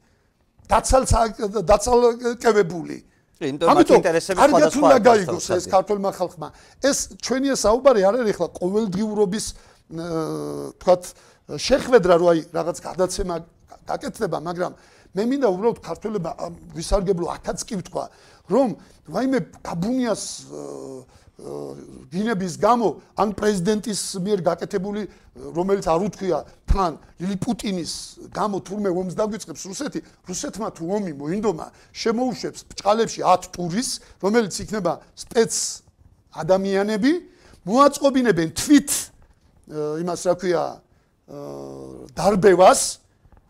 დაცალ 0.71 1.03
დაცალკევებული 1.71 2.99
ამიტომ 3.41 3.97
ინტერესები 4.01 4.37
სხვადასხვა 4.37 4.97
გაიგოს 5.01 5.47
ეს 5.57 5.65
ქართულმა 5.73 6.11
ხალხმა. 6.13 6.49
ეს 6.85 6.99
ჩვენი 7.25 7.57
საუბარი 7.57 8.01
არ 8.05 8.15
არის 8.21 8.37
ხლა 8.37 8.49
ყოველდღიურობის 8.61 9.47
თქვათ 10.77 11.03
შეხვედრა 11.57 12.15
რო 12.21 12.27
აი 12.31 12.41
რაღაც 12.53 12.77
გადაცემა 12.85 13.37
გაკეთდება 13.89 14.39
მაგრამ 14.45 14.73
მე 15.17 15.23
მინდა 15.31 15.49
უბრალოდ 15.51 15.79
ქართველებმა 15.83 16.33
ვისარგებლო 16.77 17.27
ახაც 17.35 17.59
კი 17.65 17.75
ვთქვა 17.81 18.05
რომ 18.53 18.69
ვაიმე 19.09 19.39
გაბუნიას 19.65 20.23
გინების 22.11 22.55
გამო 22.61 22.89
ან 23.17 23.29
პრეზიდენტის 23.39 24.01
მიერ 24.25 24.41
გაკეთებული 24.45 25.03
რომელიც 25.57 25.87
არ 25.89 26.01
უთქვია 26.09 26.39
თან 26.69 26.99
ლილი 27.23 27.37
პუტინის 27.41 27.93
გამო 28.35 28.59
თურმე 28.67 28.91
ომს 28.91 29.15
დაგვიწყებს 29.17 29.63
რუსეთი 29.71 30.01
რუსეთმა 30.29 30.69
თუ 30.77 30.85
ომი 30.97 31.13
მოინდომა 31.17 31.67
შემოუშვებს 31.95 32.61
ბჭყალებში 32.71 33.21
10 33.25 33.49
ტურის 33.55 33.89
რომელიც 34.21 34.55
იქნება 34.65 34.93
სპეც 35.17 35.53
ადამიანები 36.45 37.13
მოაწყობინებენ 37.71 38.49
თვით 38.59 38.91
იმას 40.03 40.21
რა 40.27 40.35
ქვია 40.41 40.65
დარბევას 42.19 42.81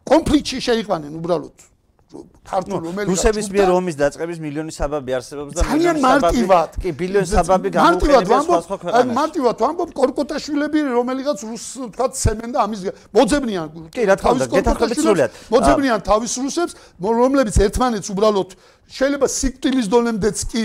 კონფლიქტში 0.04 0.58
შეიყვანენ 0.68 1.12
უბრალოდ 1.16 1.69
ქართულ 2.10 2.78
რომელიც 2.82 3.06
რუსების 3.06 3.46
მიერ 3.54 3.68
ომის 3.70 3.96
დაწყების 4.00 4.38
მილიონი 4.42 4.72
საბაბი 4.74 5.12
არსებობს 5.14 5.52
და 5.54 5.62
ძალიან 5.62 5.96
მარტივად. 6.02 6.70
კი 6.82 6.90
ბილიონი 7.00 7.28
საბაბი 7.30 7.68
გამოყენებს 7.70 8.46
სხვა 8.50 8.58
სხვა 8.66 8.76
ქვეყანაში. 8.82 9.14
მარტივად 9.20 9.56
ვამბობ 9.62 9.90
კორკოტაშვილები 10.00 10.78
რომელიღაც 10.90 11.38
რუს 11.46 11.64
თქვა 11.94 12.06
ცემენ 12.10 12.50
და 12.50 12.58
ამის 12.66 12.80
მოძებნიან 13.14 13.66
კი 13.94 14.02
რა 14.10 14.14
თქმა 14.18 14.30
უნდა 14.34 14.46
გეთახმებით 14.58 14.98
სრულად 15.06 15.30
მოძებნიან 15.54 16.00
თავის 16.10 16.32
რუსებს 16.42 16.72
რომლებიც 16.98 17.56
ერთმანეთს 17.66 18.08
უბრალოდ 18.10 18.50
შეიძლება 18.90 19.26
სიკტილის 19.30 19.86
დონემდეც 19.94 20.38
კი 20.50 20.64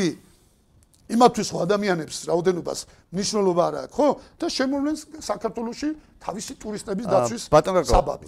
იმათვის 1.05 1.47
ხო 1.53 1.59
ადამიანებს 1.65 2.17
რაოდენობას 2.25 2.79
მნიშვნელობა 3.13 3.63
არ 3.69 3.75
აქვს 3.85 3.93
ხო? 3.93 4.07
და 4.41 4.45
შემოვლენ 4.49 4.95
საქართველოსში 5.21 5.89
თავისი 6.17 6.53
ტურისტების 6.57 7.05
დაცვის 7.05 7.43
საბაბი. 7.85 8.27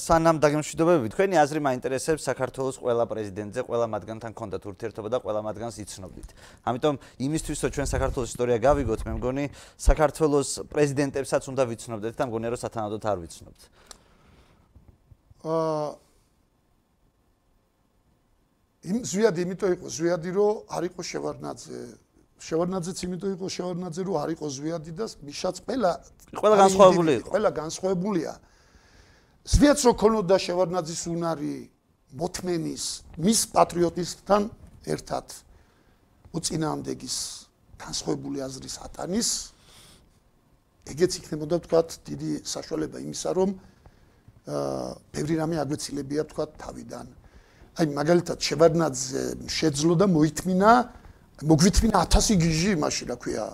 სანამ 0.00 0.36
დაგემშვიდობები 0.40 1.06
თქვენი 1.12 1.36
აზრი 1.36 1.60
მაინტერესებს 1.68 2.24
საქართველოს 2.32 2.76
ყველა 2.80 3.04
პრეზიდენტზე 3.12 3.60
ყველა 3.68 3.86
მათგანთან 3.92 4.32
კონდათ 4.32 4.62
ურთიერთობა 4.72 5.08
და 5.12 5.18
ყველა 5.20 5.40
მათგანს 5.44 5.76
იცნობდით. 5.84 6.28
ამიტომ 6.64 6.94
იმისთვის 7.28 7.58
რომ 7.60 7.70
ჩვენ 7.76 7.86
საქართველოს 7.92 8.28
ისტორია 8.32 8.56
გავიგოთ 8.56 9.00
მე 9.04 9.12
მგონი 9.20 9.44
საქართველოს 9.76 10.48
პრეზიდენტებსაც 10.72 11.42
უნდა 11.52 11.62
ვიცნობდეთ 11.68 12.14
და 12.16 12.24
მგონია 12.24 12.50
რომ 12.56 12.60
სათანადოდ 12.64 13.02
არ 13.04 13.18
ვიცნობთ. 13.20 13.60
აა 15.44 16.11
იმ 18.82 18.96
ზვიადი 19.06 19.40
იმიტომ 19.46 19.70
იყო 19.78 19.86
ზვიადი 19.94 20.30
რომ 20.34 20.54
არ 20.74 20.82
იყო 20.90 21.00
შევარნაძე 21.06 21.80
შევარნაძეც 22.42 22.98
იმიტომ 23.06 23.30
იყო 23.38 23.46
შევარნაძე 23.56 24.02
რომ 24.08 24.16
არ 24.18 24.30
იყო 24.34 24.46
ზვიადი 24.56 24.92
და 24.98 25.06
მიშაც 25.22 25.56
ყველა 25.62 25.92
ყველა 26.34 26.56
განსხვავებული 26.62 27.12
იყო. 27.22 27.28
ყველა 27.30 27.50
განსხვავებულია. 27.62 28.32
ზვიადს 29.46 29.82
რო 29.86 29.92
ქონოდა 30.02 30.36
შევარნაძის 30.42 31.02
უნარი 31.14 31.54
მოთმენის 32.18 32.84
მის 33.22 33.40
პატრიოტისთან 33.54 34.42
ერთად 34.90 35.26
უწინააღმდეგის 36.34 37.16
განსხვავებული 37.78 38.38
აზრის 38.42 38.76
ატანის 38.86 39.28
ეგეც 40.90 41.12
იქნებოდა 41.22 41.56
თქვათ 41.66 41.88
დიდი 42.08 42.30
საშუალება 42.42 42.98
იმისა 43.06 43.30
რომ 43.38 43.50
აა 44.50 44.86
ბევრი 45.14 45.34
რამე 45.38 45.56
აგვეცილებია 45.62 46.22
თქვათ 46.30 46.50
თავიდან 46.58 47.06
აი 47.72 47.86
მაგალითად 47.96 48.38
შევარნაძე 48.44 49.22
შეძლო 49.48 49.94
და 49.96 50.06
მოითმინა 50.12 50.72
მოგვითმინა 51.48 51.98
1000 52.12 52.36
გიჟი 52.42 52.72
მაშინ 52.84 53.06
რა 53.08 53.16
ქვია? 53.16 53.46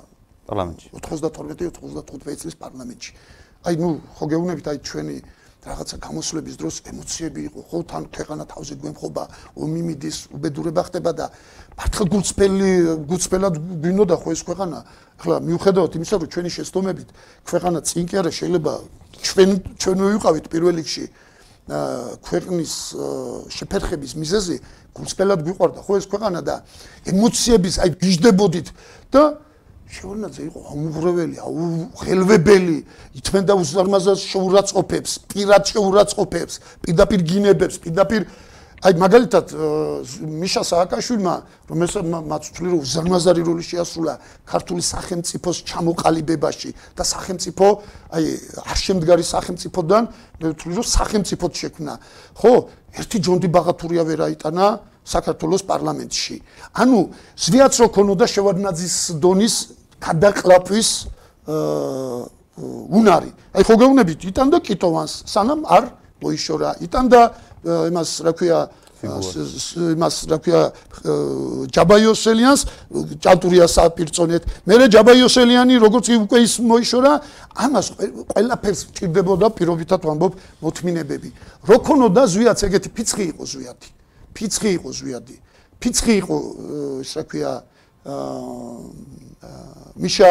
პარლამენტში. 0.49 0.87
92-95 0.91 2.41
წლის 2.43 2.57
პარლამენტში. 2.59 3.13
აი 3.63 3.75
ნუ 3.79 3.89
ხო 4.19 4.25
გეუბნებით 4.33 4.67
აი 4.71 4.79
ჩვენი 4.83 5.17
რაღაცა 5.69 5.97
გამოსვლების 6.03 6.55
დროს 6.59 6.75
ემოციები 6.91 7.41
იყო 7.49 7.61
ხო 7.69 7.79
თან 7.91 8.03
ქვეყანა 8.15 8.45
თავზე 8.49 8.75
გვემხობა 8.83 9.23
ომი 9.59 9.81
მიდის 9.87 10.19
უბედურება 10.35 10.83
ხდება 10.89 11.11
და 11.19 11.27
მართლა 11.79 12.05
გულწრფელი 12.13 12.71
გულწრფელად 13.11 13.55
გვინოდა 13.83 14.17
ხო 14.23 14.29
ეს 14.35 14.43
ქვეყანა. 14.49 14.79
ახლა 15.19 15.37
მიუხედავად 15.47 15.93
იმისა 15.99 16.15
რომ 16.19 16.29
ჩვენი 16.35 16.51
შეცდომებით 16.59 17.09
ქვეყანა 17.47 17.79
წინ 17.83 18.05
კი 18.07 18.15
არა 18.23 18.31
შეიძლება 18.39 18.73
ჩვენ 19.19 19.51
ჩვენ 19.83 19.99
ვიყავით 20.15 20.47
პირველ 20.47 20.75
რიგში 20.79 21.05
ქვეყნის 21.69 22.73
შეფერხების 23.53 24.13
მიზეზი 24.17 24.57
გულწრფელად 24.97 25.41
გვიყვარდა. 25.45 25.81
ხო 25.85 25.93
ეს 26.01 26.07
ქვეყანა 26.09 26.41
და 26.41 26.57
ემოციების 27.13 27.75
აი 27.85 27.91
გიждდებოდით 28.01 28.69
და 29.13 29.23
შეურნაძე 29.89 30.43
იყო 30.53 30.61
აუღრებელი, 30.69 31.37
აუღელვებელი, 31.41 32.79
ითმენდა 33.17 33.53
უზარმაზას 33.57 34.21
შეურაცხყოფებს, 34.21 35.11
პირად 35.33 35.63
შეურაცხყოფებს, 35.65 36.55
პირდაპირ 36.85 37.21
გინებებს, 37.25 37.77
პირდაპირ 37.81 38.23
აი 38.79 38.95
მაგალითად 38.95 39.47
მიშა 40.23 40.63
სააკაშვილმა 40.63 41.35
რომელსაც 41.67 42.05
მაწვთვლი 42.07 42.69
რომ 42.71 42.81
უზარმაზარი 42.87 43.43
როლი 43.43 43.65
შეასრულა 43.67 44.15
ქართული 44.47 44.83
სახელმწიფოს 44.87 45.57
ჩამოყალიბებაში 45.67 46.71
და 46.95 47.03
სახელმწიფო 47.03 47.67
აი 48.15 48.25
არ 48.71 48.79
შემდგარი 48.79 49.25
სახელმწიფოდან 49.27 50.03
მე 50.39 50.47
ვთვლი 50.55 50.73
რომ 50.79 50.87
სახელმწიფოდ 50.95 51.53
შექმნა. 51.59 51.95
ხო 52.39 52.53
ერთი 53.03 53.19
ჯონდი 53.19 53.49
ბაღათურია 53.51 54.03
ვერ 54.07 54.21
აიტანა 54.31 54.67
საქართველოს 55.03 55.63
პარლამენტში. 55.67 56.37
ანუ 56.79 56.99
ზვიაც 57.35 57.75
რო 57.83 57.87
ქონოდა 57.91 58.27
შევარდნაძის 58.31 58.97
დონის 59.19 59.55
გადაყლაპვის 59.99 60.89
უნარი. 62.95 63.31
აი 63.59 63.63
ხო 63.67 63.75
გეუბნებით 63.75 64.21
იტანდა 64.31 64.59
კიტოვანს 64.63 65.13
სანამ 65.27 65.67
არ 65.67 65.85
მოიშორა. 66.23 66.71
იტანდა 66.87 67.21
იმას 67.65 68.11
რა 68.27 68.33
ქვია 68.39 68.59
იმას 68.99 70.17
რა 70.27 70.39
ქვია 70.43 70.63
ჯაბაიოსელიანს 71.71 72.61
ჭალტურიას 73.23 73.75
აპირწონეთ 73.79 74.43
მე 74.67 74.75
ჯაბაიოსელიანი 74.91 75.75
როგორც 75.79 76.07
უკვე 76.19 76.39
ის 76.43 76.55
მოიშორა 76.59 77.13
ამას 77.63 77.87
ყველაფერს 78.35 78.81
ჭირდებოდა 78.99 79.47
პირობითად 79.55 80.03
ვამბობ 80.03 80.33
მოთმინებები. 80.63 81.31
რო 81.69 81.77
ქონოდა 81.87 82.23
ზვიაც 82.27 82.59
ეგეთი 82.67 82.89
ფიცხი 82.95 83.25
იყო 83.35 83.45
ზვიათი. 83.47 83.91
ფიცხი 84.35 84.71
იყო 84.79 84.89
ზვიადი. 84.99 85.37
ფიცხი 85.79 86.15
იყო 86.23 86.37
ის 87.03 87.11
რა 87.15 87.23
ქვია 87.31 87.53
მიშა 89.99 90.31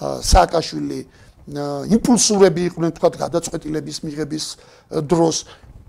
სააკაშვილი. 0.00 1.00
იმპულსურები 1.46 2.62
იყვნენ 2.74 2.90
თქვა 2.96 3.08
გადაწყვეტილების 3.22 3.96
მიღების 4.02 4.44
დროს 5.06 5.36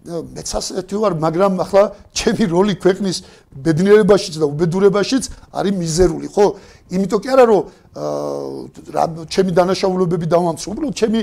მეც 0.08 0.50
ასეთი 0.56 0.96
ვარ, 1.02 1.14
მაგრამ 1.20 1.60
ახლა 1.64 1.84
ჩემი 2.16 2.44
როლი 2.48 2.76
ქვეყნის 2.80 3.18
ბედნიერებაშიც 3.52 4.36
და 4.40 4.46
უბედურებაშიც 4.48 5.24
არის 5.52 5.74
მიზერული, 5.76 6.28
ხო? 6.32 6.46
იმიტომ 6.96 7.20
კი 7.20 7.30
არა 7.34 7.46
რომ 7.52 7.62
ჩემი 9.28 9.52
დანაშაულებები 9.58 10.26
დავამცრო, 10.32 10.68
უბრალოდ 10.72 10.96
ჩემი 10.96 11.20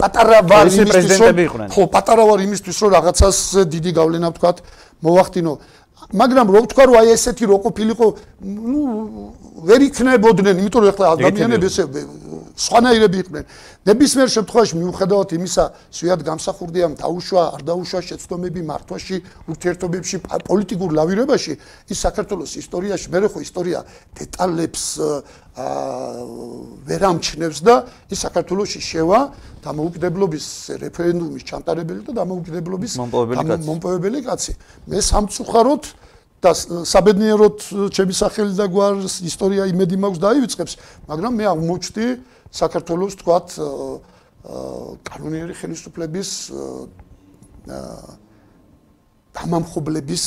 პატარა 0.00 0.38
ვარ 0.50 0.66
იმისთვის 0.72 1.18
რომ 1.20 1.34
ხო, 1.70 1.82
პატარა 1.92 2.24
ვარ 2.26 2.40
იმისთვის 2.48 2.76
რომ 2.82 2.90
რაღაცას 2.96 3.38
დიდი 3.70 3.90
გავლენა 3.94 4.28
ვთქვათ, 4.32 4.56
მოვახდინო. 5.04 5.52
მაგრამ 6.16 6.46
რო 6.54 6.60
ვთქვა 6.66 6.84
რომ 6.86 6.96
აი 6.96 7.08
ესეთი 7.14 7.44
რო 7.50 7.56
ყოფილიყო, 7.66 8.06
ნუ 8.42 8.80
ვერ 9.68 9.80
იქნებოდნენ, 9.90 10.54
იმიტომ 10.64 10.80
რომ 10.82 10.90
ახლა 10.94 11.06
ადამიანები 11.14 11.66
ესე 11.66 11.84
სხვანაირები 12.56 13.16
იყვნენ. 13.20 13.44
ნებისმიერ 13.86 14.28
შემთხვევაში 14.32 14.74
მიუხედავად 14.80 15.28
იმისა, 15.36 15.64
სვიად 15.92 16.20
გამსახურდია 16.24 16.86
დაუშვა, 16.96 17.42
არ 17.56 17.62
დაუშვა 17.68 18.00
შეცდომები 18.08 18.60
მართვაში, 18.64 19.16
ურთიერთობებში, 19.52 20.16
პოლიტიკურ 20.24 20.90
ლავირებაში, 20.96 21.52
ის 21.92 21.98
საქართველოს 22.00 22.56
ისტორიაში, 22.56 23.12
მე 23.12 23.28
ხო 23.28 23.40
ისტორია 23.44 23.84
დეტალებს 24.16 24.84
აა 25.04 25.46
ვერამჩნევს 25.56 27.60
და 27.64 27.88
ის 28.12 28.20
საქართველოსში 28.20 28.80
შევა 28.84 29.20
დამოუკიდებლობის 29.64 30.46
რეფერენდუმის 30.84 31.46
ჩამტარებელი 31.48 32.02
და 32.04 32.12
დამოუკიდებლობის 32.20 32.92
მომპოვებელი 33.00 34.20
კაცი. 34.28 34.52
მე 34.84 35.00
სამწუხაროდ 35.00 35.84
და 36.44 36.52
საბედნიეროდ 36.52 37.56
ჩემი 37.88 38.12
სახელი 38.12 38.52
და 38.52 38.68
გვარს 38.68 39.24
ისტორია 39.24 39.64
იმედი 39.72 39.96
მაქვს 39.96 40.20
დაივიწყებს, 40.20 40.72
მაგრამ 41.08 41.32
მე 41.40 41.44
აღმოჩნდი 41.56 42.06
საქართველოს 42.52 43.14
თქვათ 43.20 43.46
კანონიერი 45.06 45.54
ხელისუფლების 45.60 46.30
დამამხობლების 49.36 50.24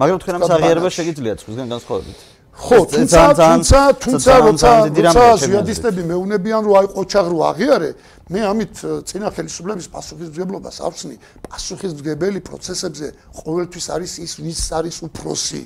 მაგრამ 0.00 0.18
თქვენ 0.22 0.34
ამ 0.36 0.42
აღიარებას 0.50 0.94
შეგიძლიათ 0.98 1.38
სხვისგან 1.44 1.66
განსხვავებით. 1.74 2.18
ხო 2.60 2.78
თუმცა 2.92 3.20
თუმცა 3.40 3.80
თუმცა 4.04 4.32
როცა 4.46 5.22
ჟიადისტები 5.46 6.02
მეუნებიან 6.10 6.60
რომ 6.66 6.74
აი 6.80 6.86
ყოჩაღრო 6.96 7.38
აღიარე 7.50 7.90
მე 8.30 8.40
ამით 8.46 8.80
წინა 9.10 9.30
ხელისუფლების 9.34 9.86
პასუხისმგებლობას 9.90 10.76
ავხსნი 10.86 11.16
პასუხისმგებელი 11.50 12.40
პროცესებზე 12.46 13.06
ყოველთვის 13.42 13.86
არის 13.90 14.12
ის 14.22 14.32
ვის 14.38 14.60
არის 14.70 14.96
უფროსი. 15.10 15.62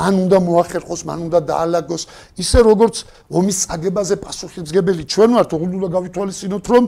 მან 0.00 0.14
უნდა 0.24 0.38
მოახერხოს 0.48 1.00
მან 1.04 1.18
უნდა 1.28 1.40
დაალაგოს. 1.44 2.02
ისე 2.40 2.58
როგორც 2.64 3.04
ომის 3.28 3.56
წაგებაზე 3.68 4.14
პასუხისმგებელი 4.24 5.02
ჩვენ 5.12 5.30
ვართ 5.36 5.50
ოღონდ 5.60 5.72
უნდა 5.76 5.88
გავითვალისწინოთ 5.96 6.64
რომ 6.72 6.84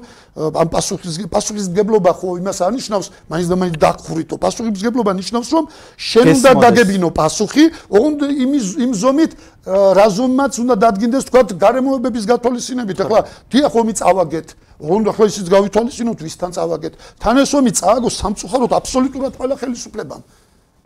ამ 0.49 0.69
პასუხისმგებლობა 0.73 1.33
პასუხისმგებლობა 1.37 2.11
ხო 2.17 2.29
იმას 2.41 2.59
არნიშნავს 2.65 3.07
მაინც 3.29 3.47
და 3.53 3.57
მაინც 3.61 3.77
დახურითო 3.85 4.35
პასუხისმგებლობა 4.41 5.13
ნიშნავს 5.13 5.49
რომ 5.53 5.65
შენ 6.09 6.25
უნდა 6.41 6.51
დაგებინო 6.65 7.09
პასუხი 7.13 7.65
ოღონდ 7.93 8.21
იმ 8.33 8.51
იმ 8.85 8.91
ზომით 8.97 9.33
რაზომაც 9.69 10.53
უნდა 10.65 10.75
დადგინდეს 10.85 11.25
თქვა 11.29 11.43
გარემოებების 11.53 12.25
გათვალისწინებით. 12.33 12.97
ახლა 13.05 13.21
დიახ 13.53 13.73
ომი 13.77 13.93
წავაგეთ 14.01 14.49
უნდა 14.79 15.11
ხო 15.11 15.25
ისიც 15.27 15.47
გავითვალისწინოთ 15.51 16.19
ვისთან 16.23 16.51
წავაგეთ 16.55 16.95
თან 17.19 17.37
ეს 17.43 17.51
ომი 17.59 17.71
წააგო 17.75 18.09
სამწუხაროდ 18.15 18.73
აბსოლუტურად 18.79 19.33
ყველა 19.39 19.55
ხელისუფლებამ. 19.59 20.23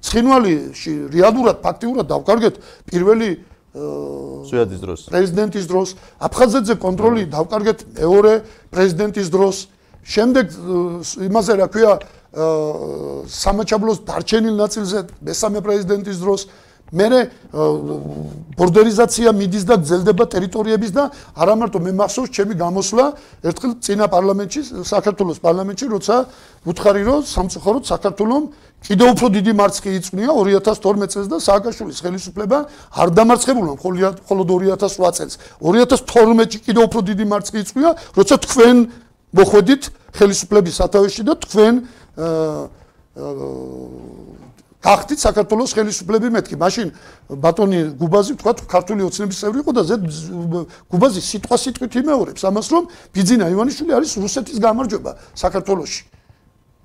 ცხინვალიში 0.02 0.92
რეალურად 1.12 1.56
ფაქტიურად 1.62 2.06
დავკარგეთ 2.08 2.54
პირველი 2.88 3.28
სუიადის 3.72 4.80
დროს. 4.84 5.00
პრეზიდენტის 5.12 5.66
დროს. 5.68 5.88
აფხაზეთზე 6.20 6.74
კონტროლი 6.76 7.22
დავკარგეთ 7.32 7.78
მეორე 8.00 8.32
პრეზიდენტის 8.72 9.28
დროს. 9.32 9.56
შემდეგ 10.02 10.46
იმაზე 11.28 11.52
რა 11.62 11.66
ქვია 11.72 11.92
სამაჩაბლოს 12.32 13.98
დარჩენილ 14.08 14.56
ნაწილზე 14.56 14.98
მესამე 15.22 15.58
პრეზიდენტის 15.62 16.18
დროს 16.18 16.40
მე 16.92 17.06
ბორდერიზაცია 18.52 19.32
მიდის 19.32 19.64
და 19.64 19.76
გრძელდება 19.80 20.24
ტერიტორიების 20.28 20.90
და 20.92 21.04
არა 21.32 21.54
მარტო 21.56 21.78
მე 21.80 21.92
მახსოვს 21.96 22.30
ჩემი 22.36 22.54
გამოსვლა 22.60 23.04
ერთხელ 23.48 23.72
წინა 23.80 24.06
პარლამენტში 24.12 24.60
საქართველოს 24.84 25.38
პარლამენტში 25.40 25.86
როცა 25.88 26.16
უთხარი 26.68 27.02
რომ 27.08 27.24
სამწუხაროდ 27.32 27.84
საქართველოს 27.88 28.44
კიდევ 28.82 29.08
უფრო 29.14 29.26
დიდი 29.40 29.52
მარცხი 29.56 29.90
იწვნია 29.98 30.30
2012 30.36 31.14
წელს 31.14 31.28
და 31.32 31.38
სააკაშვილის 31.38 31.98
ხელისუფლება 32.02 32.58
არ 32.98 33.08
დამარცხებულა 33.14 33.72
მხოლოდ 33.78 34.46
2008 34.52 35.16
წელს. 35.16 35.34
2012-ში 35.62 36.58
კიდევ 36.66 36.82
უფრო 36.90 37.00
დიდი 37.08 37.24
მარცხი 37.30 37.58
იწვნია 37.62 37.90
როცა 38.18 38.34
თქვენ 38.42 38.76
მოხვედით 39.38 39.82
ხელისუფლების 40.18 40.74
სათავეში 40.82 41.22
და 41.24 41.34
თქვენ 41.46 41.74
გახდით 44.82 45.18
საქართველოს 45.22 45.72
ხელისუფლები 45.78 46.28
მეთქი. 46.34 46.56
მაშინ 46.58 46.86
ბატონი 47.38 47.80
გუბაზი 48.02 48.34
თქვა 48.42 48.52
ქართული 48.66 49.06
ოცნების 49.06 49.38
წევრი 49.38 49.58
იყო 49.62 49.72
და 49.78 49.82
ზედ 49.86 50.02
გუბაზი 50.90 51.20
სიტყვა 51.22 51.56
სიტყვით 51.62 51.92
იმეორებს 52.02 52.42
ამას 52.50 52.66
რომ 52.74 52.84
ბიძინა 53.14 53.46
ივანიშვილი 53.54 53.92
არის 53.94 54.12
რუსეთის 54.18 54.58
გამარჯვება 54.58 55.12
საქართველოში. 55.38 56.02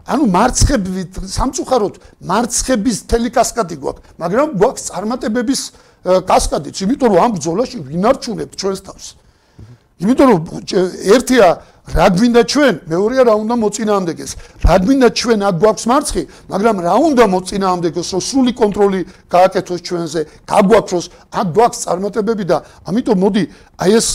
ანუ 0.07 0.23
მარცხებით 0.31 1.11
სამწუხაროდ 1.35 1.95
მარცხების 2.23 2.97
თელი 3.11 3.29
კასკადი 3.33 3.75
გვაქვს, 3.81 4.03
მაგრამ 4.21 4.47
გვაქვს 4.55 4.83
წარმატებების 4.87 5.61
კასკადიც, 6.07 6.75
იმიტომ 6.85 7.09
რომ 7.11 7.19
ამ 7.27 7.31
ბრძოლაში 7.35 7.77
ვინარჩუნებთ 7.83 8.53
ჩვენს 8.55 8.81
თავს. 8.87 9.05
იმიტომ 9.97 10.27
რომ 10.31 10.39
ერთია 11.17 11.47
რა 11.87 12.07
გვინდა 12.11 12.41
ჩვენ? 12.51 12.75
მეორეა 12.91 13.23
რა 13.31 13.33
უნდა 13.47 13.55
მოწინააღმდეგეს? 13.63 14.31
რა 14.67 14.75
გვინდა 14.83 15.07
ჩვენ 15.15 15.39
აქ 15.47 15.55
გვაქვს 15.61 15.85
მარცხი? 15.87 16.23
მაგრამ 16.51 16.75
რა 16.83 16.95
უნდა 17.07 17.23
მოწინააღმდეგეს 17.31 18.07
რომ 18.11 18.21
სრული 18.27 18.51
კონტროლი 18.59 19.01
გააკეთოს 19.31 19.79
ჩვენზე 19.87 20.21
გაგვაქვს 20.51 20.91
რომ 20.91 21.03
აქ 21.39 21.47
გვაქვს 21.55 21.79
წარმატებები 21.87 22.43
და 22.51 22.57
ამიტომ 22.91 23.17
მოდი 23.23 23.43
აი 23.87 23.91
ეს 23.99 24.07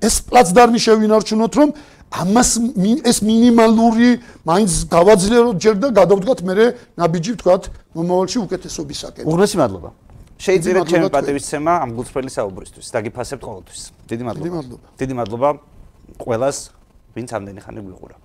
ეს 0.00 0.14
პლაცდარმი 0.32 0.78
შევინარჩუნოთ 0.80 1.52
რომ 1.60 1.68
ამას 2.10 2.50
ეს 3.04 3.18
მინიმალური 3.22 4.10
მაინც 4.48 4.72
გავაძლიეროთ 4.90 5.56
ჯერ 5.60 5.76
და 5.76 5.88
გადავდგათ 6.00 6.40
მე 6.42 6.54
ნაბიჯი 6.98 7.32
ვთქვათ 7.36 7.62
მომავალში 7.94 8.38
უკეთესობისაკენ 8.48 9.24
უღრესი 9.28 9.56
მადლობა. 9.60 9.90
შეიძლება 10.40 10.82
ჩემი 10.88 11.08
პატივისცემა 11.12 11.72
ამ 11.84 11.90
გულწრფელი 12.00 12.30
საუბრისთვის. 12.32 12.86
დაგიფასებთ 12.96 13.42
ყოველთვის. 13.44 13.80
დიდი 14.08 14.24
მადლობა. 14.24 14.76
დიდი 14.96 15.14
მადლობა. 15.20 15.48
ყველას 16.16 16.79
ვინც 17.14 17.30
ამდენი 17.36 17.60
ხანი 17.64 17.80
გვიყურა 17.86 18.16